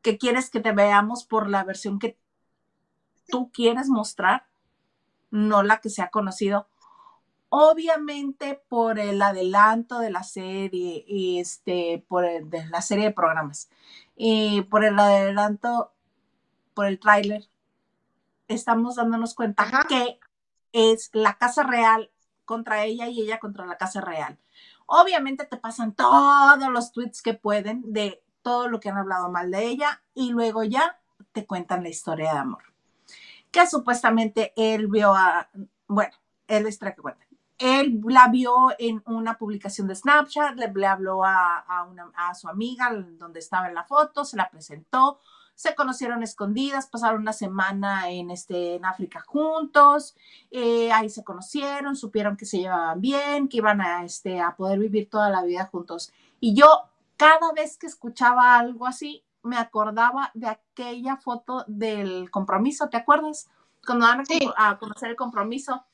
que 0.02 0.18
quieres 0.18 0.50
que 0.50 0.60
te 0.60 0.74
veamos 0.74 1.24
por 1.24 1.50
la 1.50 1.64
versión 1.64 1.98
que 1.98 2.20
tú 3.30 3.50
quieres 3.54 3.88
mostrar, 3.88 4.51
no 5.32 5.64
la 5.64 5.80
que 5.80 5.90
se 5.90 6.02
ha 6.02 6.10
conocido. 6.10 6.68
Obviamente 7.50 8.62
por 8.70 9.00
el 9.00 9.22
adelanto 9.22 10.00
de 10.00 10.12
la 10.12 10.24
serie, 10.24 11.06
este, 11.40 12.06
por 12.08 12.24
de 12.24 12.66
la 12.68 12.82
serie 12.82 13.06
de 13.06 13.12
programas, 13.12 13.70
y 14.16 14.62
por 14.64 14.86
el 14.86 14.98
adelanto, 14.98 15.92
por 16.74 16.86
el 16.86 17.00
tráiler, 17.00 17.50
estamos 18.48 18.96
dándonos 18.96 19.34
cuenta 19.34 19.66
que 19.90 20.20
es 20.72 21.10
la 21.14 21.38
casa 21.38 21.64
real 21.64 22.12
contra 22.46 22.84
ella 22.84 23.08
y 23.08 23.22
ella 23.22 23.40
contra 23.40 23.66
la 23.66 23.78
casa 23.78 24.02
real. 24.02 24.38
Obviamente 24.86 25.46
te 25.46 25.58
pasan 25.58 25.94
todos 25.94 26.70
los 26.70 26.92
tweets 26.92 27.22
que 27.22 27.34
pueden 27.34 27.82
de 27.94 28.22
todo 28.42 28.68
lo 28.68 28.80
que 28.80 28.90
han 28.90 28.98
hablado 28.98 29.30
mal 29.30 29.52
de 29.52 29.66
ella 29.68 30.02
y 30.14 30.32
luego 30.32 30.64
ya 30.64 31.00
te 31.32 31.46
cuentan 31.46 31.84
la 31.84 31.90
historia 31.90 32.34
de 32.34 32.40
amor. 32.40 32.71
Que 33.52 33.68
supuestamente 33.68 34.54
él 34.56 34.88
vio 34.88 35.14
a, 35.14 35.50
bueno, 35.88 36.14
él 36.48 36.68
es 36.68 36.80
que 36.80 36.96
cuenta. 36.96 37.26
Él 37.58 38.02
la 38.08 38.28
vio 38.30 38.70
en 38.80 39.04
una 39.06 39.38
publicación 39.38 39.88
de 39.88 39.94
Snapchat, 39.94 40.56
le, 40.56 40.88
habló 40.88 41.24
a, 41.24 41.64
a 42.16 42.34
su 42.34 42.50
amiga 42.50 42.92
donde 42.92 43.40
estaba 43.40 43.68
en 43.68 43.76
la 43.76 43.84
foto, 43.84 44.26
se 44.26 44.36
la 44.36 44.50
presentó, 44.50 45.20
se 45.62 45.76
conocieron 45.76 46.24
escondidas, 46.24 46.88
pasaron 46.88 47.22
una 47.22 47.34
semana 47.34 48.10
en, 48.10 48.32
este, 48.32 48.76
en 48.76 48.86
África 48.86 49.22
juntos, 49.22 50.16
eh, 50.50 50.92
ahí 50.92 51.08
se 51.08 51.24
conocieron, 51.24 51.96
supieron 51.96 52.36
que 52.36 52.46
se 52.46 52.58
llevaban 52.58 53.00
bien, 53.00 53.48
que 53.48 53.58
iban 53.58 53.80
a, 53.80 54.04
este, 54.04 54.42
a 54.42 54.56
poder 54.56 54.80
vivir 54.80 55.08
toda 55.08 55.30
la 55.30 55.44
vida 55.44 55.68
juntos. 55.72 56.12
Y 56.40 56.56
yo 56.56 56.66
cada 57.16 57.52
vez 57.54 57.78
que 57.78 57.86
escuchaba 57.86 58.58
algo 58.58 58.88
así, 58.88 59.24
me 59.44 59.58
acordaba 59.58 60.32
de 60.34 60.48
aquella 60.48 61.18
foto 61.18 61.66
del 61.68 62.30
compromiso, 62.32 62.90
¿te 62.90 62.98
acuerdas? 62.98 63.50
Cuando 63.86 64.06
van 64.06 64.24
a 64.58 64.78
conocer 64.78 65.10
el 65.10 65.16
compromiso, 65.16 65.86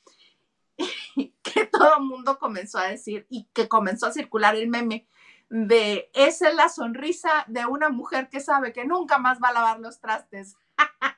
que 1.44 1.66
todo 1.66 1.98
el 1.98 2.04
mundo 2.04 2.38
comenzó 2.38 2.78
a 2.80 2.88
decir 2.88 3.26
y 3.30 3.46
que 3.54 3.68
comenzó 3.68 4.08
a 4.08 4.12
circular 4.12 4.56
el 4.56 4.68
meme 4.68 5.08
de 5.50 6.10
esa 6.14 6.50
es 6.50 6.56
la 6.56 6.70
sonrisa 6.70 7.46
de 7.48 7.66
una 7.66 7.90
mujer 7.90 8.30
que 8.30 8.40
sabe 8.40 8.74
que 8.74 8.86
nunca 8.86 9.18
más 9.18 9.40
va 9.42 9.50
a 9.50 9.54
lavar 9.54 9.80
los 9.80 10.00
trastes. 10.00 10.58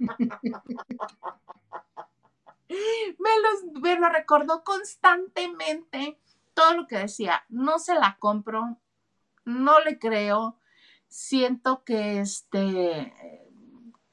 me, 2.69 3.29
los, 3.41 3.81
me 3.81 3.99
lo 3.99 4.09
recordó 4.09 4.63
constantemente 4.63 6.19
todo 6.53 6.75
lo 6.75 6.87
que 6.87 6.97
decía. 6.97 7.43
No 7.49 7.79
se 7.79 7.95
la 7.95 8.17
compro, 8.19 8.77
no 9.45 9.79
le 9.79 9.97
creo. 9.97 10.58
Siento 11.09 11.83
que 11.83 12.21
este 12.21 13.13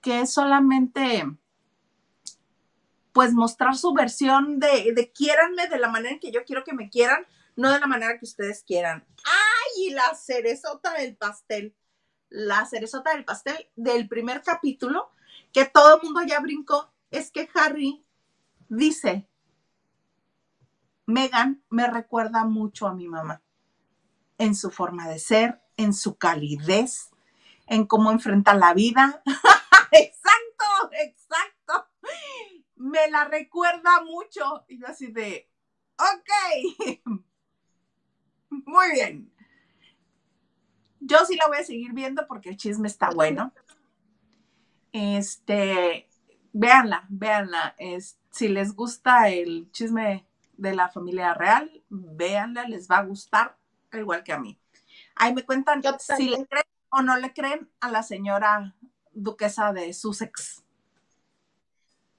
que 0.01 0.20
es 0.20 0.32
solamente 0.32 1.24
pues 3.12 3.32
mostrar 3.32 3.76
su 3.76 3.92
versión 3.92 4.61
de, 4.61 4.92
de 4.94 5.11
quiéranme 5.11 5.68
de 5.68 5.78
la 5.78 5.88
manera 5.88 6.14
en 6.14 6.20
que 6.20 6.30
yo 6.30 6.44
quiero 6.44 6.64
que 6.64 6.74
me 6.74 6.90
quieran, 6.90 7.26
no 7.57 7.72
de 7.72 7.80
la 7.80 7.86
manera 7.86 8.18
que 8.18 8.24
ustedes 8.24 8.62
quieran. 8.62 9.07
¡Ay! 9.24 9.86
Y 9.86 9.90
la 9.90 10.14
cerezota 10.14 10.92
del 10.92 11.16
pastel. 11.16 11.74
La 12.28 12.66
cerezota 12.66 13.14
del 13.14 13.24
pastel 13.24 13.68
del 13.74 14.09
primer 14.09 14.42
capítulo, 14.42 15.11
que 15.53 15.64
todo 15.64 15.97
el 15.97 16.03
mundo 16.03 16.22
ya 16.26 16.40
brincó, 16.40 16.92
es 17.11 17.30
que 17.30 17.49
Harry 17.55 18.05
dice, 18.68 19.28
Megan 21.07 21.62
me 21.70 21.86
recuerda 21.86 22.44
mucho 22.44 22.86
a 22.86 22.94
mi 22.94 23.09
mamá 23.09 23.42
en 24.38 24.55
su 24.55 24.70
forma 24.70 25.09
de 25.09 25.18
ser, 25.18 25.62
en 25.77 25.93
su 25.93 26.16
calidez, 26.16 27.11
en 27.66 27.87
cómo 27.87 28.11
enfrenta 28.11 28.55
la 28.55 28.74
vida. 28.74 29.22
exacto, 29.93 30.91
exacto. 30.93 31.89
Me 32.77 33.11
la 33.11 33.24
recuerda 33.24 34.03
mucho. 34.05 34.64
Y 34.68 34.79
yo 34.79 34.87
así 34.87 35.09
de, 35.09 35.49
ok, 35.99 37.11
muy 38.51 38.91
bien. 38.93 39.33
Yo 41.01 41.24
sí 41.24 41.37
la 41.37 41.47
voy 41.47 41.59
a 41.59 41.64
seguir 41.64 41.93
viendo 41.93 42.27
porque 42.27 42.51
el 42.51 42.57
chisme 42.57 42.89
está 42.89 43.11
bueno. 43.11 43.53
Este, 44.93 46.09
véanla, 46.53 47.07
véanla. 47.09 47.77
Si 48.31 48.49
les 48.49 48.74
gusta 48.74 49.29
el 49.29 49.70
chisme 49.70 50.27
de 50.57 50.74
la 50.74 50.89
familia 50.89 51.35
real, 51.35 51.83
véanla, 51.91 52.64
les 52.64 52.91
va 52.91 52.99
a 52.99 53.05
gustar, 53.05 53.57
igual 53.93 54.24
que 54.24 54.33
a 54.33 54.39
mí. 54.39 54.59
Ahí 55.17 55.35
me 55.35 55.45
cuentan 55.45 55.83
si 55.99 56.29
le 56.29 56.47
creen 56.47 56.64
o 56.91 57.03
no 57.03 57.17
le 57.17 57.33
creen 57.33 57.71
a 57.81 57.91
la 57.91 58.03
señora 58.03 58.75
duquesa 59.12 59.73
de 59.73 59.93
Sussex. 59.93 60.62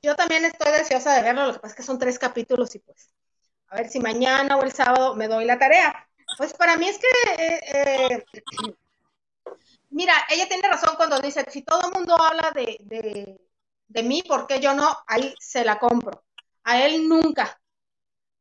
Yo 0.02 0.16
también 0.16 0.46
estoy 0.46 0.72
deseosa 0.72 1.14
de 1.16 1.22
verlo, 1.22 1.48
lo 1.48 1.54
que 1.54 1.60
pasa 1.60 1.74
es 1.74 1.78
que 1.78 1.84
son 1.84 2.00
tres 2.00 2.20
capítulos 2.20 2.74
y 2.76 2.80
pues, 2.80 3.10
a 3.70 3.78
ver 3.78 3.90
si 3.90 4.00
mañana 4.00 4.58
o 4.58 4.64
el 4.64 4.72
sábado 4.72 5.16
me 5.16 5.28
doy 5.28 5.46
la 5.46 5.58
tarea. 5.58 6.08
Pues 6.38 6.54
para 6.54 6.78
mí 6.78 6.88
es 6.88 7.00
que, 7.00 7.44
eh, 7.44 7.60
eh, 7.74 8.26
mira, 9.90 10.14
ella 10.30 10.48
tiene 10.48 10.68
razón 10.68 10.96
cuando 10.98 11.20
dice, 11.20 11.46
si 11.50 11.62
todo 11.62 11.88
el 11.88 11.94
mundo 11.94 12.16
habla 12.22 12.52
de, 12.52 12.78
de, 12.82 13.42
de 13.88 14.04
mí, 14.04 14.24
¿por 14.24 14.46
qué 14.48 14.60
yo 14.60 14.74
no? 14.74 14.98
Ahí 15.08 15.34
se 15.40 15.64
la 15.64 15.80
compro. 15.80 16.24
A 16.64 16.82
él 16.84 17.08
nunca. 17.08 17.60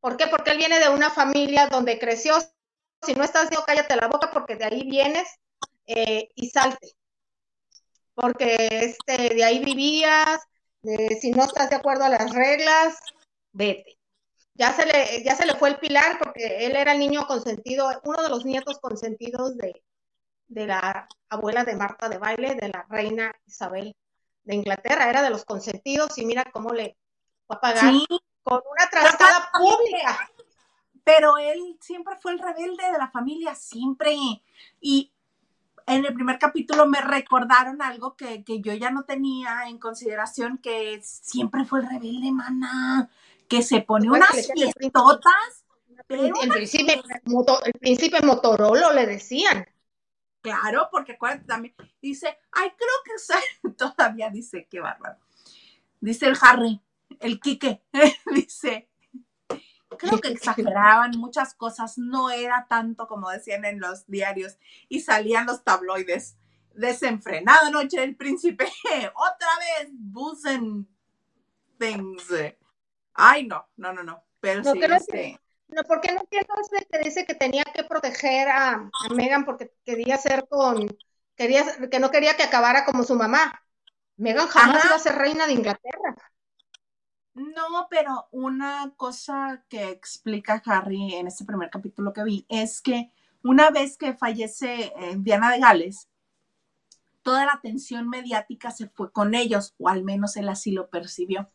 ¿Por 0.01 0.17
qué? 0.17 0.27
Porque 0.27 0.51
él 0.51 0.59
viene 0.59 0.79
de 0.79 0.89
una 0.89 1.11
familia 1.11 1.69
donde 1.69 1.99
creció. 1.99 2.37
Si 3.03 3.15
no 3.15 3.25
estás, 3.25 3.51
yo 3.51 3.65
cállate 3.65 3.97
la 3.97 4.09
boca 4.09 4.31
porque 4.33 4.57
de 4.57 4.65
ahí 4.65 4.89
vienes 4.89 5.29
eh, 5.87 6.29
y 6.35 6.51
salte. 6.51 6.97
Porque 8.15 8.57
este, 8.71 9.35
de 9.35 9.45
ahí 9.45 9.63
vivías, 9.65 10.41
si 11.21 11.31
no 11.31 11.45
estás 11.45 11.71
de 11.71 11.77
acuerdo 11.77 12.05
a 12.05 12.09
las 12.09 12.33
reglas, 12.33 12.97
vete. 13.53 13.99
Ya 14.55 14.73
se, 14.73 14.87
le, 14.87 15.23
ya 15.23 15.37
se 15.37 15.45
le 15.45 15.55
fue 15.55 15.69
el 15.69 15.79
pilar 15.79 16.19
porque 16.19 16.65
él 16.65 16.77
era 16.77 16.93
el 16.93 16.99
niño 16.99 17.27
consentido, 17.27 17.91
uno 18.05 18.23
de 18.23 18.31
los 18.31 18.47
nietos 18.47 18.79
consentidos 18.79 19.57
de, 19.59 19.83
de 20.49 20.67
la 20.67 21.07
abuela 21.29 21.65
de 21.65 21.77
Marta 21.77 22.09
de 22.09 22.17
Baile, 22.17 22.55
de 22.55 22.69
la 22.69 22.87
reina 22.89 23.35
Isabel 23.47 23.95
de 24.45 24.55
Inglaterra, 24.55 25.11
era 25.11 25.23
de 25.23 25.31
los 25.31 25.45
consentidos 25.45 26.17
y 26.17 26.25
mira 26.25 26.45
cómo 26.53 26.73
le 26.73 26.97
fue 27.47 27.57
a 27.57 27.61
pagar 27.61 27.93
con 28.43 28.63
una 28.71 28.91
trastada 28.91 29.51
pública. 29.53 30.31
Pero 31.07 31.39
él 31.39 31.79
siempre 31.81 32.17
fue 32.17 32.33
el 32.33 32.41
rebelde 32.41 32.91
de 32.91 32.99
la 32.99 33.09
familia, 33.09 33.55
siempre. 33.55 34.17
Y 34.81 35.13
en 35.87 36.05
el 36.05 36.13
primer 36.13 36.37
capítulo 36.37 36.85
me 36.89 37.01
recordaron 37.01 37.81
algo 37.81 38.17
que, 38.17 38.43
yo 38.45 38.73
ya 38.75 38.91
no 38.91 39.05
tenía 39.05 39.69
en 39.69 39.79
consideración, 39.79 40.59
que 40.59 41.01
siempre 41.05 41.65
fue 41.65 41.79
el 41.79 41.89
rebelde, 41.89 42.33
mana, 42.33 43.09
que 43.47 43.63
se 43.63 43.83
pone 43.83 44.11
unas 44.11 44.31
fiestotas. 44.53 45.65
El, 46.09 46.33
príncipe, 46.51 47.01
el 47.65 47.73
príncipe 47.79 48.27
Motorolo 48.27 48.93
le 48.93 49.07
decían. 49.07 49.65
Claro, 50.41 50.89
porque 50.91 51.13
acuérdate 51.13 51.45
también, 51.45 51.77
dice, 52.03 52.37
ay, 52.51 52.73
creo 52.77 52.97
que 53.05 53.71
todavía 53.77 54.29
dice, 54.31 54.67
qué 54.69 54.81
bárbaro. 54.81 55.19
Dice 56.01 56.27
el 56.27 56.37
Harry, 56.41 56.81
el 57.21 57.39
Quique, 57.39 57.85
dice, 58.35 58.89
creo 59.89 60.21
que 60.21 60.29
exageraban 60.29 61.13
muchas 61.13 61.55
cosas, 61.55 61.99
no 61.99 62.31
era 62.31 62.67
tanto 62.69 63.07
como 63.07 63.31
decían 63.31 63.65
en 63.65 63.81
los 63.81 64.07
diarios 64.07 64.59
y 64.89 65.01
salían 65.01 65.47
los 65.47 65.65
tabloides. 65.65 66.37
Desenfrenada 66.75 67.71
noche 67.71 68.01
del 68.01 68.17
príncipe, 68.17 68.67
otra 69.15 69.49
vez, 69.59 69.91
Busen 69.93 70.87
things. 71.79 72.27
Ay, 73.15 73.47
no, 73.47 73.67
no, 73.77 73.93
no, 73.93 74.03
no. 74.03 74.23
Pero 74.41 74.63
sí, 74.63 74.81
este... 74.83 75.41
No, 75.69 75.83
porque 75.83 76.13
no 76.13 76.21
entiendo 76.21 76.55
ese 76.61 76.87
que 76.87 76.99
dice 76.99 77.25
que 77.25 77.35
tenía 77.35 77.65
que 77.65 77.83
proteger 77.83 78.49
a, 78.49 78.75
a 78.75 79.15
Megan 79.15 79.45
porque 79.45 79.73
quería 79.85 80.17
ser 80.17 80.47
con, 80.49 80.87
quería, 81.35 81.65
que 81.91 81.99
no 81.99 82.11
quería 82.11 82.37
que 82.37 82.45
acabara 82.45 82.85
como 82.85 83.03
su 83.03 83.17
mamá. 83.17 83.61
Megan 84.17 84.47
jamás 84.47 84.85
iba 84.85 84.95
a 84.95 85.01
ser 85.01 85.17
reina 85.17 85.47
de 85.47 85.55
Inglaterra. 85.55 86.15
No, 87.37 87.87
pero 87.91 88.29
una 88.31 88.95
cosa 88.97 89.63
que 89.69 89.91
explica 89.91 90.63
Harry 90.65 91.17
en 91.17 91.27
este 91.27 91.45
primer 91.45 91.69
capítulo 91.69 92.15
que 92.15 92.25
vi 92.25 92.47
es 92.49 92.81
que 92.81 93.13
una 93.43 93.69
vez 93.69 93.99
que 93.99 94.15
fallece 94.15 94.95
eh, 94.97 95.17
Diana 95.19 95.53
de 95.53 95.61
Gales, 95.61 96.09
toda 97.21 97.45
la 97.45 97.53
atención 97.53 98.09
mediática 98.09 98.71
se 98.71 98.89
fue 98.89 99.13
con 99.13 99.35
ellos, 99.35 99.75
o 99.79 99.91
al 99.91 100.03
menos 100.03 100.39
él 100.39 100.49
así 100.49 100.73
lo 100.73 100.89
percibió. 100.89 101.51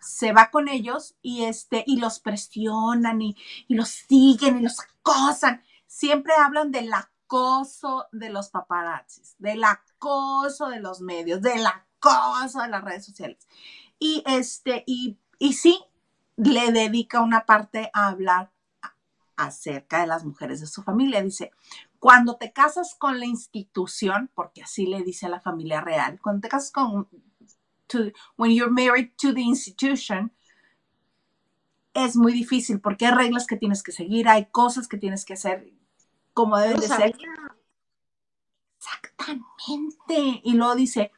Se 0.00 0.32
va 0.32 0.50
con 0.50 0.66
ellos 0.66 1.14
y, 1.20 1.44
este, 1.44 1.84
y 1.86 1.98
los 1.98 2.20
presionan 2.20 3.20
y, 3.20 3.36
y 3.66 3.74
los 3.74 3.90
siguen 3.90 4.58
y 4.58 4.62
los 4.62 4.80
acosan. 4.80 5.62
Siempre 5.86 6.32
hablan 6.38 6.70
del 6.70 6.90
acoso 6.90 8.06
de 8.12 8.30
los 8.30 8.48
paparazzis, 8.48 9.36
del 9.38 9.62
acoso 9.62 10.70
de 10.70 10.80
los 10.80 11.02
medios, 11.02 11.42
del 11.42 11.66
acoso 11.66 12.62
de 12.62 12.68
las 12.68 12.82
redes 12.82 13.04
sociales. 13.04 13.46
Y 13.98 14.22
este, 14.26 14.84
y, 14.86 15.18
y 15.38 15.54
sí, 15.54 15.80
le 16.36 16.72
dedica 16.72 17.20
una 17.20 17.44
parte 17.46 17.90
a 17.92 18.08
hablar 18.08 18.52
acerca 19.36 20.00
de 20.00 20.06
las 20.06 20.24
mujeres 20.24 20.60
de 20.60 20.66
su 20.66 20.82
familia. 20.82 21.22
Dice, 21.22 21.52
cuando 21.98 22.36
te 22.36 22.52
casas 22.52 22.94
con 22.94 23.18
la 23.18 23.26
institución, 23.26 24.30
porque 24.34 24.62
así 24.62 24.86
le 24.86 25.02
dice 25.02 25.26
a 25.26 25.30
la 25.30 25.40
familia 25.40 25.80
real, 25.80 26.20
cuando 26.22 26.42
te 26.42 26.48
casas 26.48 26.70
con, 26.70 27.08
when 28.36 28.52
you're 28.52 28.70
married 28.70 29.10
to 29.20 29.32
the 29.34 29.40
institution, 29.40 30.32
es 31.94 32.16
muy 32.16 32.32
difícil 32.32 32.80
porque 32.80 33.06
hay 33.06 33.12
reglas 33.12 33.46
que 33.46 33.56
tienes 33.56 33.82
que 33.82 33.92
seguir, 33.92 34.28
hay 34.28 34.46
cosas 34.46 34.86
que 34.86 34.98
tienes 34.98 35.24
que 35.24 35.32
hacer 35.32 35.72
como 36.32 36.56
deben 36.58 36.78
de 36.78 36.86
ser. 36.86 37.16
Exactamente. 38.78 40.40
Y 40.44 40.52
luego 40.54 40.76
dice, 40.76 41.10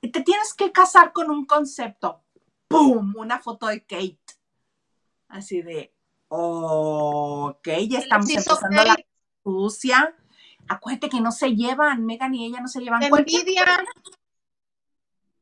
te 0.00 0.20
tienes 0.22 0.52
que 0.54 0.72
casar 0.72 1.12
con 1.12 1.30
un 1.30 1.46
concepto. 1.46 2.22
¡Pum! 2.68 3.14
Una 3.16 3.38
foto 3.40 3.66
de 3.66 3.80
Kate. 3.82 4.18
Así 5.28 5.62
de, 5.62 5.92
ok, 6.28 7.68
ya 7.88 7.98
estamos 7.98 8.30
empezando 8.30 8.84
la 8.84 8.96
sucia. 9.42 10.14
Acuérdate 10.68 11.08
que 11.08 11.20
no 11.20 11.32
se 11.32 11.54
llevan, 11.54 12.04
Megan 12.04 12.34
y 12.34 12.46
ella 12.46 12.60
no 12.60 12.68
se 12.68 12.80
llevan. 12.80 13.00
La 13.00 13.06
envidia. 13.08 13.84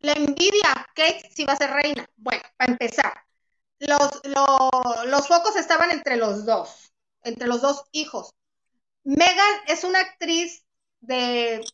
La 0.00 0.12
envidia, 0.12 0.86
Kate 0.94 1.30
si 1.34 1.44
va 1.44 1.54
a 1.54 1.56
ser 1.56 1.70
reina. 1.70 2.06
Bueno, 2.16 2.42
para 2.56 2.72
empezar, 2.72 3.24
los, 3.78 4.20
los, 4.24 5.06
los 5.06 5.28
focos 5.28 5.56
estaban 5.56 5.90
entre 5.90 6.16
los 6.16 6.44
dos, 6.44 6.92
entre 7.22 7.46
los 7.46 7.62
dos 7.62 7.84
hijos. 7.92 8.34
Megan 9.04 9.54
es 9.66 9.84
una 9.84 10.00
actriz 10.00 10.64
de 11.00 11.64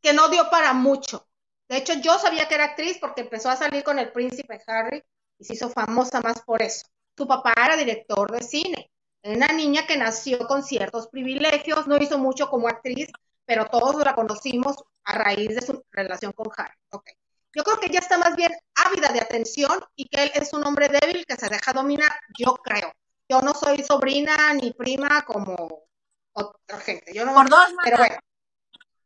que 0.00 0.12
no 0.12 0.28
dio 0.28 0.48
para 0.50 0.72
mucho. 0.72 1.26
De 1.70 1.76
hecho, 1.76 1.92
yo 1.94 2.18
sabía 2.18 2.48
que 2.48 2.56
era 2.56 2.64
actriz 2.64 2.98
porque 3.00 3.20
empezó 3.20 3.48
a 3.48 3.54
salir 3.54 3.84
con 3.84 4.00
el 4.00 4.10
príncipe 4.10 4.60
Harry 4.66 5.04
y 5.38 5.44
se 5.44 5.54
hizo 5.54 5.70
famosa 5.70 6.20
más 6.20 6.42
por 6.42 6.60
eso. 6.62 6.84
Su 7.16 7.28
papá 7.28 7.54
era 7.64 7.76
director 7.76 8.28
de 8.32 8.42
cine. 8.42 8.90
Era 9.22 9.36
una 9.36 9.56
niña 9.56 9.86
que 9.86 9.96
nació 9.96 10.48
con 10.48 10.64
ciertos 10.64 11.06
privilegios, 11.06 11.86
no 11.86 11.96
hizo 11.96 12.18
mucho 12.18 12.50
como 12.50 12.66
actriz, 12.66 13.08
pero 13.44 13.66
todos 13.66 14.04
la 14.04 14.16
conocimos 14.16 14.82
a 15.04 15.12
raíz 15.16 15.54
de 15.54 15.62
su 15.62 15.84
relación 15.92 16.32
con 16.32 16.50
Harry. 16.56 16.74
Okay. 16.90 17.14
Yo 17.54 17.62
creo 17.62 17.78
que 17.78 17.86
ella 17.86 18.00
está 18.00 18.18
más 18.18 18.34
bien 18.34 18.50
ávida 18.74 19.12
de 19.12 19.20
atención 19.20 19.80
y 19.94 20.08
que 20.08 20.24
él 20.24 20.32
es 20.34 20.52
un 20.52 20.66
hombre 20.66 20.88
débil 20.88 21.24
que 21.24 21.36
se 21.36 21.48
deja 21.48 21.72
dominar, 21.72 22.10
yo 22.36 22.56
creo. 22.56 22.92
Yo 23.28 23.42
no 23.42 23.54
soy 23.54 23.84
sobrina 23.84 24.52
ni 24.54 24.72
prima 24.72 25.22
como 25.22 25.84
otra 26.32 26.80
gente. 26.80 27.14
Yo 27.14 27.24
no, 27.24 27.32
por 27.32 27.48
dos, 27.48 27.68
pero 27.84 27.96
bueno. 27.96 28.16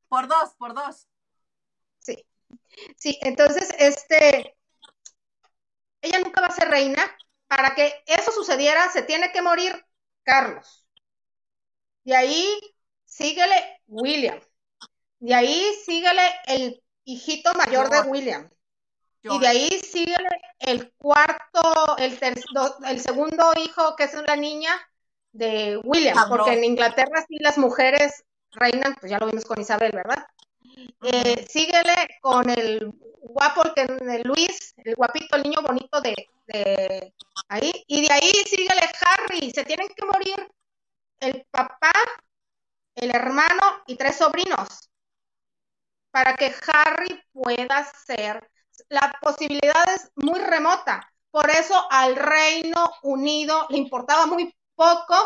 Por 0.08 0.28
dos, 0.28 0.54
por 0.56 0.72
dos. 0.72 1.06
Sí. 2.96 3.18
Entonces, 3.22 3.68
este, 3.78 4.57
ella 6.00 6.20
nunca 6.20 6.40
va 6.40 6.48
a 6.48 6.55
ser 6.55 6.68
reina. 6.68 7.02
Para 7.46 7.74
que 7.74 8.02
eso 8.07 8.32
sucediera, 8.32 8.90
se 8.90 9.02
tiene 9.02 9.30
que 9.30 9.42
morir 9.42 9.84
Carlos. 10.22 10.86
De 12.02 12.16
ahí, 12.16 12.61
síguele 13.05 13.82
William. 13.86 14.40
De 15.18 15.34
ahí, 15.34 15.72
síguele 15.84 16.22
el 16.46 16.82
hijito 17.05 17.52
mayor 17.55 17.90
de 17.90 18.00
William. 18.02 18.50
Y 19.22 19.38
de 19.38 19.46
ahí 19.46 19.70
sigue 19.80 20.16
el 20.59 20.92
cuarto, 20.92 21.96
el, 21.96 22.18
el 22.86 23.00
segundo 23.00 23.52
hijo, 23.57 23.96
que 23.96 24.05
es 24.05 24.14
una 24.14 24.36
niña 24.36 24.70
de 25.32 25.78
William, 25.82 26.28
porque 26.28 26.52
en 26.52 26.64
Inglaterra 26.64 27.24
sí 27.26 27.38
las 27.40 27.57
mujeres 27.57 28.24
reinan, 28.52 28.94
pues 29.00 29.11
ya 29.11 29.18
lo 29.18 29.26
vimos 29.26 29.44
con 29.44 29.61
Isabel, 29.61 29.92
¿verdad? 29.92 30.26
Eh, 31.03 31.47
síguele 31.49 32.09
con 32.20 32.49
el 32.51 32.93
guapo, 33.20 33.62
el, 33.77 34.22
Luis, 34.25 34.75
el 34.79 34.95
guapito, 34.95 35.37
el 35.37 35.43
niño 35.45 35.62
bonito 35.62 36.01
de 36.01 36.14
ahí, 37.49 37.72
y 37.87 38.07
de 38.07 38.12
ahí 38.12 38.33
síguele 38.47 38.83
Harry, 39.01 39.51
se 39.51 39.64
tienen 39.64 39.89
que 39.89 40.05
morir 40.05 40.37
el 41.20 41.47
papá, 41.51 41.93
el 42.95 43.14
hermano 43.14 43.83
y 43.87 43.97
tres 43.97 44.16
sobrinos 44.16 44.91
para 46.14 46.37
que 46.37 46.55
Harry 46.68 47.20
pueda 47.33 47.91
ser. 48.07 48.49
La 48.89 49.12
posibilidad 49.20 49.85
es 49.93 50.12
muy 50.14 50.39
remota. 50.39 51.11
Por 51.33 51.51
eso 51.51 51.89
al 51.91 52.14
Reino 52.14 52.93
Unido 53.03 53.66
le 53.70 53.79
importaba 53.79 54.27
muy 54.27 54.55
poco 54.77 55.16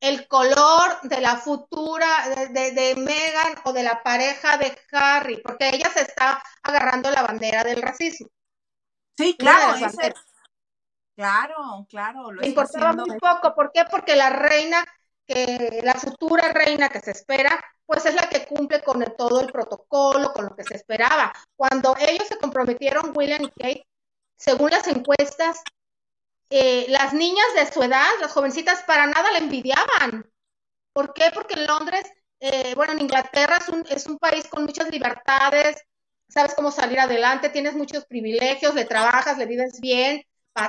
el 0.00 0.28
color 0.28 1.00
de 1.02 1.20
la 1.20 1.36
futura 1.36 2.06
de, 2.50 2.72
de, 2.72 2.94
Meghan 2.96 3.54
o 3.64 3.72
de 3.72 3.82
la 3.82 4.02
pareja 4.02 4.56
de 4.56 4.76
Harry, 4.92 5.40
porque 5.42 5.70
ella 5.72 5.90
se 5.90 6.02
está 6.02 6.42
agarrando 6.62 7.10
la 7.10 7.22
bandera 7.22 7.64
del 7.64 7.82
racismo. 7.82 8.28
Sí, 9.16 9.36
claro, 9.36 9.74
claro, 11.16 11.86
claro. 11.88 12.32
Le 12.32 12.46
importaba 12.46 12.92
muy 12.92 13.18
poco. 13.18 13.54
¿Por 13.54 13.72
qué? 13.72 13.84
Porque 13.90 14.14
la 14.14 14.30
reina, 14.30 14.84
que 15.26 15.80
la 15.82 15.94
futura 15.94 16.52
reina 16.52 16.88
que 16.88 17.00
se 17.00 17.10
espera, 17.10 17.58
pues 17.84 18.06
es 18.06 18.14
la 18.14 18.28
que 18.28 18.46
cumple 18.46 18.80
con 18.82 19.04
todo 19.16 19.40
el 19.40 19.50
protocolo, 19.50 20.32
con 20.32 20.44
lo 20.44 20.54
que 20.54 20.62
se 20.62 20.76
esperaba. 20.76 21.32
Cuando 21.56 21.96
ellos 21.98 22.28
se 22.28 22.38
comprometieron, 22.38 23.12
William 23.16 23.42
y 23.42 23.50
Kate, 23.50 23.88
según 24.36 24.70
las 24.70 24.86
encuestas, 24.86 25.62
eh, 26.50 26.86
las 26.88 27.12
niñas 27.12 27.46
de 27.54 27.70
su 27.72 27.82
edad, 27.82 28.06
las 28.20 28.32
jovencitas, 28.32 28.82
para 28.84 29.06
nada 29.06 29.30
la 29.32 29.38
envidiaban. 29.38 30.30
¿Por 30.92 31.12
qué? 31.14 31.30
Porque 31.34 31.54
en 31.54 31.66
Londres, 31.66 32.10
eh, 32.40 32.74
bueno, 32.74 32.92
en 32.92 33.00
Inglaterra 33.00 33.58
es 33.58 33.68
un, 33.68 33.84
es 33.88 34.06
un 34.06 34.18
país 34.18 34.48
con 34.48 34.64
muchas 34.64 34.90
libertades, 34.90 35.76
sabes 36.28 36.54
cómo 36.54 36.70
salir 36.70 37.00
adelante, 37.00 37.48
tienes 37.50 37.74
muchos 37.74 38.06
privilegios, 38.06 38.74
le 38.74 38.84
trabajas, 38.84 39.38
le 39.38 39.46
vives 39.46 39.80
bien, 39.80 40.22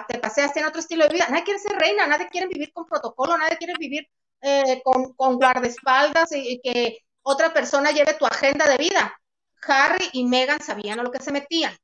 te 0.07 0.19
paseas, 0.19 0.55
en 0.55 0.65
otro 0.65 0.79
estilo 0.79 1.05
de 1.05 1.13
vida. 1.13 1.27
Nadie 1.29 1.43
quiere 1.43 1.59
ser 1.59 1.77
reina, 1.77 2.07
nadie 2.07 2.29
quiere 2.29 2.47
vivir 2.47 2.71
con 2.73 2.85
protocolo, 2.85 3.37
nadie 3.37 3.57
quiere 3.57 3.73
vivir 3.79 4.07
eh, 4.41 4.81
con, 4.83 5.13
con, 5.13 5.37
guardaespaldas 5.37 6.31
y, 6.33 6.61
que 6.61 6.99
otra 7.23 7.53
persona 7.53 7.91
lleve 7.91 8.13
tu 8.13 8.25
agenda 8.25 8.67
de 8.67 8.77
vida. 8.77 9.19
Harry 9.67 10.09
y 10.13 10.25
Meghan 10.25 10.61
sabían 10.61 10.99
a 10.99 11.03
lo 11.03 11.11
que 11.11 11.19
se 11.19 11.31
metían. 11.31 11.75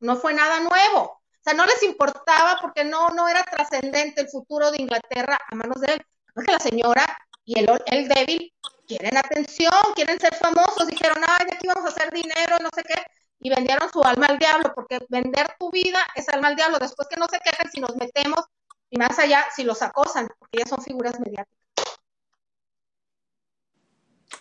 No 0.00 0.16
fue 0.16 0.34
nada 0.34 0.60
nuevo 0.60 1.15
sea, 1.46 1.54
no 1.54 1.64
les 1.64 1.82
importaba 1.84 2.58
porque 2.60 2.84
no, 2.84 3.10
no 3.10 3.28
era 3.28 3.44
trascendente 3.44 4.22
el 4.22 4.28
futuro 4.28 4.70
de 4.70 4.82
Inglaterra 4.82 5.38
a 5.48 5.54
manos 5.54 5.80
de 5.80 5.94
él. 5.94 6.06
Porque 6.34 6.52
la 6.52 6.58
señora 6.58 7.04
y 7.44 7.58
el, 7.58 7.68
el 7.86 8.08
débil 8.08 8.52
quieren 8.86 9.16
atención, 9.16 9.72
quieren 9.94 10.18
ser 10.20 10.34
famosos, 10.34 10.86
dijeron, 10.86 11.18
ay, 11.26 11.46
aquí 11.52 11.66
vamos 11.66 11.84
a 11.84 11.94
hacer 11.94 12.12
dinero, 12.12 12.56
no 12.60 12.68
sé 12.74 12.82
qué, 12.82 13.02
y 13.40 13.50
vendieron 13.50 13.90
su 13.90 14.02
alma 14.02 14.26
al 14.26 14.38
diablo, 14.38 14.72
porque 14.74 14.98
vender 15.08 15.54
tu 15.58 15.70
vida 15.70 16.04
es 16.14 16.28
alma 16.28 16.48
al 16.48 16.56
diablo, 16.56 16.78
después 16.78 17.08
que 17.08 17.16
no 17.16 17.26
se 17.26 17.38
quejen 17.40 17.70
si 17.70 17.80
nos 17.80 17.96
metemos, 17.96 18.40
y 18.90 18.98
más 18.98 19.18
allá, 19.18 19.44
si 19.54 19.64
los 19.64 19.82
acosan, 19.82 20.28
porque 20.38 20.58
ya 20.58 20.66
son 20.66 20.82
figuras 20.82 21.18
mediáticas. 21.20 21.56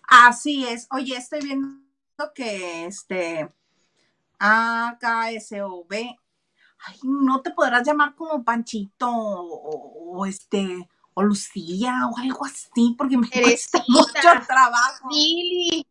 Así 0.07 0.67
es. 0.67 0.87
Oye, 0.91 1.17
estoy 1.17 1.41
viendo 1.41 1.81
que 2.33 2.85
este 2.85 3.51
AKSOB 4.39 6.15
ay, 6.85 6.99
no 7.03 7.41
te 7.41 7.51
podrás 7.51 7.85
llamar 7.85 8.15
como 8.15 8.43
Panchito 8.43 9.09
o, 9.09 10.25
este 10.25 10.89
o 11.13 11.23
Lucía 11.23 12.07
o 12.11 12.17
algo 12.17 12.45
así, 12.45 12.95
porque 12.97 13.17
me 13.17 13.29
cuesta 13.29 13.83
mucho 13.87 14.45
trabajo. 14.47 15.09
Lili. 15.09 15.85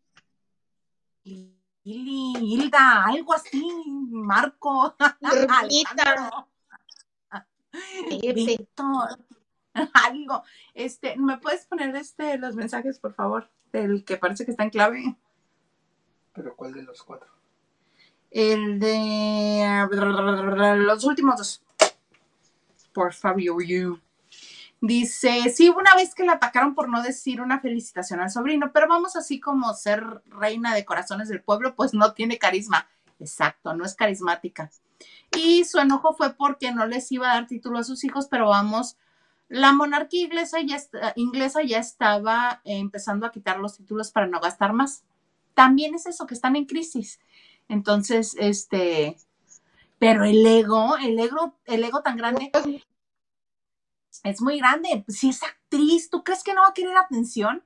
Lili, 1.85 2.33
Hilda, 2.41 3.05
algo 3.05 3.35
así, 3.35 3.63
Marco. 4.11 4.97
Víctor, 8.35 9.19
algo. 9.95 10.43
Este, 10.73 11.17
¿me 11.17 11.39
puedes 11.39 11.67
poner 11.67 11.95
este 11.97 12.39
los 12.39 12.55
mensajes, 12.55 12.99
por 12.99 13.15
favor? 13.15 13.51
Del 13.73 14.05
que 14.05 14.17
parece 14.17 14.45
que 14.45 14.53
está 14.53 14.65
en 14.65 14.71
clave. 14.71 15.17
¿Pero 16.33 16.57
cuál 16.57 16.73
de 16.73 16.83
los 16.83 17.03
cuatro? 17.03 17.29
El 18.35 18.81
de 18.81 19.87
los 20.79 21.05
últimos 21.05 21.37
dos. 21.37 21.63
Por 22.93 23.15
Fabio 23.15 23.61
You. 23.61 24.01
Dice, 24.81 25.51
sí, 25.55 25.69
una 25.69 25.95
vez 25.95 26.17
que 26.17 26.25
la 26.25 26.33
atacaron 26.33 26.75
por 26.75 26.89
no 26.89 27.01
decir 27.01 27.41
una 27.41 27.61
felicitación 27.61 28.19
al 28.19 28.33
sobrino, 28.33 28.73
pero 28.73 28.89
vamos 28.89 29.15
así 29.15 29.39
como 29.39 29.73
ser 29.73 30.05
reina 30.27 30.75
de 30.75 30.85
corazones 30.85 31.29
del 31.29 31.43
pueblo, 31.43 31.77
pues 31.77 31.95
no 31.95 32.13
tiene 32.13 32.39
carisma. 32.39 32.89
Exacto, 33.21 33.73
no 33.75 33.85
es 33.85 33.95
carismática. 33.95 34.69
Y 35.37 35.65
su 35.65 35.79
enojo 35.79 36.13
fue 36.13 36.35
porque 36.35 36.73
no 36.73 36.87
les 36.87 37.13
iba 37.13 37.31
a 37.31 37.35
dar 37.35 37.47
título 37.47 37.79
a 37.79 37.85
sus 37.85 38.03
hijos, 38.03 38.27
pero 38.29 38.49
vamos, 38.49 38.97
la 39.49 39.73
monarquía 39.73 40.25
inglesa 40.25 40.59
ya, 40.61 40.79
inglesa 41.15 41.63
ya 41.63 41.79
estaba 41.79 42.61
empezando 42.65 43.27
a 43.27 43.31
quitar 43.31 43.61
los 43.61 43.77
títulos 43.77 44.11
para 44.11 44.27
no 44.27 44.41
gastar 44.41 44.73
más. 44.73 45.05
También 45.55 45.95
es 45.95 46.07
eso, 46.07 46.27
que 46.27 46.35
están 46.35 46.57
en 46.57 46.65
crisis. 46.65 47.21
Entonces, 47.69 48.37
este, 48.39 49.17
pero 49.99 50.25
el 50.25 50.47
ego, 50.47 50.97
el 50.99 51.19
ego, 51.19 51.59
el 51.65 51.85
ego 51.85 52.03
tan 52.03 52.17
grande 52.17 52.53
es 54.23 54.41
muy 54.41 54.59
grande. 54.59 55.05
Si 55.09 55.31
es 55.31 55.43
actriz, 55.43 56.11
¿tú 56.11 56.23
crees 56.23 56.43
que 56.43 56.55
no 56.55 56.63
va 56.63 56.69
a 56.69 56.75
querer 56.75 56.97
atención? 56.97 57.65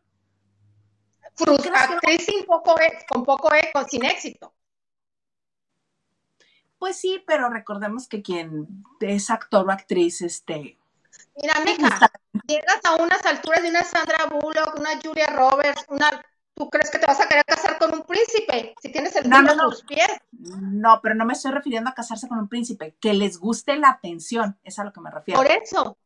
actriz 1.40 2.24
sin 2.24 2.44
poco, 2.44 2.80
e, 2.80 3.07
con 3.09 3.24
poco 3.24 3.53
eco, 3.55 3.84
sin 3.88 4.05
éxito. 4.05 4.53
Pues 6.78 6.96
sí, 6.96 7.22
pero 7.26 7.49
recordemos 7.49 8.09
que 8.09 8.22
quien 8.22 8.84
es 9.01 9.30
actor 9.30 9.66
o 9.68 9.70
actriz, 9.70 10.22
este. 10.22 10.78
Mira, 11.36 11.55
mija, 11.64 12.11
llegas 12.46 12.80
a 12.84 12.96
unas 12.96 13.24
alturas 13.26 13.62
de 13.62 13.70
una 13.70 13.84
Sandra 13.84 14.26
Bullock, 14.26 14.78
una 14.78 15.01
Julia 15.01 15.26
Roberts, 15.26 15.84
una 15.88 16.24
¿Tú 16.59 16.68
crees 16.70 16.90
que 16.90 16.98
te 16.98 17.06
vas 17.06 17.20
a 17.20 17.28
querer 17.28 17.44
casar 17.44 17.78
con 17.78 17.94
un 17.94 18.02
príncipe 18.02 18.74
si 18.82 18.90
tienes 18.90 19.14
el 19.14 19.30
mundo 19.30 19.54
no, 19.54 19.70
tus 19.70 19.84
pies? 19.84 20.09
No, 20.32 20.98
pero 21.00 21.14
no 21.14 21.24
me 21.24 21.34
estoy 21.34 21.52
refiriendo 21.52 21.88
a 21.88 21.94
casarse 21.94 22.26
con 22.26 22.36
un 22.36 22.48
príncipe, 22.48 22.96
que 23.00 23.14
les 23.14 23.38
guste 23.38 23.76
la 23.76 23.90
atención, 23.90 24.59
es 24.64 24.76
a 24.80 24.84
lo 24.84 24.92
que 24.92 25.00
me 25.00 25.09
refiero. 25.09 25.40
Por 25.40 25.52
eso, 25.52 25.96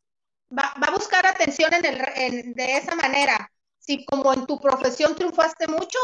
va, 0.57 0.75
a 0.75 0.91
buscar 0.91 1.25
atención 1.25 1.73
en 1.73 1.87
el, 1.87 2.53
de 2.53 2.77
esa 2.77 2.95
manera. 2.97 3.51
Si 3.79 4.05
como 4.05 4.35
en 4.35 4.45
tu 4.45 4.61
profesión 4.61 5.15
triunfaste 5.15 5.69
mucho, 5.69 5.99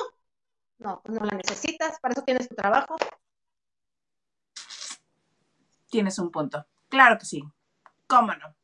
no, 0.79 1.03
pues 1.05 1.21
no 1.21 1.27
la 1.27 1.37
necesitas, 1.37 2.01
para 2.01 2.13
eso 2.13 2.23
tienes 2.23 2.49
tu 2.49 2.55
trabajo. 2.55 2.97
Tienes 5.91 6.19
un 6.19 6.31
punto, 6.31 6.67
claro 6.89 7.19
que 7.19 7.27
sí, 7.27 7.45
cómo 8.07 8.33
no. 8.33 8.57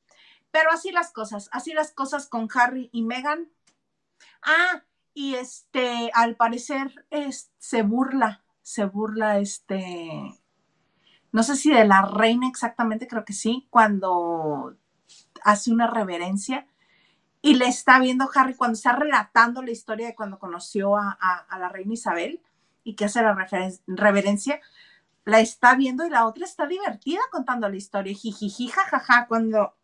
Pero 0.50 0.70
así 0.72 0.92
las 0.92 1.12
cosas, 1.12 1.50
así 1.52 1.74
las 1.74 1.92
cosas 1.92 2.26
con 2.26 2.48
Harry 2.54 2.88
y 2.90 3.02
Meghan. 3.02 3.52
Ah, 4.40 4.82
y 5.14 5.36
este, 5.36 6.10
al 6.12 6.34
parecer, 6.34 7.06
es, 7.10 7.52
se 7.58 7.82
burla, 7.82 8.42
se 8.62 8.84
burla 8.84 9.38
este, 9.38 10.40
no 11.30 11.42
sé 11.44 11.56
si 11.56 11.70
de 11.70 11.84
la 11.84 12.02
reina 12.02 12.48
exactamente, 12.48 13.06
creo 13.06 13.24
que 13.24 13.32
sí, 13.32 13.66
cuando 13.70 14.76
hace 15.44 15.70
una 15.72 15.86
reverencia 15.86 16.66
y 17.42 17.54
le 17.54 17.66
está 17.66 18.00
viendo 18.00 18.28
Harry 18.34 18.54
cuando 18.54 18.74
está 18.74 18.92
relatando 18.92 19.62
la 19.62 19.70
historia 19.70 20.08
de 20.08 20.14
cuando 20.14 20.38
conoció 20.38 20.96
a, 20.96 21.46
la 21.58 21.68
reina 21.68 21.94
Isabel 21.94 22.42
y 22.82 22.96
que 22.96 23.04
hace 23.04 23.22
la 23.22 23.36
reverencia, 23.86 24.60
la 25.24 25.40
está 25.40 25.74
viendo 25.74 26.06
y 26.06 26.10
la 26.10 26.26
otra 26.26 26.44
está 26.44 26.66
divertida 26.66 27.20
contando 27.30 27.68
la 27.68 27.76
historia, 27.76 28.14
jijiji, 28.14 28.68
jajaja, 28.68 29.26
cuando 29.26 29.74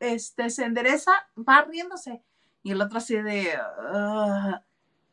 este, 0.00 0.50
se 0.50 0.64
endereza, 0.64 1.12
va 1.36 1.62
riéndose 1.62 2.22
y 2.62 2.72
el 2.72 2.80
otro 2.80 2.98
así 2.98 3.16
de, 3.16 3.58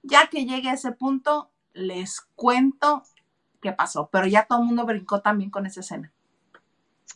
ya 0.03 0.27
que 0.27 0.45
llegue 0.45 0.69
a 0.69 0.73
ese 0.73 0.91
punto, 0.91 1.51
les 1.73 2.21
cuento 2.35 3.03
qué 3.61 3.73
pasó, 3.73 4.09
pero 4.11 4.27
ya 4.27 4.45
todo 4.45 4.59
el 4.59 4.65
mundo 4.65 4.85
brincó 4.85 5.21
también 5.21 5.49
con 5.49 5.65
esa 5.65 5.81
escena. 5.81 6.11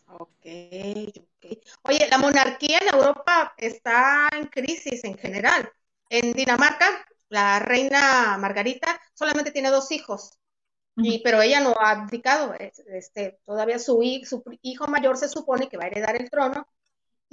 Ok, 0.08 0.46
ok. 0.46 1.58
Oye, 1.84 2.08
la 2.10 2.18
monarquía 2.18 2.80
en 2.80 2.94
Europa 2.94 3.54
está 3.58 4.30
en 4.34 4.48
crisis 4.48 5.04
en 5.04 5.18
general. 5.18 5.72
En 6.10 6.34
Dinamarca, 6.34 6.86
la 7.30 7.60
reina 7.60 8.38
Margarita 8.38 9.02
solamente 9.14 9.52
tiene 9.52 9.70
dos 9.70 9.92
hijos, 9.92 10.38
y, 10.98 11.24
pero 11.24 11.42
ella 11.42 11.62
no 11.62 11.74
ha 11.80 11.92
abdicado. 11.92 12.54
Este, 12.88 13.40
todavía 13.46 13.80
su, 13.80 14.02
su 14.26 14.44
hijo 14.62 14.88
mayor 14.88 15.18
se 15.18 15.30
supone 15.30 15.70
que 15.70 15.78
va 15.78 15.86
a 15.86 15.88
heredar 15.88 16.16
el 16.16 16.30
trono, 16.30 16.68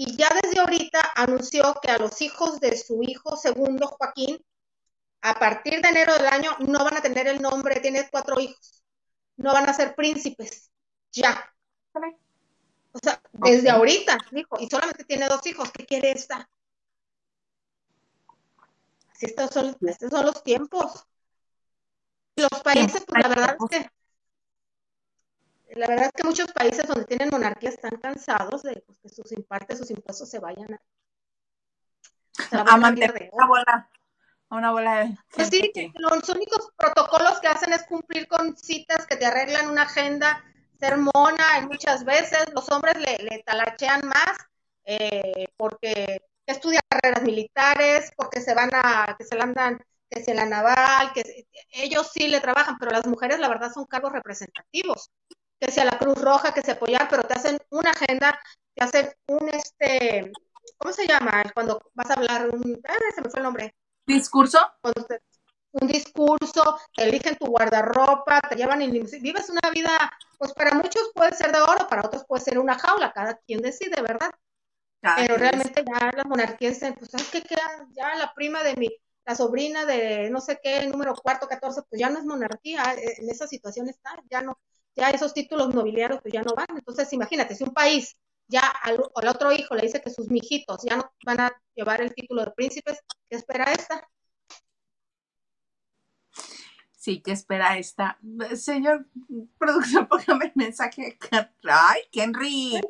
y 0.00 0.16
ya 0.16 0.28
desde 0.40 0.60
ahorita 0.60 1.00
anunció 1.16 1.74
que 1.82 1.90
a 1.90 1.98
los 1.98 2.22
hijos 2.22 2.60
de 2.60 2.76
su 2.76 3.02
hijo 3.02 3.36
segundo, 3.36 3.88
Joaquín, 3.88 4.38
a 5.22 5.34
partir 5.34 5.82
de 5.82 5.88
enero 5.88 6.14
del 6.14 6.28
año 6.28 6.52
no 6.60 6.84
van 6.84 6.96
a 6.96 7.02
tener 7.02 7.26
el 7.26 7.42
nombre, 7.42 7.80
tiene 7.80 8.08
cuatro 8.08 8.38
hijos, 8.38 8.84
no 9.36 9.52
van 9.52 9.68
a 9.68 9.74
ser 9.74 9.96
príncipes, 9.96 10.70
ya. 11.10 11.52
O 12.92 12.98
sea, 13.02 13.20
desde 13.32 13.70
ahorita, 13.70 14.18
dijo, 14.30 14.56
y 14.60 14.68
solamente 14.68 15.02
tiene 15.02 15.26
dos 15.26 15.44
hijos, 15.48 15.68
¿qué 15.72 15.84
quiere 15.84 16.12
esta? 16.12 16.48
Así 19.10 19.26
estos 19.26 19.50
son, 19.50 19.76
estos 19.80 20.10
son 20.10 20.26
los 20.26 20.44
tiempos. 20.44 21.08
Los 22.36 22.62
países, 22.62 23.02
pues 23.04 23.20
la 23.20 23.28
verdad 23.28 23.56
es 23.58 23.80
que 23.80 23.90
la 25.76 25.86
verdad 25.86 26.06
es 26.06 26.12
que 26.12 26.26
muchos 26.28 26.52
países 26.52 26.86
donde 26.86 27.04
tienen 27.04 27.28
monarquía 27.30 27.70
están 27.70 27.96
cansados 27.98 28.62
de 28.62 28.82
pues, 28.86 28.98
que 29.00 29.08
sus 29.08 29.32
impartes, 29.32 29.78
sus 29.78 29.90
impuestos 29.90 30.28
se 30.28 30.38
vayan 30.38 30.74
a, 30.74 30.80
A 32.52 32.60
a 32.74 32.76
mantener 32.76 33.12
de 33.12 33.30
una 33.32 33.46
bola, 33.46 33.90
una 34.50 34.72
bola 34.72 34.98
de 35.00 35.18
Pues 35.34 35.48
sí, 35.48 35.70
que- 35.74 35.92
los 35.94 36.28
únicos 36.28 36.70
protocolos 36.76 37.40
que 37.40 37.48
hacen 37.48 37.72
es 37.72 37.84
cumplir 37.84 38.26
con 38.28 38.56
citas 38.56 39.06
que 39.06 39.16
te 39.16 39.26
arreglan 39.26 39.70
una 39.70 39.82
agenda, 39.82 40.42
ser 40.78 40.96
mona, 40.96 41.58
y 41.60 41.66
muchas 41.66 42.04
veces 42.04 42.46
los 42.54 42.68
hombres 42.70 42.96
le, 42.98 43.18
le 43.18 43.42
talachean 43.42 44.06
más 44.06 44.38
eh, 44.84 45.48
porque 45.56 46.22
estudian 46.46 46.80
carreras 46.88 47.22
militares, 47.22 48.10
porque 48.16 48.40
se 48.40 48.54
van 48.54 48.70
a, 48.72 49.14
que 49.18 49.24
se 49.24 49.36
la 49.36 49.44
andan, 49.44 49.78
que 50.08 50.22
se 50.22 50.32
la 50.32 50.46
naval, 50.46 51.12
que 51.12 51.46
ellos 51.72 52.10
sí 52.12 52.28
le 52.28 52.40
trabajan, 52.40 52.78
pero 52.78 52.92
las 52.92 53.06
mujeres 53.06 53.38
la 53.38 53.48
verdad 53.48 53.70
son 53.70 53.84
cargos 53.84 54.12
representativos, 54.12 55.10
que 55.60 55.70
sea 55.72 55.84
la 55.84 55.98
Cruz 55.98 56.20
Roja, 56.20 56.52
que 56.54 56.62
se 56.62 56.72
apoyar, 56.72 57.08
pero 57.10 57.22
te 57.24 57.34
hacen 57.34 57.58
una 57.70 57.90
agenda, 57.90 58.38
te 58.74 58.84
hacen 58.84 59.10
un 59.28 59.48
este, 59.50 60.32
¿cómo 60.78 60.92
se 60.92 61.06
llama? 61.06 61.44
Cuando 61.54 61.80
vas 61.94 62.10
a 62.10 62.14
hablar 62.14 62.48
un, 62.50 62.80
ah, 62.88 62.94
se 63.14 63.22
me 63.22 63.30
fue 63.30 63.40
el 63.40 63.44
nombre 63.44 63.74
discurso. 64.06 64.58
cuando 64.80 65.04
te- 65.06 65.22
un 65.72 65.86
discurso, 65.88 66.78
te 66.96 67.04
eligen 67.04 67.36
tu 67.36 67.46
guardarropa, 67.46 68.40
te 68.48 68.56
llevan 68.56 68.82
en 68.82 68.92
vives 68.92 69.50
una 69.50 69.70
vida, 69.72 69.90
pues 70.38 70.52
para 70.54 70.74
muchos 70.74 71.10
puede 71.14 71.34
ser 71.34 71.52
de 71.52 71.60
oro, 71.60 71.86
para 71.88 72.02
otros 72.06 72.24
puede 72.26 72.42
ser 72.42 72.58
una 72.58 72.78
jaula, 72.78 73.12
cada 73.12 73.36
quien 73.38 73.60
decide, 73.60 74.00
¿verdad? 74.02 74.30
cada 75.02 75.26
Pero 75.26 75.36
realmente 75.38 75.84
ya 75.86 76.12
la 76.16 76.24
monarquía 76.24 76.70
dicen, 76.70 76.94
pues 76.98 77.10
¿sabes 77.10 77.28
qué 77.30 77.42
queda? 77.42 77.88
Ya 77.96 78.14
la 78.16 78.34
prima 78.34 78.62
de 78.64 78.76
mi, 78.76 78.88
la 79.26 79.34
sobrina 79.36 79.86
de 79.86 80.30
no 80.30 80.40
sé 80.40 80.60
qué, 80.62 80.86
número 80.88 81.14
cuarto, 81.14 81.48
catorce, 81.48 81.82
pues 81.90 82.00
ya 82.00 82.10
no 82.10 82.18
es 82.20 82.24
monarquía, 82.26 82.94
eh, 82.96 83.16
en 83.18 83.30
esa 83.30 83.46
situación 83.48 83.88
está, 83.88 84.10
ya 84.30 84.42
no, 84.42 84.58
ya 84.98 85.10
esos 85.10 85.32
títulos 85.34 85.74
nobiliarios 85.74 86.20
pues 86.22 86.32
ya 86.34 86.42
no 86.42 86.54
van. 86.54 86.66
Entonces 86.76 87.12
imagínate, 87.12 87.54
si 87.54 87.64
un 87.64 87.72
país 87.74 88.16
ya 88.48 88.60
al, 88.82 88.98
al 89.14 89.28
otro 89.28 89.52
hijo 89.52 89.74
le 89.74 89.82
dice 89.82 90.00
que 90.02 90.10
sus 90.10 90.28
mijitos 90.30 90.82
ya 90.82 90.96
no 90.96 91.12
van 91.24 91.40
a 91.40 91.52
llevar 91.74 92.00
el 92.00 92.14
título 92.14 92.44
de 92.44 92.50
príncipes, 92.52 92.98
¿qué 93.30 93.36
espera 93.36 93.72
esta? 93.72 94.08
Sí, 97.08 97.22
que 97.22 97.32
espera 97.32 97.78
esta. 97.78 98.18
Señor 98.56 99.06
productor, 99.58 100.08
póngame 100.08 100.46
el 100.46 100.52
mensaje. 100.56 101.16
Ay, 101.62 102.02
Henry. 102.12 102.80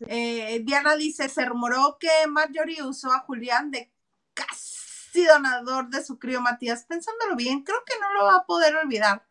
Eh, 0.00 0.60
Diana 0.64 0.96
dice, 0.96 1.28
se 1.28 1.44
rumoró 1.44 1.96
que 1.98 2.08
Marjorie 2.28 2.82
usó 2.82 3.12
a 3.12 3.20
Julián 3.20 3.70
de 3.70 3.92
casi 4.34 5.24
donador 5.24 5.88
de 5.90 6.04
su 6.04 6.18
crío 6.18 6.40
Matías. 6.40 6.84
Pensándolo 6.86 7.36
bien, 7.36 7.62
creo 7.62 7.78
que 7.86 7.94
no 8.00 8.12
lo 8.14 8.24
va 8.24 8.36
a 8.38 8.46
poder 8.46 8.76
olvidar. 8.76 9.27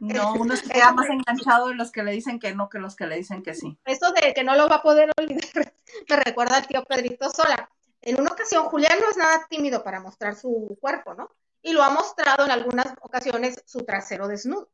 No, 0.00 0.34
uno 0.40 0.56
se 0.56 0.68
queda 0.68 0.92
más 0.92 1.08
enganchado 1.08 1.68
de 1.68 1.74
los 1.74 1.90
que 1.90 2.02
le 2.02 2.12
dicen 2.12 2.38
que 2.38 2.54
no 2.54 2.68
que 2.68 2.78
los 2.78 2.96
que 2.96 3.06
le 3.06 3.16
dicen 3.16 3.42
que 3.42 3.54
sí. 3.54 3.78
Eso 3.84 4.12
de 4.12 4.34
que 4.34 4.44
no 4.44 4.54
lo 4.54 4.68
va 4.68 4.76
a 4.76 4.82
poder 4.82 5.10
olvidar 5.18 5.72
me 6.08 6.16
recuerda 6.16 6.56
al 6.56 6.66
tío 6.66 6.84
Pedrito 6.84 7.30
Sola. 7.30 7.70
En 8.00 8.20
una 8.20 8.30
ocasión, 8.30 8.64
Julián 8.66 8.98
no 9.00 9.10
es 9.10 9.16
nada 9.16 9.46
tímido 9.48 9.82
para 9.82 10.00
mostrar 10.00 10.36
su 10.36 10.78
cuerpo, 10.80 11.14
¿no? 11.14 11.30
Y 11.62 11.72
lo 11.72 11.82
ha 11.82 11.90
mostrado 11.90 12.44
en 12.44 12.50
algunas 12.50 12.94
ocasiones 13.00 13.62
su 13.66 13.84
trasero 13.84 14.28
desnudo. 14.28 14.70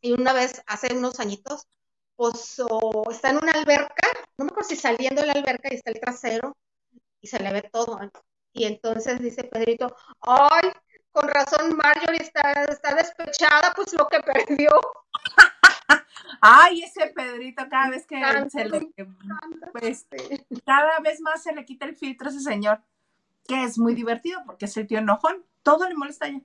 Y 0.00 0.12
una 0.12 0.32
vez, 0.32 0.62
hace 0.66 0.94
unos 0.94 1.18
añitos, 1.18 1.66
pues 2.14 2.62
está 3.10 3.30
en 3.30 3.38
una 3.38 3.52
alberca, 3.52 4.06
no 4.38 4.44
me 4.44 4.50
acuerdo 4.50 4.68
si 4.68 4.76
saliendo 4.76 5.22
de 5.22 5.26
la 5.26 5.32
alberca 5.32 5.68
y 5.70 5.74
está 5.74 5.90
el 5.90 6.00
trasero 6.00 6.56
y 7.20 7.26
se 7.26 7.40
le 7.40 7.52
ve 7.52 7.62
todo. 7.62 7.98
¿no? 7.98 8.10
Y 8.52 8.64
entonces 8.64 9.20
dice 9.20 9.44
Pedrito, 9.44 9.94
ay, 10.20 10.70
con 11.12 11.28
razón 11.28 11.76
Marjorie 11.76 12.22
está, 12.22 12.64
está 12.64 12.94
despechada, 12.94 13.72
pues 13.74 13.92
lo 13.92 14.06
que 14.08 14.20
perdió. 14.20 14.70
Ay, 16.40 16.82
ese 16.82 17.08
Pedrito, 17.08 17.64
cada 17.68 17.90
vez 17.90 18.06
que 18.06 18.20
Tanto 18.20 18.50
se 18.50 18.64
le, 18.64 18.92
este, 19.82 20.46
cada 20.64 21.00
vez 21.00 21.20
más 21.20 21.42
se 21.42 21.52
le 21.52 21.64
quita 21.64 21.86
el 21.86 21.96
filtro 21.96 22.28
a 22.28 22.30
ese 22.30 22.40
señor, 22.40 22.80
que 23.46 23.64
es 23.64 23.78
muy 23.78 23.94
divertido 23.94 24.42
porque 24.46 24.64
es 24.64 24.76
el 24.76 24.86
tío 24.86 24.98
enojón, 24.98 25.44
todo 25.62 25.88
le 25.88 25.94
molesta 25.94 26.28
ya. 26.28 26.40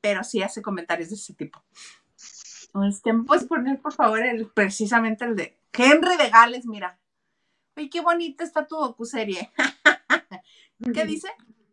Pero 0.00 0.22
sí 0.22 0.42
hace 0.42 0.62
comentarios 0.62 1.08
de 1.08 1.16
ese 1.16 1.34
tipo. 1.34 1.62
Este, 2.88 3.12
¿me 3.12 3.24
puedes 3.24 3.44
poner, 3.44 3.80
por 3.80 3.92
favor, 3.92 4.20
el, 4.20 4.48
precisamente 4.50 5.24
el 5.24 5.34
de 5.34 5.58
Henry 5.72 6.16
de 6.16 6.30
Gales? 6.30 6.66
Mira. 6.66 6.98
Ay, 7.74 7.90
qué 7.90 8.00
bonita 8.00 8.44
está 8.44 8.66
tu 8.66 8.76
docuserie. 8.76 9.50
¿Qué 10.94 11.04
dice, 11.04 11.28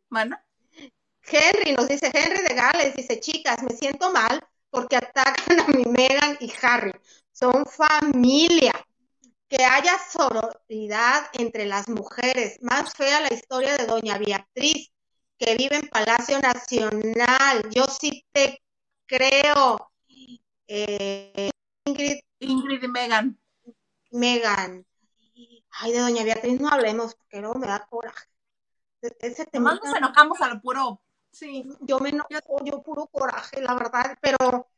mana? 0.10 0.44
Henry, 1.26 1.74
nos 1.74 1.88
dice 1.88 2.12
Henry 2.14 2.42
de 2.42 2.54
Gales, 2.54 2.96
dice, 2.96 3.20
chicas, 3.20 3.64
me 3.64 3.76
siento 3.76 4.12
mal 4.12 4.42
porque 4.70 4.96
atacan 4.96 5.60
a 5.60 5.68
mi 5.68 5.86
Megan 5.86 6.38
y 6.40 6.52
Harry. 6.62 6.92
Son 7.32 7.66
familia. 7.66 8.74
Que 9.48 9.64
haya 9.64 10.00
sororidad 10.12 11.28
entre 11.34 11.66
las 11.66 11.88
mujeres. 11.88 12.58
Más 12.62 12.92
fea 12.96 13.22
la 13.22 13.32
historia 13.32 13.78
de 13.78 13.86
doña 13.86 14.18
Beatriz, 14.18 14.92
que 15.38 15.56
vive 15.56 15.76
en 15.76 15.88
Palacio 15.90 16.40
Nacional. 16.40 17.70
Yo 17.70 17.86
sí 17.86 18.26
te 18.32 18.64
creo. 19.06 19.92
Eh, 20.68 21.52
Ingrid, 21.86 22.20
Ingrid 22.40 22.84
y 22.84 22.88
Megan. 22.88 23.40
Megan. 24.12 24.86
Ay, 25.70 25.92
de 25.92 26.00
doña 26.00 26.24
Beatriz 26.24 26.60
no 26.60 26.70
hablemos, 26.70 27.14
porque 27.14 27.42
luego 27.42 27.60
me 27.60 27.68
da 27.68 27.86
coraje. 27.88 28.26
Ese 29.02 29.46
tema 29.46 29.72
Nomás 29.72 29.84
nos 29.84 29.98
enojamos 29.98 30.42
a 30.42 30.48
lo 30.50 30.62
puro. 30.62 31.02
Sí. 31.34 31.68
yo 31.82 32.00
me 32.00 32.10
enojo, 32.10 32.64
yo 32.64 32.82
puro 32.84 33.08
coraje, 33.08 33.60
la 33.62 33.74
verdad, 33.74 34.18
pero 34.22 34.70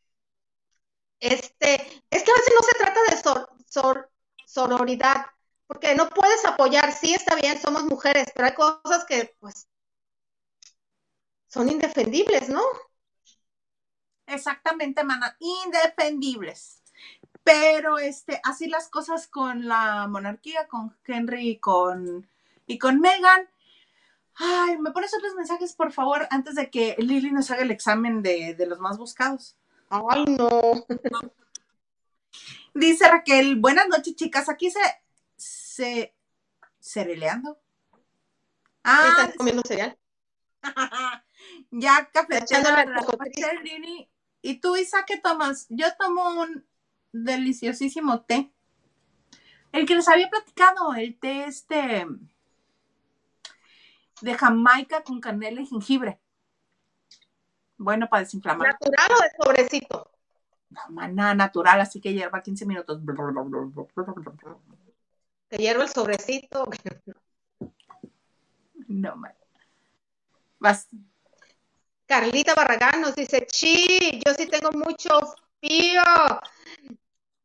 este, 1.20 1.74
es 2.10 2.24
que 2.24 2.32
a 2.32 2.36
veces 2.36 2.54
no 2.54 2.62
se 2.62 2.78
trata 2.80 3.00
de 3.10 3.22
sor, 3.22 3.50
sor, 3.68 4.12
sororidad, 4.46 5.26
porque 5.68 5.96
no 5.96 6.10
puedes 6.10 6.46
apoyar, 6.46 6.94
sí 6.94 7.14
está 7.14 7.36
bien, 7.36 7.60
somos 7.60 7.84
mujeres, 7.84 8.28
pero 8.36 8.48
hay 8.48 8.54
cosas 8.54 9.06
que 9.06 9.36
pues 9.40 9.68
son 11.48 11.70
indefendibles, 11.70 12.50
¿no? 12.50 12.62
Exactamente, 14.28 15.04
mana, 15.04 15.38
indefendibles. 15.40 16.82
Pero 17.44 18.00
este, 18.00 18.42
así 18.44 18.68
las 18.68 18.90
cosas 18.90 19.28
con 19.28 19.68
la 19.68 20.08
monarquía, 20.08 20.68
con 20.68 20.96
Henry 21.06 21.50
y 21.52 21.58
con, 21.60 22.28
y 22.68 22.78
con 22.80 23.00
Meghan. 23.00 23.48
Ay, 24.38 24.78
¿me 24.78 24.92
pones 24.92 25.14
otros 25.16 25.34
mensajes, 25.36 25.74
por 25.76 25.92
favor, 25.92 26.28
antes 26.30 26.56
de 26.56 26.70
que 26.70 26.96
Lili 26.98 27.32
nos 27.32 27.50
haga 27.52 27.64
el 27.64 27.72
examen 27.72 28.22
de, 28.22 28.54
de 28.54 28.66
los 28.66 28.80
más 28.80 28.98
buscados? 28.98 29.56
Ay, 29.90 30.26
no. 30.26 30.86
Dice 32.74 33.08
Raquel, 33.08 33.56
buenas 33.56 33.88
noches, 33.88 34.16
chicas. 34.16 34.50
Aquí 34.50 34.70
se, 34.70 34.80
se, 35.38 36.14
cereleando. 36.80 37.58
Ah, 38.84 39.16
¿Estás 39.20 39.38
comiendo 39.38 39.62
cereal? 39.66 39.98
ya 41.72 42.10
cafetera. 42.12 42.86
¿Y 44.42 44.60
tú, 44.60 44.76
Isa, 44.76 45.06
qué 45.08 45.18
tomas? 45.18 45.66
Yo 45.70 45.88
tomo 45.98 46.42
un 46.42 46.68
deliciosísimo 47.14 48.24
té. 48.24 48.52
El 49.72 49.86
que 49.86 49.96
les 49.96 50.08
había 50.08 50.30
platicado, 50.30 50.94
el 50.94 51.18
té 51.18 51.46
este 51.46 52.06
de 54.22 54.34
Jamaica 54.34 55.04
con 55.04 55.20
canela 55.20 55.62
y 55.62 55.66
jengibre. 55.66 56.20
Bueno, 57.78 58.08
para 58.10 58.24
desinflamar. 58.24 58.70
¿Natural 58.70 59.12
o 59.12 59.24
de 59.24 59.30
sobrecito? 59.44 60.12
Maná 60.90 61.34
natural, 61.34 61.82
así 61.82 62.02
que 62.02 62.14
hierva 62.14 62.42
15 62.42 62.66
minutos. 62.66 63.02
Que 65.50 65.58
hierva 65.58 65.84
el 65.84 65.90
sobrecito. 65.90 66.70
No, 68.88 69.16
man. 69.16 69.34
Vas. 70.60 70.88
Carlita 72.06 72.54
Barragán 72.54 73.02
nos 73.02 73.16
dice, 73.16 73.48
sí, 73.52 74.22
yo 74.24 74.32
sí 74.36 74.46
tengo 74.46 74.72
mucho 74.72 75.10
frío. 75.60 76.04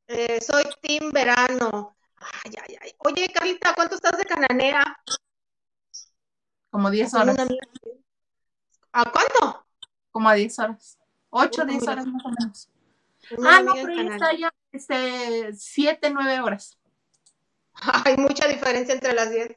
Eh, 0.06 0.38
soy 0.42 0.64
Team 0.82 1.10
Verano. 1.12 1.96
Ay, 2.44 2.52
ay, 2.62 2.76
ay. 2.82 2.92
Oye, 2.98 3.26
Carlita, 3.32 3.72
¿cuánto 3.74 3.94
estás 3.94 4.18
de 4.18 4.24
cananea? 4.24 4.84
Como 6.70 6.90
10 6.90 7.10
Tengo 7.10 7.22
horas. 7.24 7.48
¿A 8.92 9.04
cuánto? 9.10 9.66
Como 10.10 10.28
a 10.28 10.34
10 10.34 10.58
horas. 10.58 10.98
8, 11.30 11.62
Uy, 11.62 11.68
10 11.70 11.80
mira. 11.80 11.92
horas 11.92 12.06
más 12.06 12.24
o 12.24 12.28
menos. 12.30 12.70
Una 13.36 13.56
Ah, 13.56 13.62
no, 13.62 13.74
pero 13.74 13.94
ya 13.94 14.02
está 14.02 14.32
ya 14.36 14.54
este, 14.72 15.52
7, 15.54 16.10
9 16.10 16.40
horas. 16.40 16.78
Hay 18.04 18.16
mucha 18.16 18.48
diferencia 18.48 18.94
entre 18.94 19.12
las 19.14 19.30
10. 19.30 19.56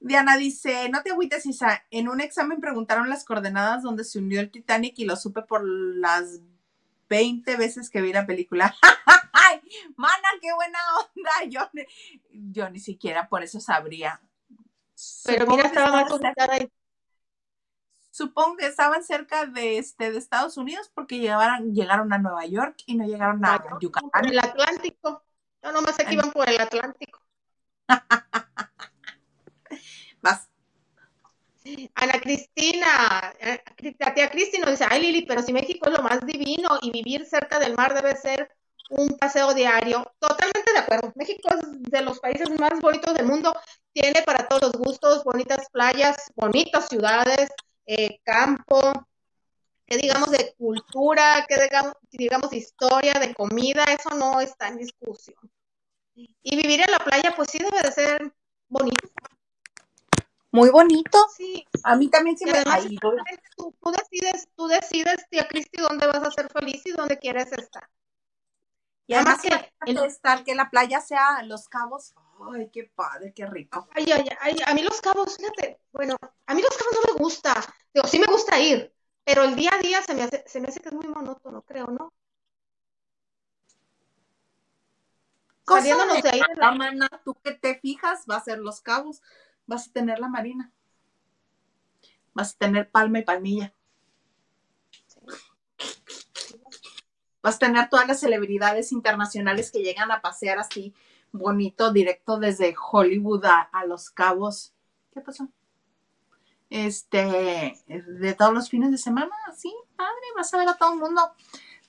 Diana 0.00 0.36
dice, 0.36 0.88
no 0.90 1.02
te 1.02 1.10
agüites, 1.10 1.44
Isa, 1.46 1.84
en 1.90 2.08
un 2.08 2.20
examen 2.20 2.60
preguntaron 2.60 3.10
las 3.10 3.24
coordenadas 3.24 3.82
donde 3.82 4.04
se 4.04 4.18
hundió 4.18 4.40
el 4.40 4.50
Titanic 4.50 4.98
y 4.98 5.04
lo 5.04 5.16
supe 5.16 5.42
por 5.42 5.64
las 5.66 6.40
20 7.08 7.56
veces 7.56 7.90
que 7.90 8.00
vi 8.00 8.12
la 8.12 8.26
película. 8.26 8.74
¡Ay, 9.32 9.60
mana, 9.96 10.28
qué 10.40 10.52
buena 10.54 10.78
onda! 11.00 11.30
Yo, 11.48 11.68
yo 12.30 12.70
ni 12.70 12.78
siquiera 12.78 13.28
por 13.28 13.42
eso 13.42 13.60
sabría. 13.60 14.20
Pero 15.24 15.40
Supongo 15.40 15.56
mira, 15.56 15.68
estaba 15.68 15.92
más 15.92 16.02
estaban 16.02 16.08
cerca- 16.08 16.18
complicada 16.18 16.54
ahí. 16.54 16.72
Supongo 18.10 18.56
que 18.56 18.66
estaban 18.66 19.04
cerca 19.04 19.46
de, 19.46 19.78
este, 19.78 20.10
de 20.10 20.18
Estados 20.18 20.56
Unidos 20.56 20.90
porque 20.92 21.18
llegaron, 21.18 21.72
llegaron 21.72 22.12
a 22.12 22.18
Nueva 22.18 22.44
York 22.46 22.76
y 22.86 22.96
no 22.96 23.06
llegaron 23.06 23.44
a 23.44 23.62
Por 23.62 23.80
Yucatán. 23.80 24.24
el 24.24 24.38
Atlántico. 24.38 25.22
No 25.62 25.80
sé 25.92 26.04
que 26.04 26.14
iban 26.14 26.32
por 26.32 26.48
el 26.48 26.60
Atlántico. 26.60 27.20
Vas. 30.20 30.48
Ana 31.94 32.18
Cristina, 32.20 33.34
eh, 33.40 33.62
la 33.98 34.14
tía 34.14 34.30
Cristi 34.30 34.58
nos 34.58 34.70
dice, 34.70 34.86
ay 34.88 35.02
Lili, 35.02 35.26
pero 35.26 35.42
si 35.42 35.52
México 35.52 35.88
es 35.88 35.96
lo 35.96 36.02
más 36.02 36.20
divino 36.24 36.78
y 36.80 36.90
vivir 36.90 37.26
cerca 37.26 37.58
del 37.58 37.76
mar 37.76 37.94
debe 37.94 38.16
ser 38.16 38.50
un 38.88 39.16
paseo 39.18 39.54
diario. 39.54 40.12
Totalmente 40.18 40.72
de 40.72 40.78
acuerdo. 40.78 41.12
México 41.14 41.48
es 41.50 41.82
de 41.90 42.02
los 42.02 42.20
países 42.20 42.48
más 42.58 42.80
bonitos 42.80 43.14
del 43.14 43.26
mundo. 43.26 43.54
Tiene 43.92 44.22
para 44.22 44.48
todos 44.48 44.62
los 44.62 44.72
gustos, 44.72 45.24
bonitas 45.24 45.68
playas, 45.70 46.32
bonitas 46.36 46.88
ciudades, 46.88 47.50
eh, 47.86 48.20
campo, 48.22 48.80
que 49.86 49.96
digamos 49.96 50.30
de 50.30 50.54
cultura, 50.56 51.46
que 51.48 51.60
digamos, 51.60 51.94
digamos 52.10 52.52
historia, 52.52 53.14
de 53.14 53.34
comida, 53.34 53.84
eso 53.84 54.10
no 54.10 54.40
está 54.40 54.68
en 54.68 54.78
discusión. 54.78 55.38
Y 56.14 56.56
vivir 56.56 56.80
en 56.80 56.90
la 56.90 56.98
playa, 56.98 57.32
pues 57.36 57.48
sí 57.50 57.58
debe 57.58 57.80
de 57.82 57.92
ser 57.92 58.32
bonito. 58.68 59.08
Muy 60.50 60.70
bonito. 60.70 61.18
Sí, 61.36 61.64
A 61.84 61.94
mí 61.96 62.08
también 62.08 62.36
sí 62.36 62.44
Y 62.46 62.52
me... 62.52 62.58
además, 62.58 62.86
tú, 63.56 63.74
tú 63.80 63.92
decides, 63.92 64.48
tú 64.56 64.66
decides, 64.66 65.28
tía 65.30 65.46
Cristi, 65.46 65.80
dónde 65.80 66.06
vas 66.06 66.22
a 66.22 66.30
ser 66.30 66.50
feliz 66.50 66.84
y 66.86 66.90
dónde 66.90 67.18
quieres 67.18 67.52
estar. 67.52 67.88
Y 69.08 69.14
además 69.14 69.40
además 69.42 69.70
que 69.86 69.94
que 69.94 70.06
estar 70.06 70.44
que 70.44 70.54
la 70.54 70.68
playa 70.68 71.00
sea 71.00 71.42
Los 71.42 71.68
Cabos. 71.68 72.14
Ay, 72.52 72.70
qué 72.70 72.92
padre, 72.94 73.32
qué 73.34 73.46
rico. 73.46 73.88
Ay, 73.94 74.06
ay, 74.12 74.28
ay, 74.40 74.56
a 74.64 74.74
mí 74.74 74.82
los 74.82 75.00
cabos, 75.00 75.36
fíjate, 75.36 75.80
bueno, 75.90 76.14
a 76.46 76.54
mí 76.54 76.62
los 76.62 76.76
cabos 76.76 76.94
no 76.94 77.14
me 77.14 77.18
gusta. 77.18 77.54
Digo, 77.92 78.06
sí 78.06 78.18
me 78.18 78.26
gusta 78.26 78.60
ir, 78.60 78.94
pero 79.24 79.42
el 79.42 79.56
día 79.56 79.70
a 79.74 79.78
día 79.78 80.02
se 80.02 80.14
me 80.14 80.22
hace, 80.22 80.44
se 80.46 80.60
me 80.60 80.68
hace 80.68 80.80
que 80.80 80.90
es 80.90 80.94
muy 80.94 81.08
monótono, 81.08 81.62
creo, 81.62 81.86
¿no? 81.86 82.12
Saliéndonos 85.66 86.22
de 86.22 86.28
ahí 86.28 86.40
de 86.40 86.54
La 86.56 86.72
mana, 86.72 87.08
tú 87.24 87.34
que 87.42 87.52
te 87.52 87.80
fijas, 87.80 88.24
va 88.30 88.36
a 88.36 88.44
ser 88.44 88.58
Los 88.58 88.82
Cabos, 88.82 89.22
vas 89.66 89.88
a 89.88 89.92
tener 89.92 90.20
la 90.20 90.28
marina. 90.28 90.72
Vas 92.34 92.54
a 92.54 92.58
tener 92.58 92.90
palma 92.90 93.18
y 93.18 93.24
palmilla. 93.24 93.74
Vas 97.42 97.56
a 97.56 97.58
tener 97.58 97.88
todas 97.88 98.06
las 98.06 98.20
celebridades 98.20 98.92
internacionales 98.92 99.70
que 99.70 99.82
llegan 99.82 100.10
a 100.10 100.20
pasear 100.20 100.58
así 100.58 100.94
bonito, 101.32 101.92
directo 101.92 102.38
desde 102.38 102.74
Hollywood 102.90 103.44
a, 103.44 103.84
Los 103.86 104.10
Cabos. 104.10 104.72
¿Qué 105.12 105.20
pasó? 105.20 105.48
Este, 106.70 107.80
de 107.86 108.34
todos 108.34 108.52
los 108.52 108.68
fines 108.68 108.90
de 108.90 108.98
semana, 108.98 109.34
sí, 109.56 109.74
padre, 109.96 110.12
vas 110.36 110.52
a 110.52 110.58
ver 110.58 110.68
a 110.68 110.76
todo 110.76 110.92
el 110.92 110.98
mundo. 110.98 111.32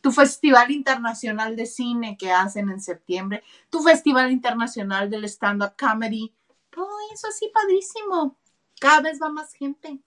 Tu 0.01 0.11
festival 0.11 0.71
internacional 0.71 1.57
de 1.57 1.65
cine 1.65 2.17
que 2.17 2.31
hacen 2.31 2.69
en 2.69 2.79
septiembre, 2.79 3.43
tu 3.69 3.81
festival 3.81 4.31
internacional 4.31 5.09
del 5.09 5.25
stand-up 5.25 5.73
comedy, 5.77 6.33
todo 6.69 6.87
eso 7.13 7.27
así 7.27 7.51
padrísimo. 7.53 8.37
Cada 8.79 9.01
vez 9.01 9.19
va 9.21 9.27
más 9.27 9.53
gente, 9.53 9.99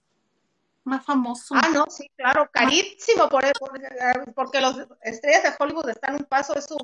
más 0.84 1.04
famoso. 1.04 1.54
Ah, 1.54 1.68
no, 1.68 1.84
sí, 1.88 2.08
claro, 2.16 2.48
carísimo, 2.52 3.28
por, 3.28 3.42
por- 3.58 4.34
porque 4.34 4.60
los 4.60 4.76
estrellas 5.02 5.42
de 5.44 5.52
Hollywood 5.58 5.88
están 5.90 6.14
un 6.16 6.24
paso 6.24 6.54
de 6.54 6.62
su 6.62 6.76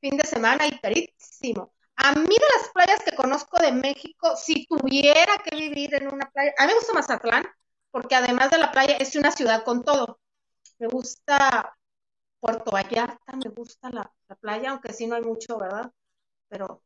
fin 0.00 0.16
de 0.16 0.24
semana 0.26 0.66
y 0.66 0.78
carísimo. 0.78 1.72
A 1.96 2.12
mí 2.12 2.24
de 2.36 2.46
las 2.58 2.70
playas 2.72 3.00
que 3.04 3.14
conozco 3.16 3.58
de 3.60 3.72
México, 3.72 4.34
si 4.36 4.66
tuviera 4.66 5.38
que 5.44 5.56
vivir 5.56 5.94
en 5.94 6.12
una 6.12 6.28
playa, 6.30 6.52
a 6.58 6.62
mí 6.66 6.68
me 6.72 6.78
gusta 6.78 6.92
Mazatlán, 6.94 7.44
porque 7.90 8.16
además 8.16 8.50
de 8.50 8.58
la 8.58 8.72
playa 8.72 8.96
es 8.96 9.14
una 9.16 9.30
ciudad 9.30 9.62
con 9.64 9.84
todo. 9.84 10.18
Me 10.78 10.88
gusta 10.88 11.76
Puerto 12.40 12.70
Vallarta, 12.72 13.36
me 13.36 13.50
gusta 13.50 13.90
la, 13.90 14.12
la 14.28 14.36
playa, 14.36 14.70
aunque 14.70 14.92
sí 14.92 15.06
no 15.06 15.16
hay 15.16 15.22
mucho, 15.22 15.58
¿verdad? 15.58 15.90
Pero 16.48 16.82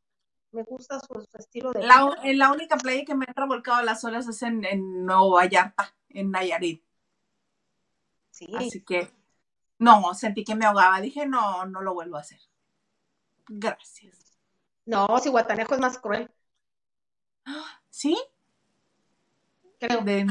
me 0.53 0.62
gusta 0.62 0.99
su, 1.01 1.20
su 1.30 1.38
estilo 1.38 1.72
de 1.72 1.82
La, 1.84 2.11
en 2.22 2.38
la 2.38 2.51
única 2.53 2.76
playa 2.76 3.05
que 3.05 3.14
me 3.14 3.26
han 3.28 3.34
revolcado 3.34 3.82
las 3.82 4.05
olas 4.05 4.26
es 4.28 4.42
en, 4.42 4.64
en 4.64 5.05
Nuevo 5.05 5.32
Vallarta, 5.32 5.94
en 6.09 6.30
Nayarit. 6.30 6.82
Sí, 8.30 8.46
Así 8.57 8.82
que, 8.82 9.11
no, 9.78 10.14
sentí 10.14 10.44
que 10.44 10.55
me 10.55 10.64
ahogaba. 10.64 11.01
Dije, 11.01 11.26
no, 11.26 11.66
no 11.66 11.82
lo 11.82 11.94
vuelvo 11.94 12.16
a 12.16 12.20
hacer. 12.20 12.40
Gracias. 13.49 14.38
no, 14.86 15.07
si 15.18 15.28
Guatanejo 15.30 15.74
es 15.74 15.80
más 15.80 15.99
cruel, 15.99 16.30
¿Sí? 17.90 18.16
creo. 19.78 20.03
De, 20.03 20.26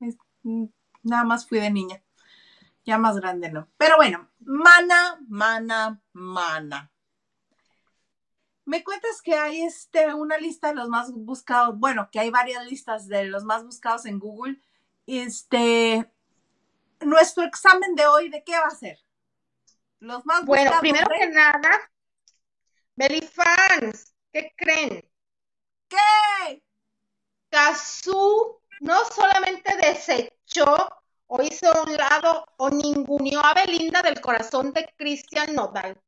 es- 0.00 0.16
nada 1.02 1.24
más 1.24 1.46
fui 1.48 1.58
de 1.60 1.70
niña. 1.70 2.02
Ya 2.84 2.98
más 2.98 3.16
grande 3.16 3.50
no. 3.50 3.68
Pero 3.78 3.96
bueno, 3.96 4.28
mana, 4.40 5.18
mana, 5.28 6.00
mana. 6.12 6.90
Me 8.66 8.82
cuentas 8.82 9.20
que 9.22 9.34
hay 9.34 9.62
este, 9.62 10.14
una 10.14 10.38
lista 10.38 10.68
de 10.68 10.74
los 10.74 10.88
más 10.88 11.12
buscados, 11.12 11.78
bueno, 11.78 12.08
que 12.10 12.20
hay 12.20 12.30
varias 12.30 12.64
listas 12.66 13.08
de 13.08 13.24
los 13.24 13.44
más 13.44 13.62
buscados 13.64 14.06
en 14.06 14.18
Google. 14.18 14.60
Este, 15.06 16.10
nuestro 17.00 17.44
examen 17.44 17.94
de 17.94 18.06
hoy, 18.06 18.30
¿de 18.30 18.42
qué 18.42 18.52
va 18.58 18.66
a 18.66 18.70
ser? 18.70 18.98
Los 20.00 20.24
más 20.24 20.44
Bueno, 20.44 20.64
buscados 20.64 20.80
primero 20.80 21.06
de- 21.10 21.18
que 21.18 21.26
nada, 21.28 21.70
Belifans, 22.96 24.14
¿qué 24.32 24.52
creen? 24.56 25.10
¿Qué? 25.88 26.62
Cazú 27.50 28.60
no 28.80 29.04
solamente 29.04 29.76
desechó 29.76 30.88
o 31.26 31.42
hizo 31.42 31.68
a 31.70 31.82
un 31.82 31.96
lado 31.96 32.46
o 32.56 32.70
ninguneó 32.70 33.40
a 33.44 33.54
Belinda 33.54 34.02
del 34.02 34.20
corazón 34.20 34.72
de 34.72 34.92
Cristian 34.96 35.54
Nodal, 35.54 36.00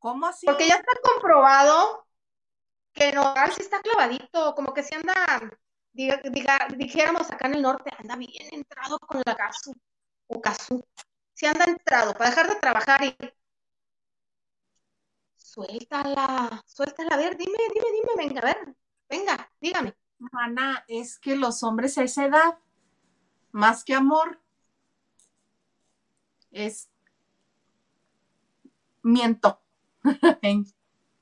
¿Cómo 0.00 0.26
así? 0.26 0.46
porque 0.46 0.66
ya 0.66 0.74
está 0.76 0.92
comprobado 1.02 2.06
que 2.92 3.12
Nodal 3.12 3.52
sí 3.52 3.62
está 3.62 3.80
clavadito, 3.82 4.54
como 4.56 4.74
que 4.74 4.82
si 4.82 4.94
anda, 4.94 5.14
diga- 5.92 6.22
diga- 6.24 6.68
dijéramos 6.76 7.30
acá 7.30 7.46
en 7.48 7.54
el 7.56 7.62
norte, 7.62 7.90
anda 7.98 8.16
bien 8.16 8.48
entrado 8.52 8.98
con 9.00 9.22
la 9.26 9.36
Cazú 9.36 9.72
o 10.28 10.40
Cazú, 10.40 10.84
si 11.34 11.46
anda 11.46 11.64
entrado 11.66 12.14
para 12.14 12.30
dejar 12.30 12.48
de 12.48 12.56
trabajar 12.56 13.04
y 13.04 13.16
suéltala, 15.36 16.62
suéltala, 16.66 17.14
a 17.14 17.16
ver, 17.18 17.36
dime, 17.36 17.58
dime, 17.74 17.88
dime, 17.92 18.12
venga, 18.16 18.40
a 18.40 18.44
ver, 18.44 18.76
venga, 19.08 19.52
dígame. 19.60 19.94
Mana, 20.18 20.84
es 20.88 21.18
que 21.18 21.34
los 21.36 21.62
hombres 21.62 21.96
a 21.98 22.02
esa 22.04 22.26
edad, 22.26 22.58
más 23.52 23.84
que 23.84 23.94
amor, 23.94 24.40
es 26.52 26.88
miento. 29.02 29.60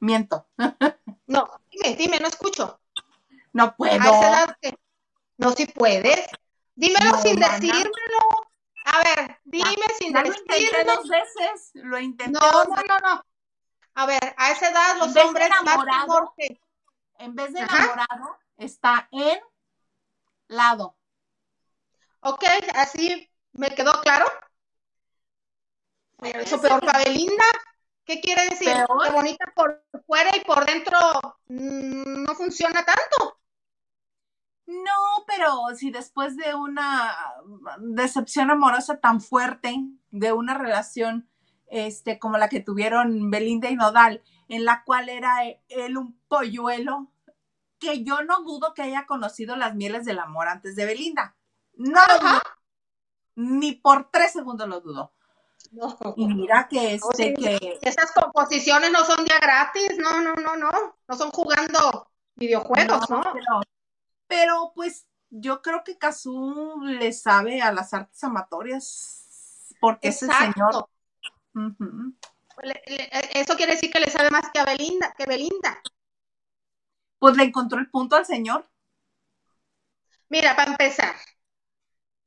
miento. 0.01 0.47
No, 1.27 1.47
dime, 1.71 1.95
dime, 1.97 2.19
no 2.21 2.29
escucho. 2.29 2.81
No 3.53 3.77
puedo. 3.77 3.99
No 5.37 5.53
si 5.53 5.67
puedes. 5.67 6.27
Dímelo 6.75 7.11
No, 7.11 7.23
sin 7.23 7.39
mana. 7.39 7.59
decírmelo. 7.59 8.19
A 8.87 8.99
ver, 9.03 9.39
dime 9.45 9.87
sin 9.99 10.15
Ya 10.15 10.23
lo 10.23 10.29
intenté 10.29 10.55
decírmelo. 10.55 10.97
dos 10.97 11.09
veces. 11.09 11.71
Lo 11.75 11.99
intenté 11.99 12.33
No, 12.41 12.51
dos 12.51 12.69
no, 12.69 12.77
veces. 12.77 12.85
no, 12.89 12.99
no. 13.01 13.23
A 13.95 14.07
ver, 14.07 14.35
a 14.39 14.53
esa 14.53 14.71
edad 14.71 14.97
los 14.99 15.17
hombres 15.17 15.49
enamorado, 15.49 16.35
En 17.19 17.35
vez 17.35 17.53
de 17.53 17.61
Ajá. 17.61 17.77
enamorado, 17.77 18.39
está 18.57 19.09
en 19.13 19.39
lado. 20.47 20.97
Ok, 22.21 22.45
así 22.75 23.29
me 23.53 23.75
quedó 23.75 23.93
claro. 24.01 24.27
Pero 26.21 26.41
eso 26.41 26.61
peor 26.61 26.81
para 26.81 27.05
Belinda. 27.05 27.45
¿Qué 28.09 28.23
quiere 28.23 28.47
decir? 28.49 28.73
Peor. 28.73 29.05
Que 29.05 29.13
bonita 29.13 29.53
por 29.55 29.85
fuera 30.07 30.31
y 30.35 30.41
por 30.41 30.65
dentro 30.65 30.99
mm, 31.49 32.25
no 32.25 32.35
funciona 32.35 32.83
tanto. 32.83 33.39
No, 34.65 35.25
pero 35.27 35.53
si 35.77 35.91
después 35.91 36.35
de 36.39 36.55
una 36.55 37.15
decepción 37.81 38.51
amorosa 38.51 38.99
tan 38.99 39.21
fuerte, 39.21 39.77
de 40.11 40.33
una 40.33 40.55
relación 40.55 41.29
este, 41.67 42.19
como 42.19 42.39
la 42.39 42.49
que 42.49 42.61
tuvieron 42.61 43.31
Belinda 43.31 43.69
y 43.69 43.77
Nodal, 43.77 44.23
en 44.49 44.65
la 44.65 44.85
cual 44.85 45.11
era 45.11 45.43
él 45.69 45.99
un 45.99 46.19
polluelo, 46.29 47.13
que 47.79 48.05
yo 48.05 48.23
no 48.25 48.43
dudo 48.43 48.73
que 48.73 48.83
haya 48.83 49.05
conocido 49.05 49.55
las 49.55 49.75
mieles 49.75 50.07
del 50.07 50.19
amor 50.19 50.49
antes 50.49 50.77
de 50.77 50.87
Belinda. 50.87 51.37
No 51.75 52.01
Ajá. 52.01 52.41
Ni 53.35 53.73
por 53.73 54.11
tres 54.11 54.33
segundos 54.33 54.67
lo 54.67 54.81
dudo. 54.81 55.13
No. 55.73 55.97
Y 56.17 56.27
mira 56.29 56.67
que 56.69 56.95
este, 56.95 57.35
que 57.35 57.79
Esas 57.83 58.13
composiciones 58.13 58.91
no 58.91 59.05
son 59.05 59.25
día 59.25 59.39
gratis, 59.41 59.99
no, 59.99 60.21
no, 60.21 60.35
no, 60.35 60.57
no. 60.57 60.71
No 61.07 61.17
son 61.17 61.31
jugando 61.31 62.11
videojuegos, 62.37 63.11
¿no? 63.11 63.23
pero 63.33 63.61
Pero 64.27 64.73
pues 64.75 65.07
yo 65.31 65.61
creo 65.63 65.85
que 65.85 65.99
Kazú 65.99 66.81
le 66.83 67.13
sabe 67.13 67.61
a 67.61 67.73
las 67.73 67.93
artes 67.93 68.23
amatorias 68.25 69.75
porque 69.81 70.09
es 70.09 70.23
el 70.23 70.31
señor. 70.33 70.89
Eso 73.35 73.57
quiere 73.57 73.73
decir 73.73 73.91
que 73.91 74.01
le 74.01 74.11
sabe 74.11 74.31
más 74.31 74.51
que 74.53 74.61
a 74.61 74.65
Belinda, 74.65 75.15
que 75.17 75.27
Belinda. 75.27 75.81
Pues 77.19 77.37
le 77.37 77.45
encontró 77.45 77.79
el 77.79 77.91
punto 77.91 78.17
al 78.17 78.27
señor. 78.27 78.69
Mira, 80.29 80.55
para 80.57 80.73
empezar, 80.73 81.15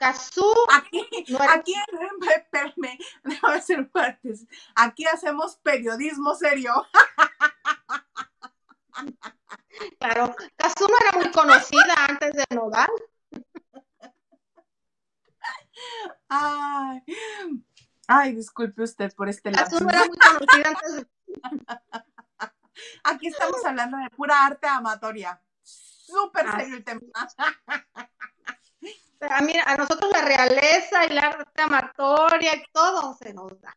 Kazú. 0.02 0.52
Aquí, 0.74 1.08
aquí, 1.48 1.76
espérame, 2.36 2.98
déjame 3.24 3.56
hacer 3.56 3.88
partes. 3.92 4.48
Aquí 4.74 5.06
hacemos 5.06 5.58
periodismo 5.58 6.34
serio. 6.34 6.74
Claro, 10.00 10.36
Kazú 10.56 10.88
no 10.88 10.96
era 11.08 11.20
muy 11.20 11.32
conocida 11.32 11.94
antes 12.10 12.34
de 12.34 12.46
Nodal. 12.50 12.90
Ay, 16.30 17.04
ay, 18.08 18.36
disculpe 18.36 18.82
usted 18.82 19.14
por 19.14 19.30
este 19.30 19.52
lado. 19.52 19.80
No 19.82 19.90
era 19.92 20.06
muy 20.06 20.18
conocida 20.18 20.70
antes 20.70 20.96
de... 20.96 21.08
Aquí 23.04 23.28
estamos 23.28 23.64
hablando 23.64 23.98
de 23.98 24.10
pura 24.10 24.46
arte 24.48 24.66
amatoria. 24.66 25.40
Súper 25.62 26.52
serio 26.56 26.78
el 26.78 26.84
tema. 26.84 27.02
A, 29.30 29.42
mí, 29.42 29.54
a 29.64 29.76
nosotros 29.76 30.12
la 30.12 30.22
realeza 30.22 31.06
y 31.06 31.10
la 31.10 31.22
arte 31.22 31.62
amatoria 31.62 32.56
y 32.56 32.64
todo 32.72 33.16
se 33.16 33.34
nos 33.34 33.60
da. 33.62 33.76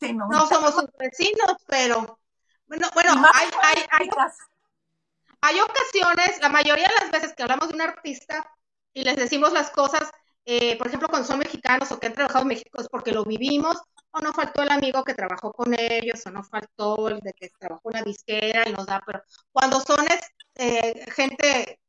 no 0.00 0.46
somos 0.46 0.74
sus 0.74 0.86
vecinos, 0.98 1.56
pero 1.66 2.20
bueno, 2.66 2.88
bueno, 2.94 3.10
hay, 3.34 3.48
hay, 3.62 3.84
hay, 3.90 4.10
hay 5.40 5.60
ocasiones, 5.60 6.40
la 6.40 6.48
mayoría 6.48 6.88
de 6.88 6.94
las 7.02 7.10
veces 7.10 7.34
que 7.34 7.42
hablamos 7.42 7.68
de 7.68 7.74
un 7.74 7.82
artista 7.82 8.50
y 8.92 9.04
les 9.04 9.16
decimos 9.16 9.52
las 9.52 9.70
cosas, 9.70 10.10
eh, 10.46 10.78
por 10.78 10.86
ejemplo, 10.86 11.08
cuando 11.08 11.26
son 11.26 11.38
mexicanos 11.38 11.90
o 11.90 11.98
que 11.98 12.06
han 12.06 12.14
trabajado 12.14 12.42
en 12.42 12.48
México 12.48 12.80
es 12.80 12.88
porque 12.88 13.12
lo 13.12 13.24
vivimos, 13.24 13.76
o 14.12 14.20
no 14.20 14.32
faltó 14.32 14.62
el 14.62 14.70
amigo 14.70 15.02
que 15.02 15.14
trabajó 15.14 15.52
con 15.52 15.74
ellos, 15.78 16.24
o 16.26 16.30
no 16.30 16.44
faltó 16.44 17.08
el 17.08 17.18
de 17.20 17.32
que 17.32 17.50
trabajó 17.58 17.90
en 17.90 17.98
la 17.98 18.02
disquera 18.02 18.68
y 18.68 18.72
nos 18.72 18.86
da, 18.86 19.02
pero 19.04 19.22
cuando 19.52 19.80
son 19.80 20.06
eh, 20.54 21.06
gente 21.12 21.80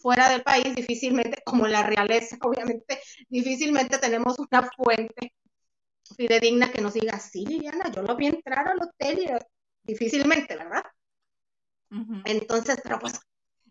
fuera 0.00 0.28
del 0.28 0.42
país, 0.42 0.74
difícilmente, 0.74 1.42
como 1.44 1.66
la 1.66 1.82
realeza, 1.82 2.36
obviamente, 2.42 3.00
difícilmente 3.28 3.98
tenemos 3.98 4.38
una 4.38 4.70
fuente 4.76 5.34
fidedigna 6.16 6.72
que 6.72 6.80
nos 6.82 6.94
diga, 6.94 7.18
sí, 7.20 7.46
Liliana, 7.46 7.90
yo 7.92 8.02
lo 8.02 8.16
vi 8.16 8.26
entrar 8.26 8.68
al 8.68 8.82
hotel 8.82 9.20
y 9.20 9.28
difícilmente, 9.84 10.56
¿verdad? 10.56 10.84
Entonces, 12.24 12.80
pero 12.82 12.98
pues 12.98 13.20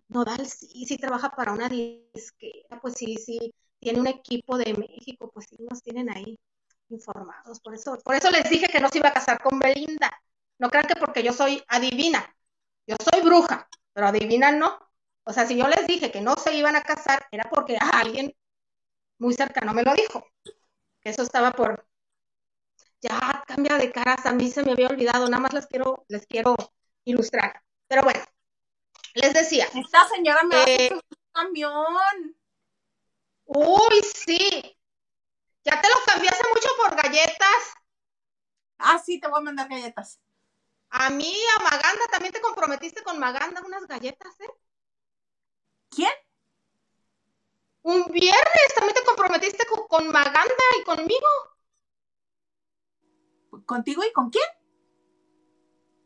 Nodal 0.09 0.47
sí, 0.47 0.86
sí 0.88 0.97
trabaja 0.97 1.32
para 1.32 1.53
una 1.53 1.69
disquera, 1.69 2.80
pues 2.82 2.95
sí, 2.95 3.17
sí, 3.17 3.53
tiene 3.80 3.99
un 3.99 4.07
equipo 4.07 4.57
de 4.57 4.73
México, 4.73 5.32
pues 5.34 5.47
sí 5.49 5.57
nos 5.69 5.82
tienen 5.84 6.09
ahí 6.09 6.39
informados. 6.89 7.59
Por 7.61 7.75
eso, 7.75 7.97
por 8.03 8.15
eso 8.15 8.32
les 8.32 8.49
dije 8.49 8.67
que 8.67 8.80
no 8.80 8.89
se 8.89 8.99
iba 8.99 9.09
a 9.09 9.13
casar 9.13 9.41
con 9.41 9.59
Belinda. 9.59 10.11
No 10.59 10.69
crean 10.69 10.88
que 10.88 10.95
porque 10.99 11.23
yo 11.23 11.34
soy 11.34 11.63
adivina, 11.67 12.36
yo 12.88 12.95
soy 13.11 13.21
bruja, 13.21 13.69
pero 13.93 14.07
adivina 14.07 14.51
no. 14.51 14.80
O 15.30 15.32
sea, 15.32 15.45
si 15.45 15.55
yo 15.55 15.67
les 15.67 15.86
dije 15.86 16.09
que 16.11 16.21
no 16.21 16.34
se 16.38 16.55
iban 16.55 16.75
a 16.75 16.82
casar, 16.82 17.27
era 17.32 17.47
porque 17.51 17.77
alguien 17.93 18.36
muy 19.19 19.36
cercano 19.36 19.75
me 19.75 19.84
lo 19.84 19.93
dijo. 19.93 20.25
Eso 21.03 21.21
estaba 21.21 21.51
por. 21.51 21.88
Ya 22.99 23.43
cambia 23.45 23.77
de 23.77 23.91
caras, 23.91 24.25
a 24.25 24.34
mí 24.34 24.49
se 24.49 24.63
me 24.63 24.71
había 24.71 24.88
olvidado, 24.88 25.30
nada 25.30 25.39
más 25.39 25.53
les 25.53 25.67
quiero, 25.67 26.03
les 26.07 26.25
quiero 26.25 26.55
ilustrar. 27.05 27.61
Pero 27.88 28.01
bueno, 28.01 28.21
les 29.13 29.32
decía. 29.36 29.67
Esta 29.75 30.07
señora 30.07 30.41
me 30.43 30.63
eh, 30.63 30.93
un 30.93 31.01
camión. 31.32 32.36
Uy, 33.45 34.01
sí. 34.15 34.80
Ya 35.63 35.80
te 35.80 35.89
lo 35.89 35.95
cambié 36.07 36.30
hace 36.30 36.43
mucho 36.51 36.69
por 36.75 36.95
galletas. 36.95 37.75
Ah, 38.80 38.97
sí, 38.97 39.19
te 39.19 39.27
voy 39.27 39.41
a 39.41 39.43
mandar 39.43 39.69
galletas. 39.69 40.19
A 40.89 41.11
mí, 41.11 41.36
a 41.55 41.63
Maganda, 41.63 42.07
también 42.09 42.34
te 42.34 42.41
comprometiste 42.41 43.03
con 43.03 43.19
Maganda 43.19 43.61
unas 43.63 43.86
galletas, 43.86 44.39
¿eh? 44.39 44.49
¿Quién? 45.89 46.11
Un 47.81 48.05
viernes 48.11 48.73
también 48.75 48.95
te 48.95 49.03
comprometiste 49.03 49.65
con, 49.65 49.87
con 49.87 50.07
Maganda 50.11 50.63
y 50.79 50.83
conmigo. 50.83 51.27
¿Contigo 53.65 54.03
y 54.03 54.11
con 54.11 54.29
quién? 54.29 54.45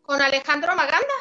Con 0.02 0.22
Alejandro 0.22 0.76
Maganda. 0.76 1.14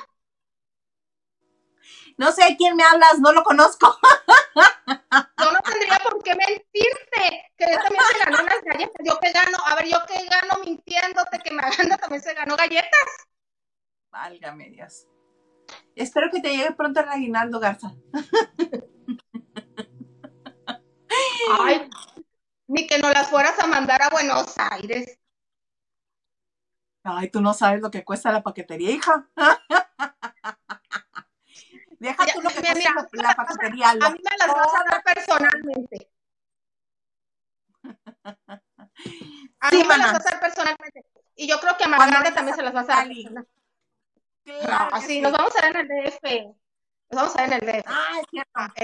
No 2.16 2.30
sé 2.32 2.44
a 2.44 2.56
quién 2.56 2.76
me 2.76 2.84
hablas, 2.84 3.18
no 3.18 3.32
lo 3.32 3.42
conozco. 3.42 3.96
Yo 5.38 5.52
no 5.52 5.60
tendría 5.60 5.98
por 5.98 6.22
qué 6.22 6.34
mentirte, 6.34 7.52
que 7.56 7.64
él 7.64 7.78
también 7.82 8.04
se 8.12 8.18
ganó 8.24 8.42
unas 8.42 8.62
galletas. 8.62 9.02
Yo 9.04 9.18
que 9.18 9.32
gano, 9.32 9.58
a 9.66 9.74
ver, 9.76 9.88
yo 9.88 9.98
que 10.06 10.24
gano 10.26 10.62
mintiéndote 10.64 11.38
que 11.40 11.50
Maganda 11.52 11.96
también 11.96 12.22
se 12.22 12.34
ganó 12.34 12.56
galletas. 12.56 13.08
Válgame 14.10 14.70
Dios. 14.70 15.06
Espero 15.94 16.30
que 16.30 16.40
te 16.40 16.50
llegue 16.50 16.72
pronto 16.72 17.00
el 17.00 17.08
aguinaldo, 17.08 17.60
Garza. 17.60 17.92
Ay, 21.60 21.88
ni 22.66 22.86
que 22.86 22.98
no 22.98 23.10
las 23.10 23.28
fueras 23.28 23.58
a 23.58 23.66
mandar 23.66 24.00
a 24.02 24.10
Buenos 24.10 24.54
Aires. 24.58 25.18
Ay, 27.04 27.30
tú 27.30 27.40
no 27.40 27.52
sabes 27.52 27.82
lo 27.82 27.90
que 27.90 28.04
cuesta 28.04 28.30
la 28.30 28.42
paquetería, 28.42 28.90
hija. 28.90 29.28
Deja 31.98 32.26
tú 32.26 32.40
lo 32.40 32.48
que 32.48 32.62
cuesta 32.62 33.08
la 33.14 33.34
paquetería. 33.34 33.90
A 33.90 33.94
mí 33.94 34.20
me 34.22 34.36
las 34.38 34.48
vas 34.48 34.74
a 34.74 34.84
dar 34.90 35.02
personalmente. 35.02 36.10
A 39.60 39.70
mí 39.70 39.78
me 39.78 39.98
las 39.98 40.12
vas 40.12 40.26
a 40.26 40.30
dar 40.30 40.40
personalmente. 40.40 41.04
Y 41.34 41.48
yo 41.48 41.58
creo 41.60 41.76
que 41.76 41.84
a 41.84 41.88
Margarita 41.88 42.34
también 42.34 42.56
se 42.56 42.62
las 42.62 42.72
vas 42.72 42.88
a 42.88 42.96
dar. 42.96 43.08
Claro, 44.44 45.00
sí, 45.06 45.20
nos 45.20 45.32
vamos 45.32 45.52
a 45.56 45.66
ver 45.66 45.76
en 45.76 45.90
el 45.90 46.04
DF. 46.10 46.56
Nos 47.10 47.20
vamos 47.20 47.36
a 47.36 47.42
ver 47.42 47.52
en 47.52 47.68
el 47.68 47.74
DF. 47.74 47.84
Ah, 47.86 48.18
es 48.20 48.26
cierto. 48.30 48.50
Ah, 48.54 48.74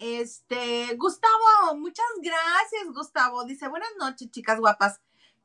este, 0.00 0.94
Gustavo, 0.96 1.76
muchas 1.76 2.06
gracias, 2.22 2.86
Gustavo. 2.94 3.44
Dice, 3.44 3.68
buenas 3.68 3.90
noches, 3.98 4.30
chicas 4.30 4.58
guapas. 4.58 4.98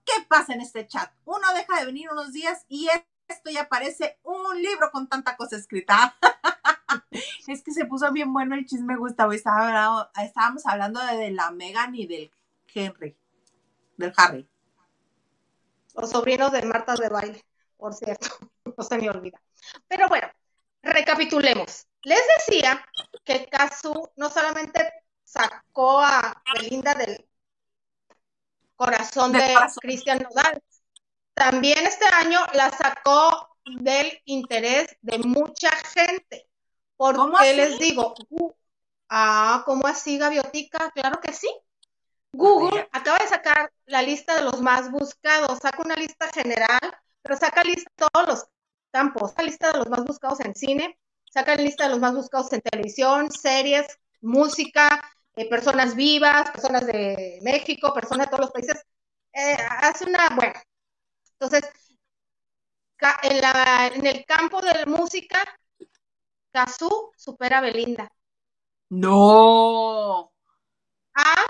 ¿Qué 0.06 0.14
pasa 0.30 0.54
en 0.54 0.62
este 0.62 0.88
chat? 0.88 1.12
Uno 1.26 1.46
deja 1.54 1.80
de 1.80 1.86
venir 1.86 2.10
unos 2.10 2.32
días 2.32 2.64
y 2.70 2.88
esto 3.28 3.50
ya 3.50 3.68
parece 3.68 4.18
un 4.24 4.62
libro 4.62 4.92
con 4.92 5.10
tanta 5.10 5.36
cosa 5.36 5.58
escrita. 5.58 6.16
es 7.48 7.64
que 7.64 7.72
se 7.72 7.86
puso 7.86 8.12
bien 8.14 8.32
bueno 8.32 8.56
el 8.56 8.66
chisme, 8.66 8.96
Gustavo. 8.96 9.34
Estaba, 9.34 10.12
estábamos 10.24 10.66
hablando 10.66 11.02
de, 11.06 11.32
la 11.32 11.52
Megan 11.52 11.94
y 11.94 12.08
del 12.08 12.32
Henry, 12.74 13.18
del 13.98 14.14
Harry. 14.16 14.48
Los 15.96 16.12
sobrinos 16.12 16.52
de 16.52 16.62
Marta 16.64 16.96
de 16.96 17.10
baile, 17.10 17.46
por 17.78 17.94
cierto, 17.94 18.28
no 18.78 18.84
se 18.84 18.98
me 18.98 19.10
olvida. 19.10 19.42
Pero 19.88 20.08
bueno, 20.08 20.28
recapitulemos. 20.82 21.88
Les 22.04 22.22
decía 22.38 22.86
que 23.24 23.48
Casu 23.48 24.10
no 24.16 24.30
solamente 24.30 24.94
sacó 25.24 26.00
a 26.00 26.42
Belinda 26.54 26.94
del 26.94 27.28
corazón 28.76 29.32
de 29.32 29.56
Cristian 29.82 30.20
Nodal, 30.20 30.62
también 31.34 31.86
este 31.86 32.06
año 32.14 32.40
la 32.54 32.70
sacó 32.72 33.58
del 33.66 34.22
interés 34.26 34.96
de 35.02 35.20
mucha 35.20 35.72
gente. 35.72 36.48
Porque 36.96 37.54
les 37.54 37.78
digo, 37.78 38.14
ah, 39.10 39.64
¿cómo 39.66 39.86
así, 39.88 40.18
Gaviotica? 40.18 40.92
Claro 40.92 41.20
que 41.20 41.34
sí. 41.34 41.50
Google 42.32 42.88
acaba 42.92 43.18
de 43.20 43.28
sacar 43.28 43.72
la 43.86 44.02
lista 44.02 44.36
de 44.36 44.44
los 44.44 44.62
más 44.62 44.92
buscados, 44.92 45.60
saca 45.60 45.82
una 45.82 45.96
lista 45.96 46.30
general, 46.34 46.80
pero 47.22 47.38
saca 47.38 47.64
lista 47.64 47.90
de 47.98 48.08
todos 48.12 48.28
los 48.28 48.46
campos, 48.96 49.32
saca 49.32 49.44
lista 49.44 49.72
de 49.74 49.80
los 49.80 49.90
más 49.90 50.06
buscados 50.06 50.40
en 50.40 50.56
cine, 50.56 50.98
saca 51.30 51.56
lista 51.56 51.84
de 51.84 51.90
los 51.90 52.00
más 52.00 52.16
buscados 52.16 52.54
en 52.54 52.62
televisión, 52.62 53.30
series, 53.30 53.86
música, 54.22 55.02
eh, 55.36 55.50
personas 55.50 55.96
vivas, 55.96 56.50
personas 56.52 56.88
de 56.88 57.40
México, 57.42 57.94
personas 57.94 58.28
de 58.28 58.32
todos 58.32 58.46
los 58.46 58.52
países. 58.52 58.86
Eh, 59.34 59.58
hace 59.82 60.06
una, 60.06 60.30
bueno, 60.34 60.54
entonces, 61.34 61.70
en, 63.24 63.42
la, 63.42 63.92
en 63.94 64.06
el 64.06 64.26
campo 64.26 64.62
de 64.62 64.74
la 64.74 64.86
música, 64.86 65.40
Kazú 66.54 67.12
supera 67.18 67.58
a 67.58 67.62
Belinda. 67.62 68.10
No. 68.90 70.32
Ah. 71.16 71.46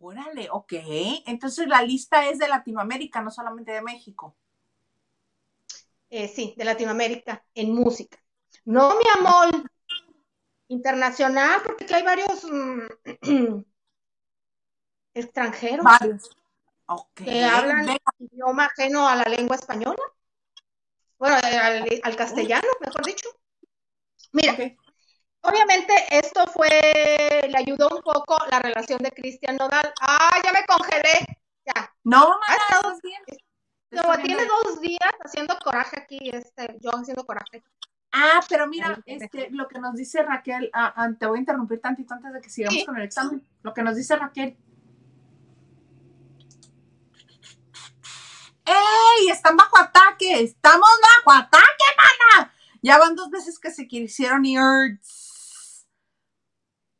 Órale, 0.00 0.48
ok. 0.50 0.72
Entonces 1.26 1.68
la 1.68 1.82
lista 1.82 2.26
es 2.30 2.38
de 2.38 2.48
Latinoamérica, 2.48 3.20
no 3.20 3.30
solamente 3.30 3.72
de 3.72 3.82
México. 3.82 4.36
Eh, 6.14 6.28
sí, 6.28 6.52
de 6.58 6.66
Latinoamérica, 6.66 7.42
en 7.54 7.72
música. 7.72 8.18
No, 8.66 8.94
mi 8.96 9.04
amor, 9.18 9.64
internacional, 10.68 11.62
porque 11.64 11.84
aquí 11.84 11.94
hay 11.94 12.02
varios 12.02 12.44
mm, 12.44 13.62
extranjeros. 15.14 15.84
Varios. 15.86 16.28
Que 17.14 17.42
hablan 17.42 17.96
idioma 18.18 18.66
ajeno 18.66 19.08
a 19.08 19.16
la 19.16 19.24
lengua 19.24 19.56
española. 19.56 20.02
Bueno, 21.16 21.36
al, 21.36 22.16
castellano, 22.16 22.68
mejor 22.84 23.06
dicho. 23.06 23.30
Mira, 24.32 24.52
obviamente 25.40 25.94
esto 26.10 26.46
fue, 26.48 26.68
le 27.48 27.56
ayudó 27.56 27.88
un 27.88 28.02
poco 28.02 28.36
la 28.50 28.58
relación 28.58 28.98
de 28.98 29.12
Cristian 29.12 29.56
Nodal. 29.56 29.94
Ah, 30.02 30.38
ya 30.44 30.52
me 30.52 30.66
congelé. 30.66 31.24
Ya. 31.64 31.90
No, 32.04 32.38
estado- 32.46 32.92
¿estás 32.92 33.00
bien? 33.00 33.22
No, 33.92 34.02
tiene 34.22 34.42
dos 34.46 34.80
días 34.80 35.12
haciendo 35.22 35.54
coraje 35.62 36.00
aquí, 36.00 36.30
este, 36.32 36.78
yo 36.80 36.90
haciendo 36.92 37.24
coraje. 37.26 37.62
Ah, 38.10 38.40
pero 38.48 38.66
mira, 38.66 38.98
este, 39.06 39.50
lo 39.50 39.68
que 39.68 39.78
nos 39.78 39.94
dice 39.94 40.22
Raquel, 40.22 40.70
ah, 40.72 40.92
ah, 40.96 41.10
te 41.18 41.26
voy 41.26 41.38
a 41.38 41.40
interrumpir 41.40 41.80
tantito 41.80 42.14
antes 42.14 42.32
de 42.32 42.40
que 42.40 42.50
sigamos 42.50 42.80
Sí. 42.80 42.86
con 42.86 42.96
el 42.96 43.02
examen. 43.04 43.46
Lo 43.62 43.72
que 43.74 43.82
nos 43.82 43.96
dice 43.96 44.16
Raquel. 44.16 44.56
¡Ey! 48.64 49.28
Están 49.30 49.56
bajo 49.56 49.78
ataque. 49.78 50.42
Estamos 50.42 50.88
bajo 51.24 51.38
ataque, 51.38 51.84
mana. 51.96 52.52
Ya 52.82 52.98
van 52.98 53.14
dos 53.14 53.30
veces 53.30 53.58
que 53.58 53.70
se 53.70 53.86
quisieron 53.86 54.44
ir. 54.44 54.60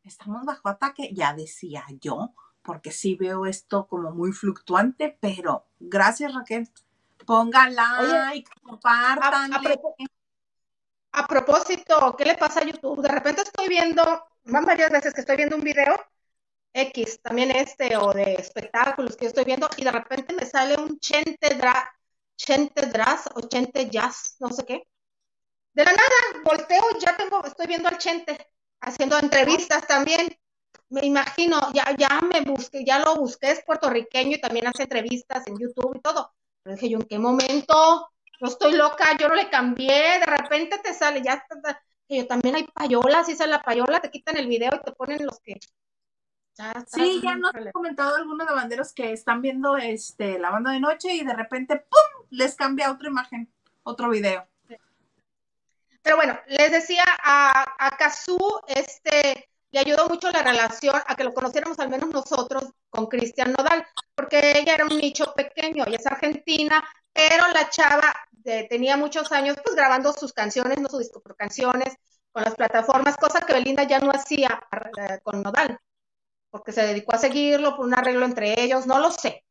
Estamos 0.04 0.44
bajo 0.44 0.68
ataque, 0.68 1.10
ya 1.14 1.32
decía 1.34 1.84
yo, 2.00 2.34
porque 2.62 2.90
sí 2.90 3.14
veo 3.16 3.46
esto 3.46 3.86
como 3.86 4.10
muy 4.10 4.32
fluctuante, 4.32 5.16
pero 5.20 5.68
gracias 5.88 6.34
Raquel. 6.34 6.68
Pongan 7.26 7.74
like, 7.74 8.50
compartan. 8.62 9.52
A, 9.52 9.56
a 9.56 9.60
propo- 9.62 9.96
a 11.12 11.26
propósito, 11.26 12.14
¿qué 12.16 12.24
le 12.24 12.36
pasa 12.36 12.60
a 12.60 12.64
YouTube? 12.64 13.02
De 13.02 13.08
repente 13.08 13.42
estoy 13.42 13.68
viendo, 13.68 14.02
van 14.44 14.64
varias 14.64 14.90
veces 14.90 15.12
que 15.14 15.20
estoy 15.20 15.36
viendo 15.36 15.56
un 15.56 15.62
video 15.62 15.94
X, 16.72 17.20
también 17.20 17.50
este, 17.50 17.96
o 17.96 18.12
de 18.12 18.34
espectáculos 18.34 19.16
que 19.16 19.26
yo 19.26 19.28
estoy 19.28 19.44
viendo, 19.44 19.68
y 19.76 19.84
de 19.84 19.92
repente 19.92 20.34
me 20.34 20.46
sale 20.46 20.76
un 20.80 20.98
Chente, 20.98 21.54
dra, 21.54 21.92
chente 22.34 22.86
Dras 22.86 23.28
o 23.34 23.42
Chente 23.42 23.90
Jazz, 23.90 24.36
no 24.40 24.48
sé 24.48 24.64
qué. 24.64 24.88
De 25.74 25.84
la 25.84 25.92
nada, 25.92 26.42
volteo 26.44 26.82
y 26.96 27.00
ya 27.00 27.16
tengo, 27.16 27.44
estoy 27.44 27.66
viendo 27.66 27.88
al 27.88 27.98
Chente, 27.98 28.50
haciendo 28.80 29.18
entrevistas 29.18 29.86
también. 29.86 30.26
Me 30.92 31.06
imagino, 31.06 31.58
ya, 31.72 31.96
ya 31.96 32.20
me 32.20 32.42
busqué, 32.42 32.84
ya 32.84 32.98
lo 32.98 33.16
busqué, 33.16 33.50
es 33.50 33.64
puertorriqueño 33.64 34.36
y 34.36 34.40
también 34.40 34.66
hace 34.66 34.82
entrevistas 34.82 35.46
en 35.46 35.58
YouTube 35.58 35.96
y 35.96 36.00
todo. 36.00 36.34
Pero 36.62 36.76
dije 36.76 36.90
yo, 36.90 36.98
¿en 36.98 37.06
qué 37.06 37.18
momento? 37.18 38.10
No 38.40 38.48
estoy 38.48 38.74
loca, 38.74 39.16
yo 39.18 39.28
no 39.28 39.34
le 39.34 39.48
cambié, 39.48 40.18
de 40.18 40.26
repente 40.26 40.78
te 40.84 40.92
sale, 40.92 41.22
ya 41.22 41.34
está, 41.34 41.82
que 42.06 42.18
yo 42.18 42.26
también 42.26 42.56
hay 42.56 42.64
payolas, 42.64 43.26
y 43.30 43.34
sale 43.34 43.52
la 43.52 43.62
payola, 43.62 44.00
te 44.00 44.10
quitan 44.10 44.36
el 44.36 44.46
video 44.46 44.70
y 44.74 44.84
te 44.84 44.92
ponen 44.92 45.24
los 45.24 45.40
que 45.40 45.58
ya 46.58 46.72
está 46.72 46.84
Sí, 46.86 47.22
ya 47.22 47.36
nos 47.36 47.54
han 47.54 47.72
comentado 47.72 48.16
algunos 48.16 48.46
de 48.46 48.52
banderos 48.52 48.92
que 48.92 49.12
están 49.12 49.40
viendo 49.40 49.78
este 49.78 50.38
la 50.38 50.50
banda 50.50 50.72
de 50.72 50.80
noche 50.80 51.14
y 51.14 51.24
de 51.24 51.32
repente 51.32 51.76
¡pum! 51.76 52.26
les 52.28 52.54
cambia 52.54 52.92
otra 52.92 53.08
imagen, 53.08 53.50
otro 53.82 54.10
video. 54.10 54.46
Pero 56.02 56.16
bueno, 56.16 56.38
les 56.48 56.70
decía 56.70 57.04
a, 57.22 57.64
a 57.78 57.96
este, 58.66 59.48
le 59.72 59.80
ayudó 59.80 60.08
mucho 60.08 60.30
la 60.30 60.42
relación 60.42 60.94
a 61.06 61.16
que 61.16 61.24
lo 61.24 61.34
conociéramos 61.34 61.78
al 61.78 61.88
menos 61.88 62.10
nosotros 62.10 62.64
con 62.90 63.06
Cristian 63.06 63.52
Nodal, 63.52 63.84
porque 64.14 64.58
ella 64.58 64.74
era 64.74 64.84
un 64.84 64.96
nicho 64.98 65.32
pequeño, 65.34 65.84
ella 65.86 65.96
es 65.98 66.06
argentina, 66.06 66.84
pero 67.12 67.48
la 67.52 67.68
chava 67.70 68.14
tenía 68.68 68.96
muchos 68.96 69.32
años 69.32 69.56
pues 69.64 69.74
grabando 69.74 70.12
sus 70.12 70.32
canciones, 70.32 70.78
no 70.80 70.88
su 70.88 70.98
disco, 70.98 71.20
pero 71.22 71.36
canciones 71.36 71.94
con 72.32 72.44
las 72.44 72.54
plataformas, 72.54 73.16
cosa 73.16 73.40
que 73.40 73.54
Belinda 73.54 73.84
ya 73.84 73.98
no 73.98 74.10
hacía 74.10 74.60
eh, 74.98 75.18
con 75.22 75.42
Nodal, 75.42 75.78
porque 76.50 76.72
se 76.72 76.82
dedicó 76.86 77.14
a 77.14 77.18
seguirlo 77.18 77.76
por 77.76 77.86
un 77.86 77.94
arreglo 77.94 78.26
entre 78.26 78.60
ellos, 78.62 78.86
no 78.86 78.98
lo 78.98 79.10
sé, 79.10 79.44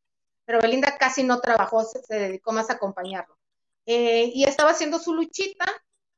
pero 0.46 0.60
Belinda 0.62 0.98
casi 0.98 1.24
no 1.24 1.40
trabajó, 1.40 1.84
se, 1.84 2.02
se 2.04 2.16
dedicó 2.16 2.52
más 2.52 2.70
a 2.70 2.74
acompañarlo. 2.74 3.38
Eh, 3.86 4.32
y 4.34 4.44
estaba 4.44 4.72
haciendo 4.72 5.00
su 5.00 5.14
luchita, 5.14 5.66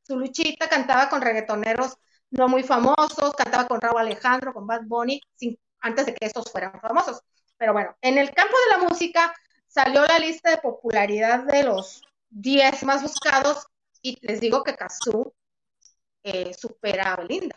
su 0.01 0.18
luchita, 0.20 0.68
cantaba 0.68 1.10
con 1.10 1.22
reggaetoneros 1.22 1.97
no 2.34 2.47
muy 2.47 2.63
famosos, 2.63 3.34
cantaba 3.38 3.67
con 3.67 3.79
Raúl 3.79 4.01
Alejandro, 4.01 4.53
con 4.53 4.65
Bad 4.65 4.81
Bunny, 4.86 5.21
sin, 5.36 5.57
antes 5.79 6.05
de 6.07 6.15
que 6.15 6.25
estos 6.25 6.51
fueran 6.51 6.79
famosos. 6.81 7.21
Pero 7.57 7.73
bueno, 7.73 7.95
en 8.01 8.17
el 8.17 8.34
campo 8.34 8.55
de 8.65 8.77
la 8.77 8.89
música 8.89 9.34
salió 9.67 10.03
la 10.05 10.19
lista 10.19 10.49
de 10.49 10.57
popularidad 10.57 11.43
de 11.43 11.63
los 11.63 12.01
10 12.29 12.84
más 12.84 13.03
buscados 13.03 13.67
y 14.01 14.17
les 14.25 14.41
digo 14.41 14.63
que 14.63 14.75
Cazú 14.75 15.34
eh, 16.23 16.53
supera 16.53 17.13
a 17.13 17.17
Belinda. 17.17 17.55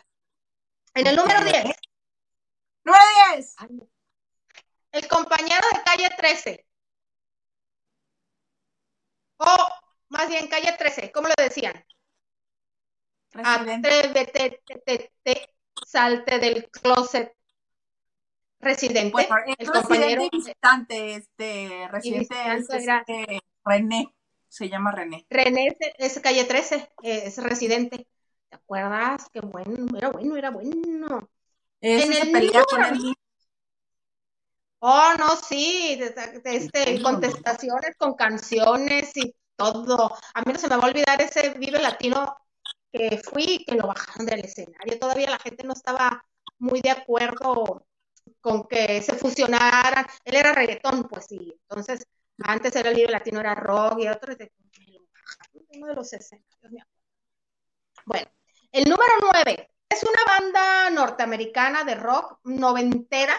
En 0.93 1.07
el 1.07 1.15
número 1.15 1.43
10, 1.43 1.75
Número 2.83 3.03
10. 3.35 3.55
el 4.91 5.07
compañero 5.07 5.65
de 5.73 5.83
calle 5.83 6.09
13. 6.17 6.65
O 9.37 9.69
más 10.09 10.29
bien 10.29 10.47
calle 10.47 10.73
13, 10.77 11.11
¿cómo 11.11 11.27
le 11.27 11.43
decían? 11.43 11.86
Residente. 13.31 13.87
Atrévete, 13.89 14.61
te, 14.65 14.79
te, 14.85 15.11
te, 15.23 15.55
salte 15.85 16.39
del 16.39 16.69
closet. 16.69 17.33
Residente, 18.59 19.11
Bueno, 19.11 19.35
es 19.45 19.55
el 19.59 19.67
residente 19.67 19.81
compañero. 19.87 20.29
visitante, 20.31 21.15
este, 21.15 21.87
residente 21.91 22.35
es 22.35 22.67
visitante 22.67 22.83
era- 22.83 22.99
este, 23.07 23.39
René, 23.63 24.15
se 24.47 24.67
llama 24.69 24.91
René. 24.91 25.27
René 25.29 25.67
es, 25.67 25.77
es 26.15 26.19
calle 26.21 26.43
13, 26.45 26.89
eh, 27.03 27.23
es 27.25 27.37
residente. 27.37 28.07
¿Te 28.49 28.55
acuerdas? 28.55 29.29
Qué 29.31 29.41
bueno, 29.41 29.95
era 29.95 30.09
bueno, 30.09 30.35
era 30.37 30.49
bueno. 30.49 31.29
En 31.81 32.13
el 32.13 32.31
pelea 32.31 32.63
con 32.63 32.83
él. 32.83 33.13
Oh, 34.79 35.13
no, 35.19 35.35
sí, 35.35 35.95
de- 35.99 36.09
de- 36.11 36.39
de 36.39 36.55
este, 36.55 37.01
contestaciones 37.01 37.95
con 37.97 38.15
canciones 38.15 39.15
y 39.17 39.35
todo. 39.55 40.15
A 40.33 40.41
mí 40.41 40.53
no 40.53 40.57
se 40.59 40.67
me 40.67 40.77
va 40.77 40.83
a 40.83 40.87
olvidar 40.87 41.21
ese 41.21 41.49
Vive 41.51 41.79
Latino 41.79 42.35
que 42.91 43.19
fui 43.23 43.63
que 43.65 43.75
lo 43.75 43.87
bajaron 43.87 44.25
del 44.25 44.41
escenario. 44.45 44.99
Todavía 44.99 45.29
la 45.31 45.39
gente 45.39 45.63
no 45.65 45.73
estaba 45.73 46.25
muy 46.59 46.81
de 46.81 46.91
acuerdo 46.91 47.85
con 48.41 48.67
que 48.67 49.01
se 49.01 49.13
fusionaran. 49.15 50.05
Él 50.25 50.35
era 50.35 50.53
reggaetón, 50.53 51.07
pues 51.07 51.25
sí. 51.27 51.53
Entonces, 51.69 52.07
antes 52.39 52.75
era 52.75 52.89
el 52.89 52.95
Vive 52.95 53.11
Latino, 53.11 53.39
era 53.39 53.55
rock 53.55 53.99
y 54.01 54.07
otro. 54.07 54.35
de- 54.35 54.51
uno 55.75 55.87
de 55.87 55.93
los 55.95 56.11
escenarios. 56.13 56.87
Bueno, 58.05 58.27
el 58.71 58.85
número 58.89 59.11
9 59.21 59.69
es 59.89 60.01
una 60.03 60.23
banda 60.25 60.89
norteamericana 60.89 61.83
de 61.83 61.93
rock 61.95 62.39
noventera 62.45 63.35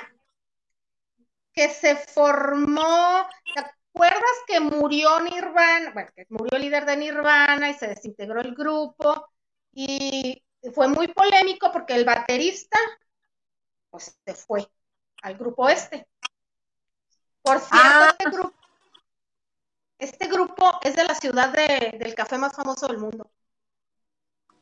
que 1.52 1.68
se 1.70 1.96
formó, 1.96 3.26
¿te 3.54 3.60
acuerdas 3.60 4.36
que 4.46 4.60
murió 4.60 5.20
Nirvana? 5.20 5.90
Bueno, 5.92 6.10
que 6.14 6.26
murió 6.30 6.56
el 6.56 6.62
líder 6.62 6.86
de 6.86 6.96
Nirvana 6.96 7.70
y 7.70 7.74
se 7.74 7.88
desintegró 7.88 8.40
el 8.40 8.54
grupo 8.54 9.28
y 9.72 10.42
fue 10.74 10.88
muy 10.88 11.08
polémico 11.08 11.70
porque 11.72 11.94
el 11.94 12.04
baterista 12.04 12.78
pues 13.90 14.18
se 14.24 14.34
fue 14.34 14.68
al 15.22 15.36
grupo 15.36 15.68
este. 15.68 16.06
Por 17.42 17.58
cierto, 17.60 17.76
Ah. 17.80 18.14
este 18.18 18.30
grupo 18.30 18.54
este 20.00 20.28
grupo 20.28 20.78
es 20.82 20.94
de 20.94 21.04
la 21.04 21.14
ciudad 21.14 21.48
de- 21.52 21.96
del 21.98 22.14
café 22.14 22.38
más 22.38 22.54
famoso 22.54 22.86
del 22.86 22.98
mundo. 22.98 23.30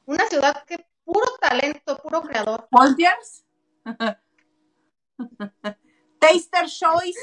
Una 0.07 0.27
ciudad 0.29 0.65
que 0.65 0.87
puro 1.05 1.37
talento, 1.41 1.99
puro 1.99 2.23
creador. 2.23 2.67
Folgers. 2.71 3.45
Taster 6.19 6.67
Choice. 6.67 7.21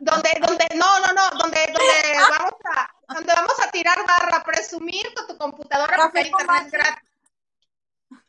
donde, 0.00 0.30
donde, 0.40 0.66
no, 0.76 1.00
no, 1.00 1.12
no, 1.12 1.30
donde, 1.38 1.58
donde 1.66 2.18
vamos 2.30 2.54
a, 2.76 2.94
donde 3.08 3.32
vamos 3.34 3.58
a 3.60 3.70
tirar 3.70 3.98
barra, 4.06 4.42
presumir 4.44 5.12
con 5.14 5.26
tu 5.26 5.36
computadora 5.38 5.96
porque 5.96 6.18
Café 6.18 6.28
internet 6.28 6.70
tomate. 6.70 6.76
gratis. 6.76 7.10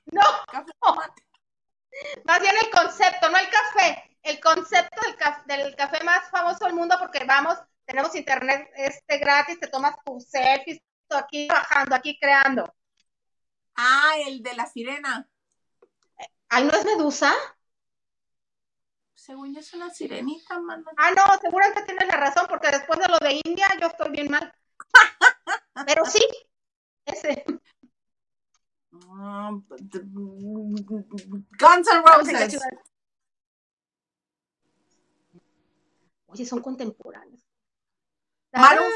No, 0.06 0.22
Café 0.52 0.72
más 2.26 2.40
bien 2.42 2.54
el 2.64 2.70
concepto, 2.70 3.30
no 3.30 3.38
el 3.38 3.50
café, 3.50 4.18
el 4.22 4.40
concepto 4.40 5.02
del, 5.02 5.18
caf- 5.18 5.46
del 5.46 5.76
café 5.76 6.04
más 6.04 6.30
famoso 6.30 6.66
del 6.66 6.76
mundo 6.76 6.96
porque 7.00 7.24
vamos, 7.26 7.58
tenemos 7.86 8.14
internet 8.16 8.70
este 8.76 9.18
gratis, 9.18 9.60
te 9.60 9.68
tomas 9.68 9.96
tus 10.06 10.26
selfies, 10.30 10.80
aquí 11.10 11.48
trabajando, 11.48 11.96
aquí 11.96 12.20
creando. 12.20 12.72
Ah, 13.76 14.14
el 14.28 14.44
de 14.44 14.54
la 14.54 14.68
sirena. 14.68 15.28
Ay, 16.50 16.66
¿no 16.66 16.72
es 16.74 16.86
Medusa? 16.86 17.34
Según 19.14 19.54
yo 19.54 19.60
es 19.60 19.74
una 19.74 19.90
sirenita, 19.90 20.60
mano. 20.60 20.86
Ah, 20.98 21.12
no, 21.12 21.24
seguramente 21.42 21.82
tienes 21.84 22.08
la 22.08 22.18
razón 22.18 22.46
porque 22.48 22.70
después 22.72 23.00
de 23.00 23.08
lo 23.08 23.18
de 23.18 23.42
India 23.44 23.68
yo 23.82 23.88
estoy 23.88 24.10
bien 24.12 24.30
mal. 24.32 24.54
Pero 25.86 26.06
sí, 26.06 26.26
ese. 27.06 27.46
Ah, 28.94 29.52
Guns 31.60 31.88
N' 31.88 32.04
Roses. 32.04 32.60
Oye, 36.28 36.46
son 36.46 36.62
contemporáneos. 36.62 37.42
Maroon 38.52 38.92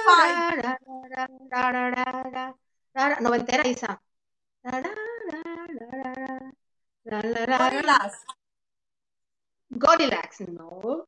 Noventera, 3.22 3.68
Isa. 3.68 4.02
Gorillaz. 7.04 8.26
Gorillax, 9.70 10.42
no. 10.42 11.08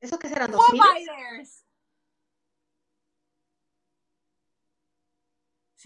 ¿Eso 0.00 0.18
qué 0.18 0.28
serán? 0.28 0.52
Foo 0.52 0.60
¿2000? 0.60 0.78
Fighters. 0.78 1.65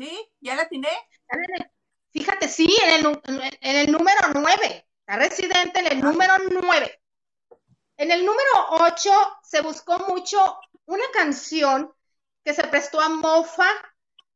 ¿Sí? 0.01 0.32
¿Ya 0.40 0.56
la 0.56 0.62
el- 0.62 1.70
Fíjate, 2.10 2.48
sí, 2.48 2.74
en 2.86 3.05
el, 3.06 3.20
en 3.60 3.77
el 3.77 3.93
número 3.93 4.18
9. 4.35 4.89
Está 5.01 5.16
residente 5.18 5.81
en 5.81 5.86
el 5.89 6.01
número 6.01 6.32
9. 6.62 7.02
En 7.98 8.10
el 8.10 8.24
número 8.24 8.51
8 8.70 9.10
se 9.43 9.60
buscó 9.60 9.98
mucho 10.09 10.59
una 10.86 11.05
canción 11.12 11.93
que 12.43 12.55
se 12.55 12.66
prestó 12.68 12.98
a 12.98 13.10
mofa 13.10 13.68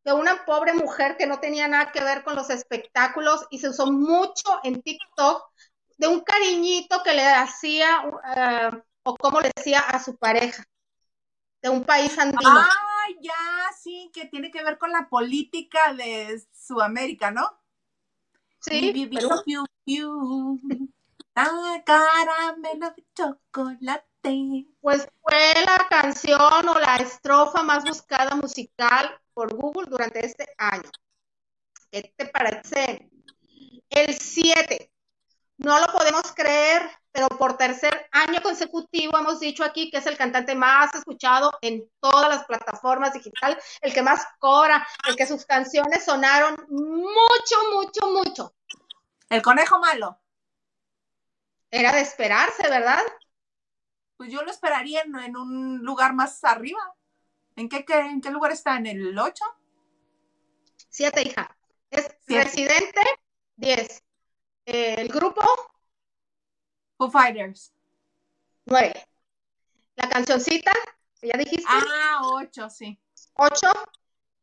de 0.05 0.13
una 0.13 0.45
pobre 0.45 0.75
mujer 0.75 1.17
que 1.17 1.27
no 1.27 1.41
tenía 1.41 1.67
nada 1.67 1.93
que 1.93 2.05
ver 2.05 2.25
con 2.25 2.37
los 2.37 2.51
espectáculos 2.51 3.47
y 3.49 3.59
se 3.59 3.71
usó 3.71 3.91
mucho 3.91 4.61
en 4.65 4.83
TikTok 4.83 5.51
de 5.97 6.09
un 6.09 6.21
cariñito 6.21 7.03
que 7.03 7.15
le 7.15 7.27
hacía 7.27 8.05
eh, 8.37 8.71
o 9.05 9.17
como 9.17 9.41
le 9.41 9.51
decía 9.57 9.81
a 9.81 9.99
su 9.99 10.15
pareja 10.19 10.63
de 11.65 11.71
un 11.71 11.83
país 11.83 12.17
andino. 12.19 12.43
Ah, 12.45 13.07
ya, 13.23 13.73
sí, 13.83 14.11
que 14.13 14.27
tiene 14.27 14.51
que 14.51 14.63
ver 14.63 14.77
con 14.77 14.93
la 14.93 15.09
política 15.09 15.95
de 15.95 16.39
Sudamérica, 16.53 17.31
¿no? 17.31 17.59
Sí, 18.61 18.93
Ah, 21.35 21.83
caramelo 21.85 22.91
de 22.91 23.05
chocolate. 23.15 24.67
Pues 24.81 25.09
fue 25.23 25.55
la 25.67 25.89
canción 25.89 26.69
o 26.69 26.79
la 26.79 26.97
estrofa 26.97 27.63
más 27.63 27.83
buscada 27.85 28.37
musical 28.37 29.19
por 29.33 29.55
Google 29.55 29.89
durante 29.89 30.25
este 30.25 30.47
año. 30.59 30.91
¿Qué 31.91 32.15
te 32.17 32.27
parece? 32.27 33.11
El 33.89 34.15
7. 34.15 34.93
No 35.57 35.81
lo 35.81 35.87
podemos 35.87 36.33
creer, 36.35 36.89
pero 37.15 37.29
por 37.29 37.57
tercer 37.57 38.09
año 38.11 38.43
consecutivo 38.43 39.17
hemos 39.17 39.39
dicho 39.39 39.63
aquí 39.63 39.89
que 39.89 39.99
es 39.99 40.07
el 40.07 40.17
cantante 40.17 40.57
más 40.57 40.93
escuchado 40.97 41.53
en 41.63 41.89
todas 42.01 42.29
las 42.29 42.45
plataformas 42.45 43.13
digitales, 43.13 43.57
el 43.83 43.95
que 43.95 44.03
más 44.03 44.27
cobra, 44.41 44.85
el 45.07 45.15
que 45.15 45.25
sus 45.25 45.47
canciones 45.47 46.05
sonaron 46.05 46.57
mucho, 46.69 47.57
mucho, 47.73 48.07
mucho. 48.09 48.55
El 49.31 49.43
conejo 49.43 49.79
malo. 49.79 50.21
Era 51.71 51.93
de 51.93 52.01
esperarse, 52.01 52.69
¿verdad? 52.69 53.05
Pues 54.17 54.33
yo 54.33 54.43
lo 54.43 54.51
esperaría 54.51 55.03
en, 55.03 55.37
un 55.37 55.85
lugar 55.85 56.15
más 56.15 56.43
arriba. 56.43 56.81
¿En 57.55 57.69
qué, 57.69 57.85
¿En 57.89 58.23
qué 58.23 58.31
lugar 58.33 58.51
está? 58.51 58.77
¿En 58.77 58.87
el 58.87 59.17
8? 59.17 59.45
Siete, 60.89 61.23
hija. 61.23 61.57
Es 61.91 62.09
Residente, 62.27 63.03
10. 63.55 64.03
el 64.67 65.09
grupo. 65.11 65.45
Foo 66.97 67.11
Fighters. 67.11 67.73
9. 68.67 69.09
La 69.97 70.09
cancioncita, 70.09 70.73
ya 71.23 71.37
dijiste. 71.37 71.65
Ah, 71.69 72.21
8, 72.23 72.71
sí. 72.71 72.99
8. 73.35 73.69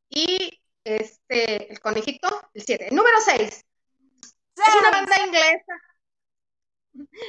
Y 0.09 0.61
este, 0.83 1.71
el 1.71 1.79
conejito, 1.79 2.49
el 2.53 2.61
7. 2.63 2.89
Número 2.91 3.19
6. 3.19 3.65
Es 4.55 4.75
una 4.79 4.91
banda 4.91 5.15
inglesa. 5.25 5.73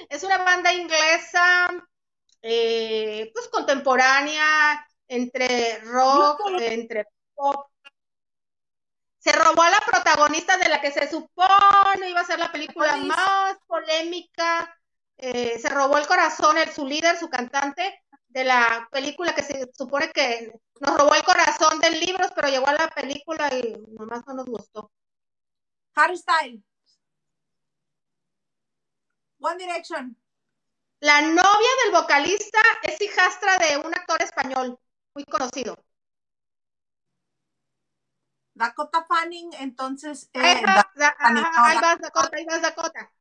Es 0.08 0.22
una 0.24 0.38
banda 0.38 0.72
inglesa, 0.72 1.68
eh, 2.42 3.30
pues 3.32 3.48
contemporánea, 3.48 4.86
entre 5.06 5.78
rock, 5.80 6.40
entre 6.58 7.06
pop. 7.34 7.70
Se 9.18 9.30
robó 9.30 9.62
a 9.62 9.70
la 9.70 9.78
protagonista 9.86 10.56
de 10.56 10.68
la 10.68 10.80
que 10.80 10.90
se 10.90 11.08
supone 11.08 12.10
iba 12.10 12.20
a 12.20 12.24
ser 12.24 12.40
la 12.40 12.50
película 12.50 12.96
más 12.96 13.56
polémica. 13.68 14.81
Eh, 15.24 15.56
se 15.60 15.68
robó 15.68 15.98
el 15.98 16.06
corazón, 16.08 16.58
el, 16.58 16.68
su 16.68 16.84
líder, 16.84 17.16
su 17.16 17.30
cantante, 17.30 18.02
de 18.26 18.42
la 18.42 18.88
película 18.90 19.32
que 19.32 19.44
se 19.44 19.70
supone 19.72 20.10
que 20.10 20.52
nos 20.80 20.98
robó 20.98 21.14
el 21.14 21.22
corazón 21.22 21.78
del 21.78 22.00
libro, 22.00 22.26
pero 22.34 22.48
llegó 22.48 22.66
a 22.66 22.72
la 22.72 22.88
película 22.88 23.48
y 23.54 23.76
nomás 23.96 24.26
no 24.26 24.34
nos 24.34 24.46
gustó. 24.46 24.90
Harry 25.94 26.16
Styles. 26.16 26.64
One 29.38 29.58
Direction. 29.58 30.16
La 30.98 31.20
novia 31.20 31.70
del 31.84 31.92
vocalista 31.92 32.58
es 32.82 33.00
hijastra 33.00 33.58
de 33.58 33.76
un 33.76 33.94
actor 33.94 34.20
español 34.20 34.76
muy 35.14 35.24
conocido. 35.24 35.78
Dakota 38.54 39.04
Fanning, 39.04 39.52
entonces. 39.60 40.28
Eh, 40.32 40.40
ahí, 40.40 40.64
vas, 40.64 40.84
Dakota, 40.96 42.30
ahí 42.36 42.44
vas, 42.44 42.62
Dakota. 42.62 43.12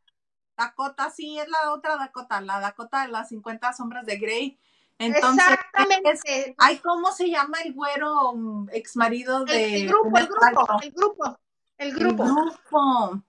Dakota, 0.57 1.09
sí, 1.09 1.39
es 1.39 1.47
la 1.49 1.73
otra 1.73 1.97
Dakota, 1.97 2.41
la 2.41 2.59
Dakota 2.59 3.03
de 3.03 3.09
las 3.09 3.29
50 3.29 3.73
sombras 3.73 4.05
de 4.05 4.17
Grey. 4.17 4.59
Entonces, 4.97 5.45
Exactamente. 5.47 6.55
ay, 6.59 6.77
¿cómo 6.77 7.11
se 7.11 7.29
llama 7.29 7.57
el 7.65 7.73
güero 7.73 8.33
mm, 8.33 8.69
ex 8.71 8.95
marido 8.95 9.45
de. 9.45 9.81
El, 9.81 9.87
grupo, 9.87 10.17
el 10.17 10.27
grupo, 10.27 10.45
el 10.81 10.91
grupo, 10.91 11.39
el 11.77 11.93
grupo. 11.93 12.23
El 12.23 12.25
grupo. 12.35 13.23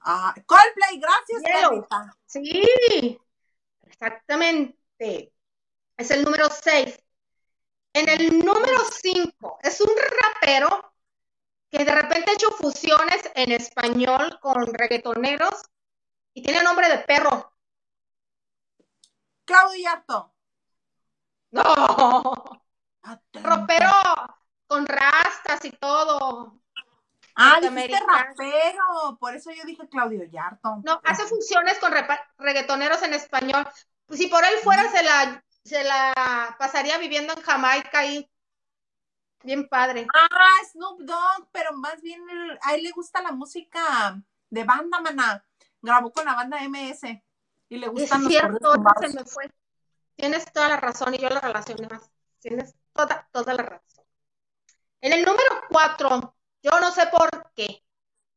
Ah, 0.00 0.34
Coldplay, 0.46 0.98
gracias, 0.98 1.42
Sí, 2.26 3.20
exactamente. 3.82 5.32
Es 5.96 6.10
el 6.10 6.24
número 6.24 6.48
6. 6.50 6.98
En 7.94 8.08
el 8.08 8.38
número 8.38 8.80
5 8.90 9.58
es 9.62 9.80
un 9.80 9.90
rapero 10.22 10.92
que 11.70 11.84
de 11.84 11.94
repente 11.94 12.30
ha 12.30 12.34
hecho 12.34 12.50
fusiones 12.50 13.30
en 13.34 13.52
español 13.52 14.38
con 14.40 14.66
reggaetoneros 14.74 15.62
y 16.34 16.42
tiene 16.42 16.62
nombre 16.62 16.88
de 16.88 16.98
perro. 16.98 17.52
Claudio 19.44 19.82
Yarto. 19.82 20.34
No. 21.50 22.62
Rapero 23.32 23.90
con 24.66 24.86
rastas 24.86 25.64
y 25.64 25.72
todo. 25.72 26.58
Ah, 27.34 27.58
dijiste 27.60 27.98
rapero, 28.06 29.18
por 29.18 29.34
eso 29.34 29.50
yo 29.52 29.64
dije 29.64 29.88
Claudio 29.88 30.24
Yarto. 30.24 30.80
No, 30.84 31.00
hace 31.04 31.24
funciones 31.26 31.78
con 31.78 31.92
reggaetoneros 32.38 33.02
en 33.02 33.14
español. 33.14 33.66
Pues 34.06 34.20
si 34.20 34.26
por 34.28 34.44
él 34.44 34.54
fuera, 34.62 34.90
se 34.90 35.02
la, 35.02 35.44
se 35.64 35.84
la 35.84 36.56
pasaría 36.58 36.98
viviendo 36.98 37.32
en 37.32 37.42
Jamaica 37.42 38.00
ahí. 38.00 38.30
Bien 39.42 39.68
padre. 39.68 40.06
Ah, 40.14 40.58
Snoop 40.70 41.00
Dogg, 41.00 41.48
pero 41.50 41.72
más 41.72 42.00
bien 42.00 42.22
a 42.62 42.74
él 42.74 42.82
le 42.82 42.92
gusta 42.92 43.22
la 43.22 43.32
música 43.32 44.16
de 44.50 44.64
banda, 44.64 45.00
mana. 45.00 45.44
Grabó 45.82 46.12
con 46.12 46.24
la 46.24 46.34
banda 46.34 46.58
MS 46.62 47.02
y 47.68 47.76
le 47.76 47.88
gustan 47.88 48.22
es 48.22 48.28
cierto, 48.28 48.72
se 49.00 49.08
me 49.14 49.24
fue. 49.24 49.50
Tienes 50.14 50.50
toda 50.52 50.68
la 50.68 50.76
razón 50.76 51.14
y 51.14 51.18
yo 51.18 51.28
lo 51.28 51.40
relacioné 51.40 51.88
más. 51.88 52.08
Tienes 52.38 52.74
toda, 52.92 53.28
toda 53.32 53.54
la 53.54 53.62
razón. 53.64 54.04
En 55.00 55.12
el 55.12 55.24
número 55.24 55.64
cuatro, 55.68 56.36
yo 56.62 56.70
no 56.80 56.92
sé 56.92 57.06
por 57.08 57.52
qué, 57.54 57.82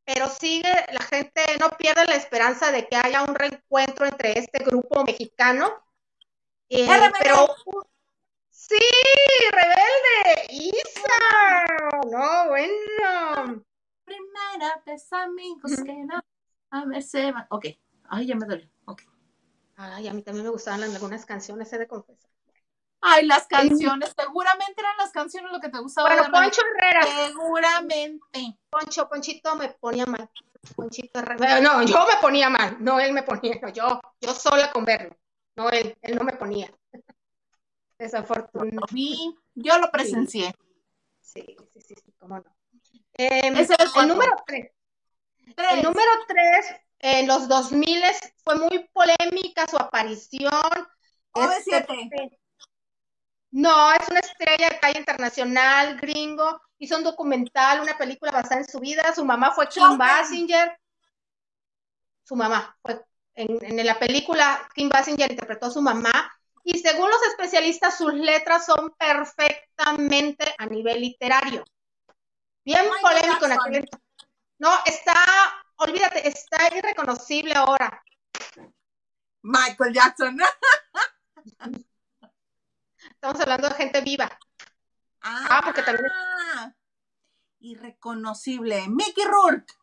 pero 0.04 0.28
sigue, 0.30 0.74
la 0.92 1.02
gente 1.02 1.44
no 1.60 1.70
pierde 1.72 2.06
la 2.06 2.16
esperanza 2.16 2.72
de 2.72 2.88
que 2.88 2.96
haya 2.96 3.24
un 3.24 3.36
reencuentro 3.36 4.06
entre 4.06 4.40
este 4.40 4.64
grupo 4.64 5.04
mexicano. 5.04 5.84
Eh, 6.70 6.88
pero 7.20 7.56
sí, 8.50 8.80
rebelde, 9.52 10.48
Isa, 10.50 12.02
no, 12.10 12.48
bueno. 12.50 13.64
Primera 14.04 14.82
vez 14.86 15.12
amigos 15.14 15.72
que 15.84 15.94
no, 15.94 16.20
a 16.76 16.86
ver 16.86 17.04
se 17.04 17.32
van. 17.32 17.46
Ok, 17.50 17.66
ay, 18.10 18.28
ya 18.28 18.36
me 18.36 18.46
duele, 18.46 18.70
ok. 18.86 19.02
Ay, 19.78 20.08
a 20.08 20.14
mí 20.14 20.22
también 20.22 20.46
me 20.46 20.52
gustaban 20.52 20.84
algunas 20.84 21.26
canciones, 21.26 21.72
he 21.74 21.78
de 21.78 21.88
confesar. 21.88 22.30
Ay, 23.02 23.26
las 23.28 23.46
canciones, 23.46 24.14
seguramente 24.18 24.82
eran 24.82 24.98
las 24.98 25.12
canciones 25.12 25.52
lo 25.52 25.60
que 25.60 25.70
te 25.70 25.78
gustaba. 25.80 26.10
Bueno, 26.10 26.32
Poncho 26.32 26.62
Herrera. 26.76 27.28
Seguramente. 27.28 28.58
Poncho, 28.70 29.08
Ponchito 29.08 29.56
me 29.56 29.70
ponía 29.70 30.06
mal. 30.06 30.30
Ponchito 30.76 31.20
Herrera. 31.20 31.62
No, 31.62 31.84
yo 31.84 32.06
me 32.08 32.20
ponía 32.22 32.50
mal, 32.50 32.78
no 32.80 33.00
él 33.00 33.14
me 33.14 33.24
ponía, 33.24 33.60
no, 33.62 33.70
yo, 33.70 34.02
yo 34.20 34.34
sola 34.34 34.72
con 34.72 34.86
verlo. 34.86 35.16
No 35.56 35.70
él, 35.70 35.98
él 36.02 36.16
no 36.16 36.24
me 36.24 36.34
ponía. 36.34 36.74
Desafortunadamente. 38.00 39.40
Yo 39.54 39.78
lo 39.78 39.90
presencié. 39.92 40.54
Sí, 41.22 41.44
sí, 41.74 41.82
sí, 41.82 41.96
sí, 41.96 42.14
cómo 42.18 42.40
no. 42.40 42.56
Em, 43.14 43.56
el, 43.56 44.08
número 44.08 44.32
3. 44.46 44.72
El 45.46 45.84
número 45.84 46.12
3, 46.28 46.76
en 47.00 47.28
los 47.28 47.48
2000 47.48 48.04
fue 48.44 48.56
muy 48.56 48.90
polémica 48.92 49.68
su 49.68 49.78
aparición. 49.78 50.52
OV7. 51.34 52.40
No, 53.52 53.94
es 53.94 54.10
una 54.10 54.20
estrella 54.20 54.70
de 54.70 54.80
calle 54.80 55.00
internacional, 55.00 55.98
gringo. 55.98 56.62
Hizo 56.78 56.98
un 56.98 57.04
documental, 57.04 57.80
una 57.80 57.98
película 57.98 58.32
basada 58.32 58.62
en 58.62 58.68
su 58.68 58.80
vida. 58.80 59.14
Su 59.14 59.24
mamá 59.24 59.52
fue 59.52 59.70
Kim 59.70 59.98
Basinger. 59.98 60.78
Su 62.24 62.36
mamá 62.36 62.76
fue 62.82 63.02
en, 63.36 63.86
la 63.86 64.00
película, 64.00 64.68
Kim 64.74 64.90
Basinger 64.90 65.32
interpretó 65.32 65.68
a 65.68 65.72
su 65.72 65.82
mamá. 65.82 66.32
Y 66.64 66.80
según 66.80 67.10
los 67.10 67.22
especialistas, 67.30 67.98
sus 67.98 68.14
letras 68.14 68.66
son 68.66 68.94
perfectamente 68.98 70.56
a 70.58 70.66
nivel 70.66 71.02
literario. 71.02 71.64
Bien 72.64 72.86
polémico 73.02 73.46
en 73.46 73.52
aquel 73.52 73.90
No, 74.58 74.72
está, 74.86 75.16
olvídate, 75.78 76.28
está 76.28 76.76
irreconocible 76.76 77.54
ahora. 77.54 78.04
Michael 79.42 79.94
Jackson. 79.94 80.40
Estamos 83.10 83.42
hablando 83.42 83.70
de 83.70 83.76
gente 83.76 84.02
viva. 84.02 84.30
Ah, 85.22 85.62
porque 85.64 85.84
también. 85.84 86.12
Irreconocible. 87.60 88.88
Mickey 88.88 89.26
Rourke. 89.26 89.74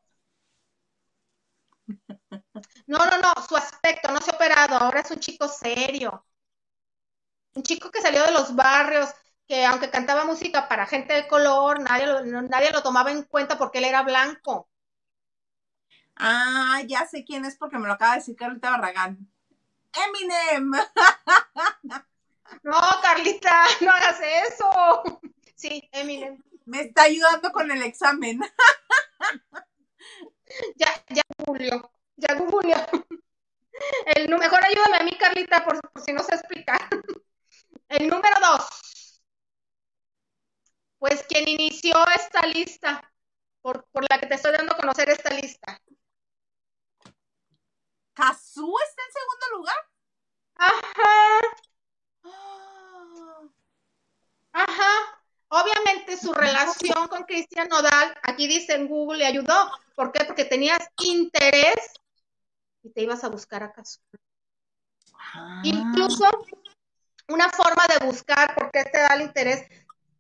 No, 2.86 2.98
no, 2.98 3.18
no, 3.18 3.32
su 3.46 3.56
aspecto, 3.56 4.10
no 4.12 4.20
se 4.20 4.30
ha 4.30 4.34
operado, 4.34 4.76
ahora 4.76 5.00
es 5.00 5.10
un 5.10 5.18
chico 5.18 5.48
serio. 5.48 6.24
Un 7.54 7.62
chico 7.62 7.90
que 7.90 8.00
salió 8.00 8.24
de 8.24 8.32
los 8.32 8.54
barrios, 8.54 9.10
que 9.52 9.66
aunque 9.66 9.90
cantaba 9.90 10.24
música 10.24 10.66
para 10.66 10.86
gente 10.86 11.12
de 11.12 11.28
color, 11.28 11.78
nadie 11.78 12.06
lo, 12.06 12.40
nadie 12.40 12.72
lo 12.72 12.82
tomaba 12.82 13.12
en 13.12 13.22
cuenta 13.24 13.58
porque 13.58 13.80
él 13.80 13.84
era 13.84 14.00
blanco. 14.00 14.70
Ah, 16.16 16.80
ya 16.86 17.04
sé 17.06 17.22
quién 17.22 17.44
es 17.44 17.58
porque 17.58 17.76
me 17.76 17.86
lo 17.86 17.92
acaba 17.92 18.12
de 18.12 18.20
decir 18.20 18.34
Carlita 18.34 18.70
Barragán. 18.70 19.30
Eminem. 19.92 20.72
No, 22.62 22.78
Carlita, 23.02 23.64
no 23.80 23.90
hagas 23.90 24.20
eso. 24.20 25.02
Sí, 25.54 25.88
Eminem. 25.92 26.42
Me 26.66 26.82
está 26.82 27.02
ayudando 27.02 27.50
con 27.52 27.70
el 27.70 27.82
examen. 27.82 28.40
Ya, 30.76 30.88
ya 31.08 31.22
Julio, 31.46 31.90
ya 32.16 32.36
Julio. 32.36 32.76
El 34.04 34.28
mejor 34.28 34.60
ayúdame 34.64 34.96
a 34.98 35.02
mí, 35.04 35.12
Carlita, 35.18 35.64
por, 35.64 35.80
por 35.80 36.02
si 36.02 36.12
no 36.12 36.22
sé 36.22 36.34
explicar. 36.34 36.88
El 37.88 38.08
número 38.08 38.36
dos. 38.40 38.92
Pues 41.02 41.24
quien 41.28 41.48
inició 41.48 41.96
esta 42.16 42.46
lista, 42.46 43.12
por, 43.60 43.84
por 43.90 44.08
la 44.08 44.20
que 44.20 44.28
te 44.28 44.36
estoy 44.36 44.52
dando 44.52 44.72
a 44.72 44.76
conocer 44.76 45.10
esta 45.10 45.30
lista. 45.34 45.76
¿Cazú 48.12 48.72
está 48.88 49.02
en 49.02 49.12
segundo 49.12 49.46
lugar? 49.56 49.76
Ajá, 50.54 51.40
ajá. 54.52 55.24
Obviamente 55.48 56.16
su 56.16 56.32
relación 56.32 57.08
con 57.08 57.24
Cristian 57.24 57.66
Nodal, 57.66 58.16
aquí 58.22 58.46
dice 58.46 58.74
en 58.74 58.86
Google, 58.86 59.18
le 59.18 59.26
ayudó. 59.26 59.72
¿Por 59.96 60.12
qué? 60.12 60.24
Porque 60.24 60.44
tenías 60.44 60.88
interés 61.02 61.94
y 62.84 62.90
te 62.90 63.02
ibas 63.02 63.24
a 63.24 63.28
buscar 63.28 63.64
acaso. 63.64 63.98
ah. 65.16 65.62
Incluso 65.64 66.30
una 67.28 67.48
forma 67.50 67.86
de 67.88 68.06
buscar 68.06 68.54
por 68.54 68.70
qué 68.70 68.84
te 68.84 68.98
da 68.98 69.14
el 69.14 69.22
interés, 69.22 69.66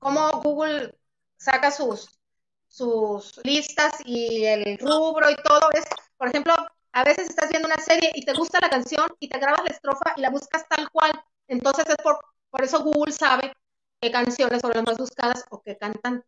cómo 0.02 0.42
Google 0.42 0.98
saca 1.36 1.70
sus, 1.70 2.18
sus 2.66 3.40
listas 3.44 3.92
y 4.04 4.44
el 4.44 4.78
rubro 4.78 5.30
y 5.30 5.36
todo 5.36 5.70
es, 5.72 5.84
por 6.16 6.28
ejemplo, 6.28 6.54
a 6.92 7.04
veces 7.04 7.28
estás 7.30 7.50
viendo 7.50 7.68
una 7.68 7.78
serie 7.78 8.10
y 8.14 8.24
te 8.24 8.32
gusta 8.34 8.58
la 8.60 8.68
canción 8.68 9.06
y 9.20 9.28
te 9.28 9.38
grabas 9.38 9.62
la 9.62 9.70
estrofa 9.70 10.12
y 10.16 10.20
la 10.20 10.30
buscas 10.30 10.68
tal 10.68 10.90
cual. 10.90 11.12
Entonces 11.46 11.84
es 11.88 11.96
por, 12.02 12.18
por 12.50 12.64
eso 12.64 12.82
Google 12.82 13.12
sabe 13.12 13.52
qué 14.00 14.10
canciones 14.10 14.60
son 14.60 14.72
las 14.74 14.84
más 14.84 14.98
buscadas 14.98 15.44
o 15.50 15.62
qué 15.62 15.78
cantan. 15.78 16.24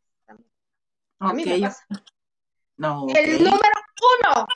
A 1.18 1.32
mí 1.32 1.44
me 1.44 1.54
Ok. 1.56 1.60
pasa. 1.62 1.84
No, 2.76 3.06
El 3.08 3.38
número 3.38 3.80
uno. 4.20 4.46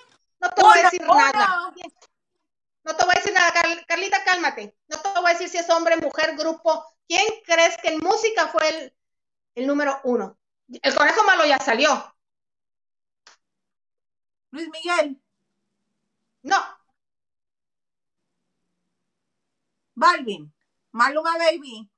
No 0.40 0.51
te 0.51 0.62
voy 0.62 0.78
a 0.78 0.82
decir 0.82 1.03
uno. 1.03 1.15
nada. 1.15 1.73
No 2.85 2.97
te 2.97 3.05
voy 3.05 3.15
a 3.15 3.19
decir 3.19 3.35
nada, 3.35 3.53
Car- 3.53 3.86
Carlita, 3.86 4.24
cálmate. 4.24 4.77
No 4.89 4.99
te 4.99 5.09
voy 5.20 5.31
a 5.31 5.35
decir 5.35 5.49
si 5.49 5.59
es 5.59 5.69
hombre, 5.70 5.97
mujer, 5.97 6.36
grupo. 6.36 6.85
¿Quién 7.07 7.27
crees 7.45 7.77
que 7.82 7.89
en 7.89 7.99
música 7.99 8.49
fue 8.49 8.69
el, 8.69 8.95
el 9.59 9.67
número 9.67 10.01
uno? 10.05 10.39
El 10.69 10.95
conejo 10.95 11.25
malo 11.25 11.45
ya 11.47 11.59
salió. 11.59 12.15
Luis 14.51 14.69
Miguel, 14.71 15.21
No, 16.43 16.57
Balvin, 19.95 20.53
Maluma 20.93 21.37
Baby, 21.39 21.91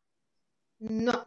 no. 0.81 1.27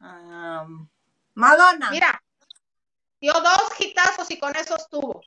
um, 0.00 0.88
Madonna. 1.34 1.90
Mira, 1.90 2.22
dio 3.20 3.32
dos 3.32 3.78
hitazos 3.78 4.30
y 4.30 4.38
con 4.38 4.56
eso 4.56 4.76
estuvo. 4.76 5.20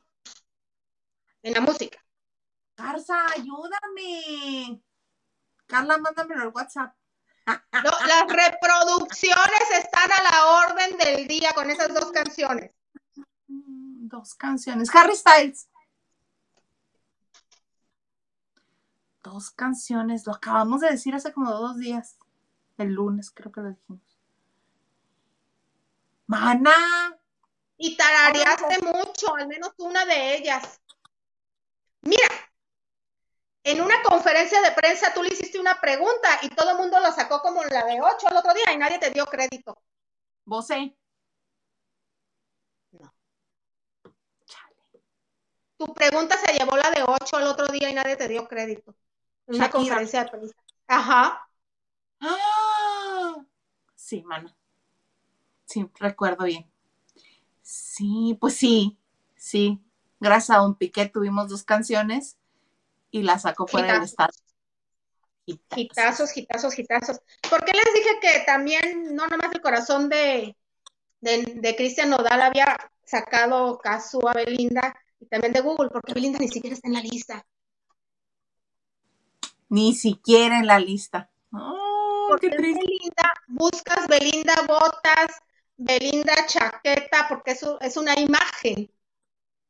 En 1.44 1.54
la 1.54 1.62
música. 1.62 2.04
Garza, 2.76 3.28
ayúdame. 3.34 4.82
Carla, 5.68 5.98
mándamelo 5.98 6.42
al 6.42 6.48
WhatsApp. 6.50 6.96
No, 7.46 7.92
las 8.08 8.28
reproducciones 8.28 9.72
están 9.78 10.10
a 10.12 10.24
la 10.24 10.46
orden 10.66 10.98
del 10.98 11.28
día 11.28 11.52
con 11.54 11.70
esas 11.70 11.94
dos 11.94 12.12
canciones. 12.12 12.72
Dos 13.48 14.36
canciones. 14.36 14.94
Harry 14.96 15.16
Styles. 15.16 15.68
Dos 19.22 19.52
canciones. 19.52 20.26
Lo 20.26 20.34
acabamos 20.34 20.82
de 20.82 20.92
decir 20.92 21.16
hace 21.16 21.34
como 21.34 21.52
dos 21.52 21.78
días. 21.78 22.18
El 22.78 22.94
lunes 22.94 23.32
creo 23.32 23.52
que 23.52 23.62
lo 23.62 23.70
dijimos. 23.70 24.02
Mana. 26.28 27.18
Y 27.78 27.98
tarareaste 27.98 28.80
mucho, 28.82 29.36
al 29.36 29.48
menos 29.48 29.74
una 29.78 30.06
de 30.06 30.38
ellas. 30.38 30.80
Mira, 32.02 32.28
en 33.64 33.82
una 33.82 34.02
conferencia 34.04 34.62
de 34.62 34.72
prensa 34.72 35.14
tú 35.14 35.24
le 35.24 35.30
hiciste 35.30 35.60
una 35.60 35.80
pregunta 35.80 36.40
y 36.42 36.50
todo 36.50 36.72
el 36.72 36.78
mundo 36.78 37.00
lo 37.00 37.12
sacó 37.12 37.42
como 37.42 37.64
la 37.64 37.86
de 37.86 38.02
ocho 38.02 38.28
el 38.30 38.38
otro 38.38 38.54
día 38.54 38.74
y 38.74 38.78
nadie 38.78 39.00
te 39.00 39.10
dio 39.12 39.26
crédito. 39.26 39.82
Bosé. 40.46 40.98
No. 42.92 43.14
Chale. 44.46 44.76
Tu 45.78 45.94
pregunta 45.94 46.38
se 46.38 46.54
llevó 46.54 46.76
la 46.78 46.92
de 46.92 47.04
ocho 47.04 47.40
el 47.40 47.48
otro 47.48 47.68
día 47.68 47.90
y 47.90 47.94
nadie 47.94 48.16
te 48.18 48.28
dio 48.28 48.48
crédito. 48.48 48.96
En 49.48 49.56
una 49.56 49.66
Shakira. 49.66 49.72
conferencia 49.72 50.24
de 50.24 50.32
prensa. 50.32 50.56
Ajá. 50.88 51.50
¡Ah! 52.20 53.36
Sí, 53.96 54.22
mana. 54.24 54.56
Sí, 55.66 55.90
recuerdo 56.00 56.46
bien. 56.46 56.70
Sí, 57.62 58.38
pues 58.40 58.56
sí, 58.56 58.98
sí. 59.36 59.80
Gracias 60.20 60.58
a 60.58 60.62
Don 60.62 60.76
Piqué 60.76 61.08
tuvimos 61.08 61.50
dos 61.50 61.64
canciones 61.64 62.38
y 63.14 63.22
la 63.22 63.38
sacó 63.38 63.68
fuera 63.68 63.94
del 63.94 64.04
estado. 64.04 64.32
Hitazos. 65.46 65.78
Hitazos, 65.78 66.36
hitazos, 66.36 66.80
hitazos. 66.80 67.22
¿Por 67.48 67.64
qué 67.64 67.74
les 67.74 67.94
dije 67.94 68.20
que 68.20 68.44
también, 68.46 69.16
no 69.16 69.28
nomás 69.28 69.54
el 69.54 69.62
corazón 69.62 70.10
de, 70.10 70.58
de, 71.22 71.44
de 71.58 71.76
Cristian 71.76 72.10
Nodal 72.10 72.42
había 72.42 72.76
sacado 73.06 73.78
caso 73.78 74.28
a 74.28 74.34
Belinda 74.34 74.96
y 75.20 75.28
también 75.28 75.54
de 75.54 75.62
Google? 75.62 75.90
Porque 75.92 76.14
Belinda 76.14 76.40
ni 76.40 76.48
siquiera 76.48 76.74
está 76.74 76.88
en 76.88 76.96
la 76.96 77.02
lista. 77.02 77.46
Ni 79.70 79.94
siquiera 79.94 80.58
en 80.58 80.66
la 80.66 80.80
lista. 80.80 81.30
Oh, 81.52 82.26
Porque 82.30 82.50
qué 82.50 82.56
es 82.56 82.62
triste. 82.62 82.84
Belinda, 82.84 83.34
buscas 83.48 84.08
Belinda 84.08 84.56
botas, 84.68 85.38
Belinda 85.78 86.48
chaqueta, 86.48 87.28
porque 87.30 87.52
eso 87.52 87.80
es 87.80 87.96
una 87.96 88.20
imagen. 88.20 88.90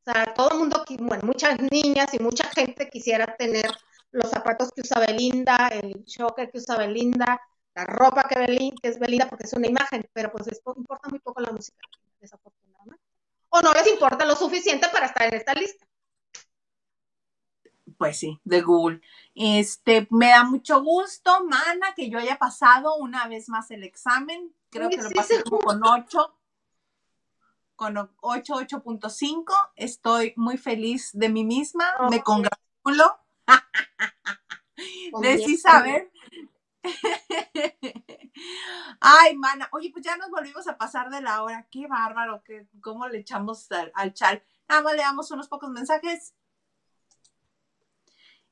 O 0.05 0.11
sea, 0.11 0.33
todo 0.33 0.51
el 0.51 0.59
mundo, 0.59 0.83
bueno, 0.99 1.23
muchas 1.25 1.57
niñas 1.71 2.13
y 2.13 2.19
mucha 2.19 2.49
gente 2.49 2.89
quisiera 2.89 3.35
tener 3.37 3.71
los 4.11 4.29
zapatos 4.29 4.71
que 4.71 4.81
usa 4.81 4.99
Belinda, 4.99 5.69
el 5.69 6.03
choker 6.03 6.51
que 6.51 6.57
usa 6.57 6.77
Belinda, 6.77 7.39
la 7.73 7.85
ropa 7.85 8.27
que, 8.27 8.73
es 8.83 8.99
Belinda, 8.99 9.29
porque 9.29 9.45
es 9.45 9.53
una 9.53 9.67
imagen, 9.67 10.05
pero 10.13 10.29
pues 10.31 10.45
les 10.47 10.59
po- 10.59 10.75
importa 10.77 11.07
muy 11.09 11.19
poco 11.19 11.39
la 11.41 11.51
música, 11.51 11.77
desafortunadamente. 12.19 13.01
O 13.49 13.61
no 13.61 13.71
les 13.73 13.87
importa 13.87 14.25
lo 14.25 14.35
suficiente 14.35 14.89
para 14.91 15.05
estar 15.05 15.25
en 15.27 15.35
esta 15.35 15.53
lista. 15.53 15.85
Pues 17.97 18.17
sí, 18.17 18.39
de 18.43 18.61
Google. 18.61 19.01
Este, 19.35 20.07
me 20.11 20.29
da 20.29 20.43
mucho 20.43 20.83
gusto, 20.83 21.45
mana, 21.45 21.93
que 21.95 22.09
yo 22.09 22.19
haya 22.19 22.37
pasado 22.37 22.95
una 22.95 23.27
vez 23.27 23.49
más 23.49 23.71
el 23.71 23.83
examen. 23.83 24.53
Creo 24.69 24.89
que 24.89 24.97
lo 24.97 25.09
pasé 25.11 25.37
sí. 25.37 25.43
como 25.43 25.59
con 25.59 25.81
8, 25.83 26.35
con 27.83 27.97
8, 28.21 28.53
8.5. 28.53 29.53
Estoy 29.75 30.33
muy 30.37 30.57
feliz 30.57 31.09
de 31.11 31.27
mí 31.27 31.43
misma. 31.43 31.83
Me 32.09 32.23
congratulo 32.23 33.19
Con 35.11 35.21
de 35.21 35.37
sí 35.39 35.57
saber. 35.57 36.09
Ay, 39.01 39.35
mana. 39.35 39.67
Oye, 39.73 39.89
pues 39.91 40.05
ya 40.05 40.15
nos 40.15 40.29
volvimos 40.29 40.65
a 40.69 40.77
pasar 40.77 41.09
de 41.09 41.19
la 41.19 41.43
hora. 41.43 41.67
Qué 41.69 41.87
bárbaro, 41.87 42.41
que 42.45 42.67
cómo 42.79 43.05
le 43.09 43.17
echamos 43.19 43.69
al, 43.73 43.91
al 43.95 44.13
chal. 44.13 44.41
Nada 44.69 44.81
más 44.81 44.93
le 44.93 45.01
damos 45.01 45.29
unos 45.31 45.49
pocos 45.49 45.69
mensajes. 45.69 46.33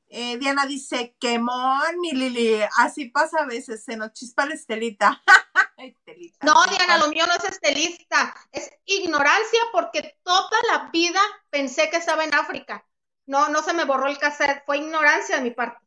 Eh, 0.10 0.38
Diana 0.40 0.66
dice, 0.66 1.16
quemón, 1.22 2.02
mi 2.02 2.12
Lili. 2.12 2.60
Así 2.80 3.06
pasa 3.06 3.44
a 3.44 3.46
veces, 3.46 3.82
se 3.86 3.96
nos 3.96 4.12
chispa 4.12 4.46
la 4.46 4.56
estelita. 4.56 5.24
Estelita, 5.88 6.46
No. 6.46 6.66
Diana, 6.68 6.98
lo 6.98 7.08
mío 7.08 7.26
no 7.26 7.34
es 7.34 7.44
estelista, 7.44 8.36
es 8.52 8.72
ignorancia 8.86 9.60
porque 9.72 10.18
toda 10.24 10.58
la 10.72 10.90
vida 10.92 11.20
pensé 11.50 11.90
que 11.90 11.98
estaba 11.98 12.24
en 12.24 12.34
África. 12.34 12.86
No, 13.26 13.50
no 13.50 13.64
se 13.64 13.74
me 13.74 13.86
borró 13.86 14.08
el 14.08 14.18
cassette, 14.18 14.64
fue 14.66 14.78
ignorancia 14.78 15.38
de 15.38 15.42
mi 15.44 15.52
parte. 15.52 15.86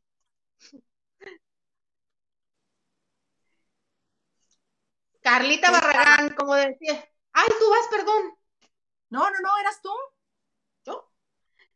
Carlita 5.23 5.71
Barragán, 5.71 6.35
como 6.35 6.55
decía. 6.55 7.03
Ay, 7.33 7.49
tú 7.59 7.71
vas, 7.71 7.89
perdón. 7.91 8.39
No, 9.11 9.21
no, 9.31 9.41
no, 9.43 9.59
eras 9.59 9.81
tú. 9.83 9.91
¿Yo? 10.85 11.11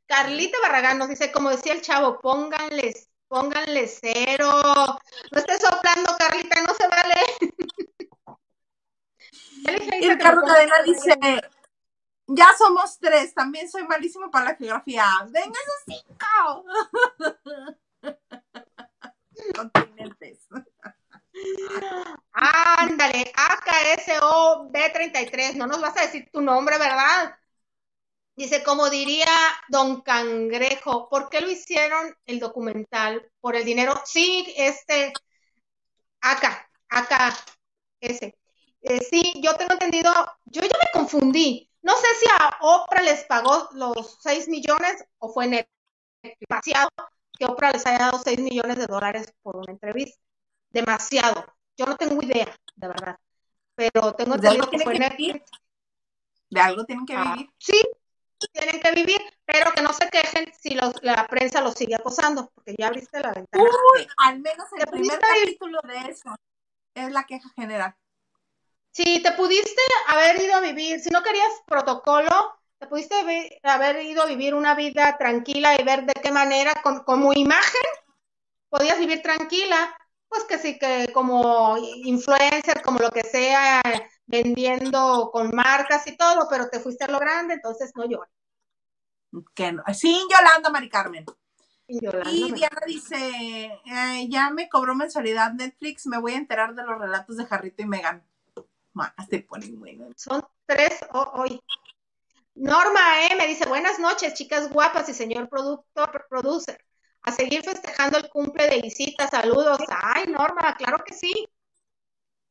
Carlita 0.07 0.59
Barragán 0.63 0.99
nos 0.99 1.09
dice, 1.09 1.33
como 1.33 1.51
decía 1.51 1.73
el 1.75 1.83
chavo, 1.83 2.21
pónganles, 2.21 3.11
pónganle 3.29 3.89
cero. 3.89 4.51
No 5.33 5.39
estés 5.39 5.61
soplando, 5.63 6.17
Carlita, 6.19 6.63
no 6.63 6.75
se 6.75 6.89
vale. 6.89 7.15
Ya 7.51 7.51
le 7.51 7.67
dije 7.69 7.89
a 7.89 7.99
Isa 7.99 8.27
El 8.41 8.47
que 8.49 9.29
carro 9.29 9.47
me 9.63 10.17
ponga 10.17 10.43
cadena 10.43 10.83
dice, 10.85 11.19
Ya 12.27 12.49
somos 12.57 12.99
tres, 12.99 13.35
también 13.35 13.69
soy 13.71 13.85
malísimo 13.87 14.31
para 14.31 14.47
la 14.47 14.57
geografía. 14.57 15.07
Venga 15.31 15.59
esos 15.61 15.83
cinco. 15.87 16.65
Continentes. 19.55 20.49
Ándale, 22.33 23.33
AKSO 23.35 24.71
B33, 24.71 25.55
no 25.55 25.67
nos 25.67 25.81
vas 25.81 25.97
a 25.97 26.03
decir 26.03 26.29
tu 26.33 26.41
nombre, 26.41 26.79
¿verdad? 26.79 27.37
Dice, 28.37 28.63
como 28.63 28.89
diría 28.89 29.27
Don 29.69 30.03
Cangrejo, 30.03 31.09
¿por 31.09 31.29
qué 31.29 31.41
lo 31.41 31.51
hicieron 31.51 32.17
el 32.25 32.39
documental? 32.39 33.29
¿Por 33.41 33.57
el 33.57 33.65
dinero? 33.65 34.01
Sí, 34.05 34.55
este, 34.57 35.13
acá, 36.21 36.71
acá, 36.89 37.37
ese. 38.01 38.37
Eh, 38.83 39.01
sí, 39.01 39.41
yo 39.43 39.55
tengo 39.57 39.73
entendido, 39.73 40.13
yo 40.47 40.63
ya 40.63 40.69
me 40.69 40.91
confundí. 40.93 41.71
No 41.83 41.95
sé 41.97 42.07
si 42.21 42.27
a 42.39 42.59
Oprah 42.61 43.03
les 43.03 43.25
pagó 43.25 43.69
los 43.73 44.19
6 44.21 44.49
millones 44.49 45.05
o 45.19 45.33
fue 45.33 45.67
demasiado 46.41 46.91
que 47.39 47.45
Oprah 47.45 47.73
les 47.73 47.87
haya 47.87 47.99
dado 47.99 48.19
6 48.19 48.39
millones 48.41 48.77
de 48.79 48.87
dólares 48.87 49.33
por 49.43 49.57
una 49.57 49.73
entrevista. 49.73 50.21
Demasiado. 50.71 51.45
Yo 51.77 51.87
no 51.87 51.97
tengo 51.97 52.21
idea, 52.23 52.55
de 52.77 52.89
verdad. 52.89 53.17
Pero 53.75 54.15
tengo 54.15 54.35
entendido 54.35 54.69
que 54.69 54.79
fue 54.81 54.99
Netflix. 54.99 55.51
De 56.51 56.61
algo 56.61 56.85
tienen 56.85 57.07
que 57.07 57.15
Ah, 57.15 57.35
vivir. 57.35 57.51
sí, 57.59 57.81
tienen 58.53 58.81
que 58.81 58.91
vivir, 58.93 59.21
pero 59.45 59.71
que 59.73 59.83
no 59.83 59.93
se 59.93 60.09
quejen 60.09 60.51
si 60.59 60.75
los- 60.75 60.95
la 61.03 61.27
prensa 61.27 61.61
los 61.61 61.75
sigue 61.75 61.95
acosando, 61.95 62.51
porque 62.55 62.75
ya 62.79 62.89
abriste 62.89 63.21
la 63.21 63.33
ventana. 63.33 63.65
Uy, 63.65 64.09
al 64.17 64.41
menos 64.41 64.67
el 64.73 64.85
¿Te 64.85 64.87
primer 64.91 65.21
capítulo 65.21 65.81
de 65.85 66.11
eso 66.11 66.35
es 66.95 67.13
la 67.13 67.25
queja 67.25 67.49
general. 67.55 67.95
Si 68.91 69.23
te 69.23 69.33
pudiste 69.33 69.81
haber 70.09 70.41
ido 70.43 70.55
a 70.57 70.61
vivir, 70.61 71.01
si 71.01 71.11
no 71.11 71.23
querías 71.23 71.53
protocolo, 71.67 72.31
te 72.79 72.87
pudiste 72.87 73.15
haber- 73.63 74.03
ido 74.03 74.23
a 74.23 74.27
vivir 74.27 74.55
una 74.55 74.75
vida 74.75 75.17
tranquila 75.19 75.77
y 75.79 75.85
ver 75.85 76.05
de 76.05 76.15
qué 76.15 76.33
manera, 76.33 76.73
con- 76.83 77.05
como 77.05 77.33
imagen, 77.33 77.83
podías 78.69 78.99
vivir 78.99 79.23
tranquila, 79.23 79.97
pues 80.29 80.45
que 80.45 80.59
sí, 80.59 80.79
que 80.79 81.11
como 81.13 81.77
influencer, 81.79 82.83
como 82.83 82.99
lo 82.99 83.11
que 83.11 83.23
sea, 83.23 83.81
vendiendo 84.27 85.31
con 85.33 85.51
marcas 85.55 86.07
y 86.07 86.17
todo, 86.17 86.47
pero 86.51 86.69
te 86.69 86.81
fuiste 86.81 87.05
a 87.05 87.09
lo 87.09 87.19
grande, 87.19 87.55
entonces 87.55 87.93
no 87.95 88.05
llores. 88.05 88.31
Que 89.55 89.73
no. 89.73 89.83
Sin 89.95 90.27
Yolanda, 90.29 90.71
Mari 90.71 90.89
Carmen. 90.89 91.25
Y 91.87 92.01
Yolanda, 92.01 92.31
Y 92.31 92.51
me- 92.51 92.59
Diana 92.59 92.81
dice, 92.87 93.17
eh, 93.87 94.29
ya 94.29 94.51
me 94.51 94.69
cobró 94.69 94.95
mensualidad 94.95 95.53
Netflix, 95.53 96.07
me 96.07 96.19
voy 96.19 96.33
a 96.33 96.39
enterar 96.39 96.75
de 96.75 96.85
los 96.85 96.99
relatos 96.99 97.37
de 97.37 97.47
Jarrito 97.47 97.83
y 97.83 97.87
Megan. 97.87 98.28
Se 99.29 99.41
ponen. 99.41 100.15
Son 100.17 100.43
tres 100.67 101.01
ho- 101.13 101.31
hoy. 101.35 101.61
Norma 102.55 103.27
E 103.27 103.37
me 103.37 103.47
dice, 103.47 103.67
buenas 103.69 103.99
noches, 103.99 104.35
chicas 104.35 104.71
guapas 104.73 105.09
y 105.09 105.15
señor 105.15 105.49
productor, 105.49 106.27
producer. 106.29 106.85
A 107.23 107.33
seguir 107.33 107.63
festejando 107.63 108.19
el 108.19 108.29
cumple 108.29 108.69
de 108.69 108.79
Isita, 108.87 109.29
saludos. 109.29 109.79
Ay, 109.89 110.27
Norma, 110.27 110.75
claro 110.77 111.03
que 111.05 111.15
sí. 111.15 111.49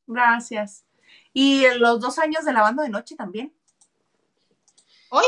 Gracias. 0.05 0.85
Y 1.33 1.65
los 1.77 1.99
dos 1.99 2.17
años 2.19 2.45
de 2.45 2.53
lavando 2.53 2.83
de 2.83 2.89
noche 2.89 3.15
también. 3.15 3.53
Hoy, 5.09 5.25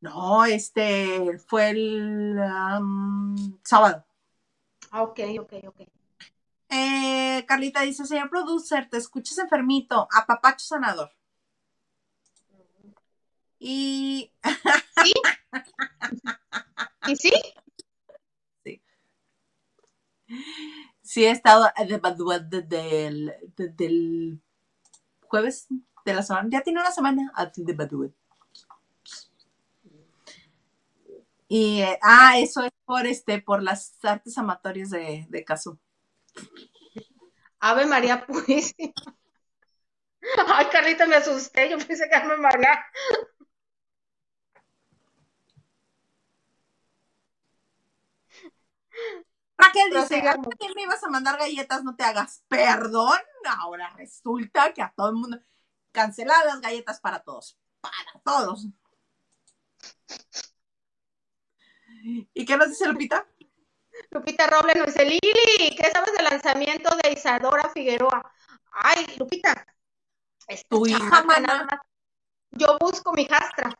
No, 0.00 0.44
este 0.44 1.38
fue 1.38 1.70
el 1.70 2.36
sábado. 3.64 4.04
ah, 4.90 5.02
ok, 5.02 5.20
ok, 5.40 5.52
ok. 5.66 5.80
Eh, 6.70 7.44
Carlita 7.46 7.82
dice, 7.82 8.04
señor 8.06 8.30
producer, 8.30 8.88
te 8.90 8.96
escuchas 8.96 9.38
enfermito, 9.38 10.08
a 10.10 10.26
papacho 10.26 10.64
sanador. 10.66 11.10
Y 13.60 14.32
¿Sí? 15.04 15.12
¿Y 17.08 17.16
sí? 17.16 17.32
sí 21.02 21.24
he 21.24 21.30
estado 21.30 21.64
de- 21.78 21.98
de- 21.98 22.60
desde 22.60 23.06
el, 23.06 23.32
desde 23.56 23.86
el 23.86 24.42
jueves 25.22 25.66
de 26.04 26.14
la 26.14 26.22
semana, 26.22 26.48
ya 26.50 26.62
tiene 26.62 26.80
una 26.80 26.92
semana 26.92 27.32
así 27.34 27.64
de 27.64 27.74
Badoo. 27.74 28.12
Y 31.48 31.80
eh, 31.80 31.98
ah, 32.02 32.38
eso 32.38 32.62
es 32.62 32.72
por 32.84 33.06
este, 33.06 33.40
por 33.40 33.62
las 33.62 33.96
artes 34.04 34.36
amatorias 34.38 34.90
de, 34.90 35.26
de. 35.30 35.44
Ave 37.60 37.86
María 37.86 38.24
Purísima. 38.26 38.92
Ay, 40.46 40.66
Carlita, 40.70 41.06
me 41.06 41.16
asusté. 41.16 41.70
Yo 41.70 41.78
pensé 41.78 42.08
que 42.08 42.14
Ave 42.14 42.36
María. 42.36 42.84
Raquel 49.56 49.90
dice, 49.90 49.98
Prosigamos. 50.00 50.46
¿a 50.46 50.56
quién 50.56 50.72
me 50.74 50.82
ibas 50.82 51.02
a 51.02 51.08
mandar 51.08 51.38
galletas? 51.38 51.82
No 51.82 51.96
te 51.96 52.04
hagas 52.04 52.44
perdón. 52.48 53.18
Ahora 53.58 53.92
resulta 53.96 54.72
que 54.72 54.82
a 54.82 54.92
todo 54.96 55.08
el 55.08 55.16
mundo 55.16 55.40
canceladas 55.92 56.44
las 56.46 56.60
galletas 56.60 57.00
para 57.00 57.20
todos. 57.20 57.58
Para 57.80 58.20
todos. 58.24 58.66
¿Y 62.32 62.44
qué 62.44 62.56
nos 62.56 62.68
dice 62.68 62.86
Lupita? 62.86 63.26
Lupita 64.10 64.46
Robles 64.46 64.76
nos 64.76 64.86
dice, 64.86 65.04
Lili, 65.04 65.76
¿qué 65.76 65.90
sabes 65.90 66.12
del 66.14 66.24
lanzamiento 66.24 66.90
de 67.02 67.12
Isadora 67.12 67.68
Figueroa? 67.70 68.32
Ay, 68.72 69.06
Lupita, 69.18 69.66
esta 70.46 70.68
Tu 70.68 70.86
hija, 70.86 71.22
mana. 71.24 71.68
Yo 72.50 72.78
busco 72.78 73.12
mi 73.12 73.26
jastra, 73.26 73.78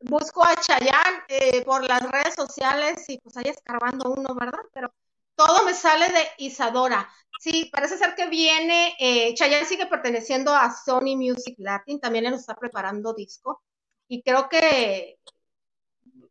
busco 0.00 0.42
a 0.42 0.56
Chayanne 0.56 1.24
eh, 1.28 1.62
por 1.64 1.86
las 1.86 2.02
redes 2.10 2.34
sociales 2.34 3.04
y 3.08 3.18
pues 3.18 3.36
ahí 3.36 3.48
escarbando 3.48 4.10
uno, 4.10 4.34
¿verdad? 4.34 4.60
Pero 4.72 4.92
todo 5.34 5.64
me 5.64 5.74
sale 5.74 6.08
de 6.08 6.28
Isadora. 6.38 7.08
Sí, 7.38 7.70
parece 7.70 7.98
ser 7.98 8.14
que 8.14 8.28
viene, 8.28 8.96
eh, 8.98 9.34
Chayanne 9.34 9.66
sigue 9.66 9.86
perteneciendo 9.86 10.54
a 10.54 10.74
Sony 10.74 11.16
Music 11.16 11.56
Latin, 11.58 12.00
también 12.00 12.26
él 12.26 12.34
está 12.34 12.54
preparando 12.56 13.12
disco 13.12 13.62
y 14.08 14.22
creo 14.22 14.48
que 14.48 15.18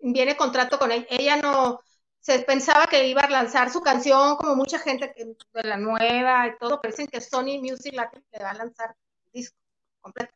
viene 0.01 0.35
contrato 0.35 0.79
con 0.79 0.91
ella. 0.91 1.05
Ella 1.09 1.37
no 1.37 1.79
se 2.27 2.39
pensaba 2.39 2.87
que 2.87 3.07
iba 3.07 3.21
a 3.21 3.29
lanzar 3.29 3.71
su 3.71 3.79
canción 3.79 4.35
como 4.35 4.53
mucha 4.53 4.79
gente 4.79 5.13
que- 5.13 5.23
de 5.53 5.63
la 5.63 5.77
nueva 5.77 6.45
y 6.47 6.57
todo, 6.57 6.81
pero 6.81 6.91
dicen 6.91 7.07
que 7.07 7.21
Sony 7.21 7.57
Music 7.61 7.93
Latin 7.93 8.21
le 8.33 8.43
va 8.43 8.49
a 8.49 8.53
lanzar 8.53 8.93
disco 9.31 9.55
completo. 10.01 10.33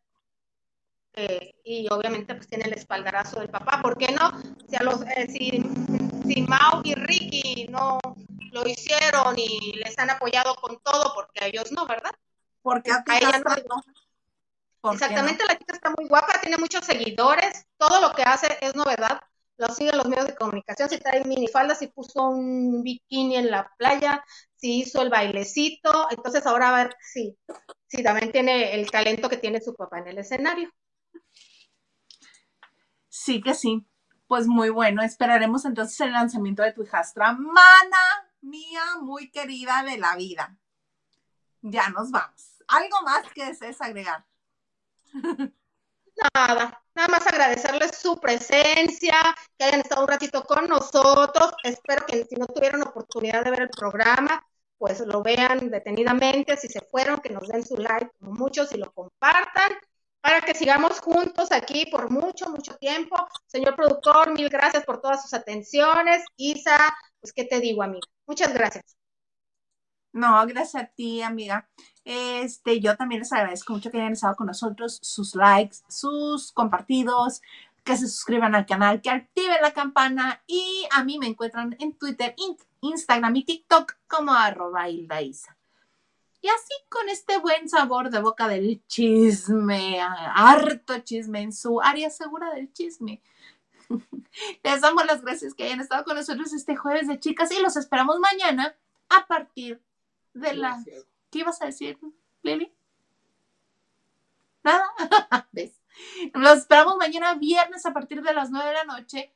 Eh, 1.16 1.54
y 1.66 1.88
obviamente 1.92 2.34
pues 2.34 2.48
tiene 2.48 2.64
el 2.64 2.74
espaldarazo 2.76 3.42
del 3.42 3.50
papá, 3.50 3.82
¿por 3.82 3.98
qué 3.98 4.10
no? 4.14 4.32
Si, 4.70 4.78
a 4.78 4.84
los, 4.84 5.02
eh, 5.02 5.28
si, 5.28 5.62
si 6.26 6.42
Mau 6.44 6.80
y 6.86 6.96
Ricky 6.96 7.68
no 7.68 8.00
lo 8.54 8.66
hicieron 8.66 9.38
y 9.38 9.74
les 9.74 10.00
han 10.00 10.12
apoyado 10.12 10.56
con 10.56 10.80
todo, 10.80 11.14
porque 11.14 11.44
a 11.44 11.48
ellos 11.48 11.74
no, 11.74 11.86
¿verdad? 11.88 12.12
Porque 12.62 12.90
a 12.90 13.18
ella 13.18 13.40
no. 13.40 13.54
no. 13.68 13.84
¿Por 14.80 14.92
qué 14.92 14.96
Exactamente, 14.96 15.44
la 15.46 15.58
chica 15.58 15.74
está 15.74 15.90
muy 15.90 16.08
guapa, 16.08 16.40
tiene 16.40 16.56
muchos 16.56 16.86
seguidores, 16.86 17.68
todo 17.76 18.00
lo 18.00 18.14
que 18.14 18.24
hace 18.24 18.58
es 18.62 18.74
novedad, 18.76 19.22
lo 19.62 19.74
siguen 19.74 19.98
los 19.98 20.08
medios 20.08 20.28
de 20.28 20.36
comunicación, 20.36 20.90
si 20.90 20.98
trae 20.98 21.24
minifalda, 21.24 21.76
si 21.76 21.88
puso 21.88 22.30
un 22.30 22.82
bikini 22.82 23.36
en 23.36 23.52
la 23.52 23.72
playa, 23.78 24.26
si 24.56 24.80
hizo 24.80 25.04
el 25.04 25.10
bailecito, 25.10 26.08
entonces 26.10 26.46
ahora 26.48 26.70
a 26.70 26.84
ver 26.84 26.98
si, 27.00 27.38
si 27.88 28.04
también 28.04 28.32
tiene 28.32 28.74
el 28.74 28.90
talento 28.90 29.30
que 29.30 29.38
tiene 29.38 29.62
su 29.62 29.76
papá 29.76 30.00
en 30.00 30.08
el 30.08 30.18
escenario. 30.18 30.72
Sí 33.08 33.42
que 33.42 33.54
sí. 33.54 33.86
Pues 34.28 34.48
muy 34.48 34.70
bueno. 34.70 35.04
Esperaremos 35.04 35.66
entonces 35.66 36.00
el 36.00 36.14
lanzamiento 36.14 36.64
de 36.64 36.74
tu 36.74 36.82
hijastra. 36.84 37.34
Mana 37.34 38.32
mía, 38.42 38.82
muy 39.02 39.30
querida 39.30 39.84
de 39.84 39.98
la 39.98 40.16
vida. 40.16 40.58
Ya 41.62 41.90
nos 41.90 42.10
vamos. 42.10 42.64
¿Algo 42.68 43.02
más 43.04 43.32
que 43.34 43.46
desees 43.46 43.80
agregar? 43.82 44.26
Nada, 46.36 46.84
nada 46.94 47.08
más 47.08 47.26
agradecerles 47.26 47.98
su 47.98 48.20
presencia, 48.20 49.16
que 49.58 49.66
hayan 49.66 49.82
estado 49.82 50.04
un 50.04 50.08
ratito 50.08 50.44
con 50.44 50.68
nosotros. 50.68 51.52
Espero 51.64 52.06
que 52.06 52.26
si 52.26 52.36
no 52.36 52.46
tuvieron 52.48 52.84
oportunidad 52.84 53.44
de 53.44 53.52
ver 53.52 53.62
el 53.62 53.70
programa, 53.70 54.46
pues 54.78 55.00
lo 55.02 55.24
vean 55.24 55.70
detenidamente. 55.70 56.58
Si 56.58 56.68
se 56.68 56.82
fueron, 56.82 57.20
que 57.20 57.30
nos 57.30 57.48
den 57.48 57.66
su 57.66 57.78
like, 57.78 58.12
como 58.20 58.34
muchos, 58.34 58.72
y 58.74 58.78
lo 58.78 58.92
compartan 58.92 59.72
para 60.22 60.42
que 60.42 60.54
sigamos 60.54 61.00
juntos 61.00 61.52
aquí 61.52 61.88
por 61.88 62.10
mucho, 62.12 62.50
mucho 62.50 62.76
tiempo. 62.78 63.16
Señor 63.48 63.76
productor, 63.76 64.32
mil 64.32 64.50
gracias 64.50 64.86
por 64.86 65.02
todas 65.02 65.22
sus 65.24 65.34
atenciones. 65.34 66.24
Isa, 66.38 66.78
pues, 67.20 67.34
¿qué 67.34 67.46
te 67.46 67.60
digo, 67.60 67.82
amiga? 67.84 68.08
Muchas 68.28 68.54
gracias. 68.54 69.01
No, 70.14 70.46
gracias 70.46 70.84
a 70.84 70.88
ti, 70.88 71.22
amiga. 71.22 71.70
Este, 72.04 72.80
yo 72.80 72.98
también 72.98 73.20
les 73.20 73.32
agradezco 73.32 73.74
mucho 73.74 73.92
que 73.92 73.98
hayan 73.98 74.14
estado 74.14 74.36
con 74.36 74.48
nosotros, 74.48 75.00
sus 75.02 75.36
likes, 75.36 75.78
sus 75.88 76.52
compartidos, 76.52 77.42
que 77.84 77.96
se 77.96 78.08
suscriban 78.08 78.54
al 78.54 78.66
canal, 78.66 79.02
que 79.02 79.10
activen 79.10 79.58
la 79.62 79.72
campana 79.74 80.44
y 80.48 80.86
a 80.92 81.04
mí 81.04 81.18
me 81.18 81.28
encuentran 81.28 81.76
en 81.80 81.94
Twitter, 81.98 82.34
in- 82.38 82.58
Instagram 82.82 83.36
y 83.38 83.44
TikTok 83.46 83.94
como 84.08 84.34
arroba 84.34 84.90
Isa. 84.90 85.58
Y 86.42 86.48
así 86.48 86.74
con 86.90 87.08
este 87.10 87.38
buen 87.38 87.70
sabor 87.70 88.10
de 88.10 88.20
boca 88.20 88.48
del 88.48 88.84
chisme, 88.88 90.00
harto 90.02 90.98
chisme 91.00 91.42
en 91.42 91.54
su 91.54 91.82
área 91.82 92.10
segura 92.10 92.52
del 92.54 92.74
chisme. 92.74 93.22
Les 94.64 94.82
damos 94.82 95.06
las 95.06 95.22
gracias 95.22 95.54
que 95.54 95.64
hayan 95.66 95.82
estado 95.82 96.04
con 96.04 96.16
nosotros 96.18 96.52
este 96.54 96.76
jueves 96.76 97.08
de 97.08 97.20
chicas 97.20 97.52
y 97.52 97.62
los 97.62 97.78
esperamos 97.78 98.20
mañana 98.20 98.76
a 99.10 99.26
partir 99.28 99.82
de 100.34 100.54
las... 100.54 100.86
¿Qué 101.30 101.40
ibas 101.40 101.62
a 101.62 101.66
decir, 101.66 101.98
Lili? 102.42 102.74
Nada. 104.64 104.86
¿Ves? 105.52 105.82
Los 106.34 106.60
esperamos 106.60 106.98
mañana 106.98 107.36
viernes 107.36 107.86
a 107.86 107.94
partir 107.94 108.22
de 108.22 108.34
las 108.34 108.52
9 108.52 108.68
de 108.70 108.74
la 108.74 108.84
noche. 108.84 109.34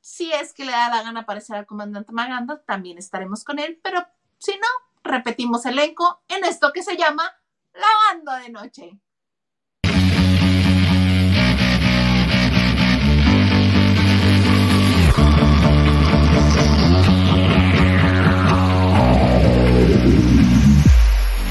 Si 0.00 0.32
es 0.32 0.52
que 0.52 0.64
le 0.64 0.72
da 0.72 0.88
la 0.88 1.02
gana 1.02 1.20
aparecer 1.20 1.56
al 1.56 1.66
comandante 1.66 2.12
Maganda, 2.12 2.62
también 2.64 2.98
estaremos 2.98 3.44
con 3.44 3.58
él, 3.58 3.78
pero 3.82 4.06
si 4.38 4.52
no, 4.52 4.66
repetimos 5.02 5.66
elenco 5.66 6.22
en 6.28 6.44
esto 6.44 6.72
que 6.72 6.82
se 6.82 6.96
llama 6.96 7.24
Lavando 7.74 8.32
de 8.44 8.50
Noche. 8.50 8.98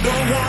don't 0.07 0.31
want 0.31 0.46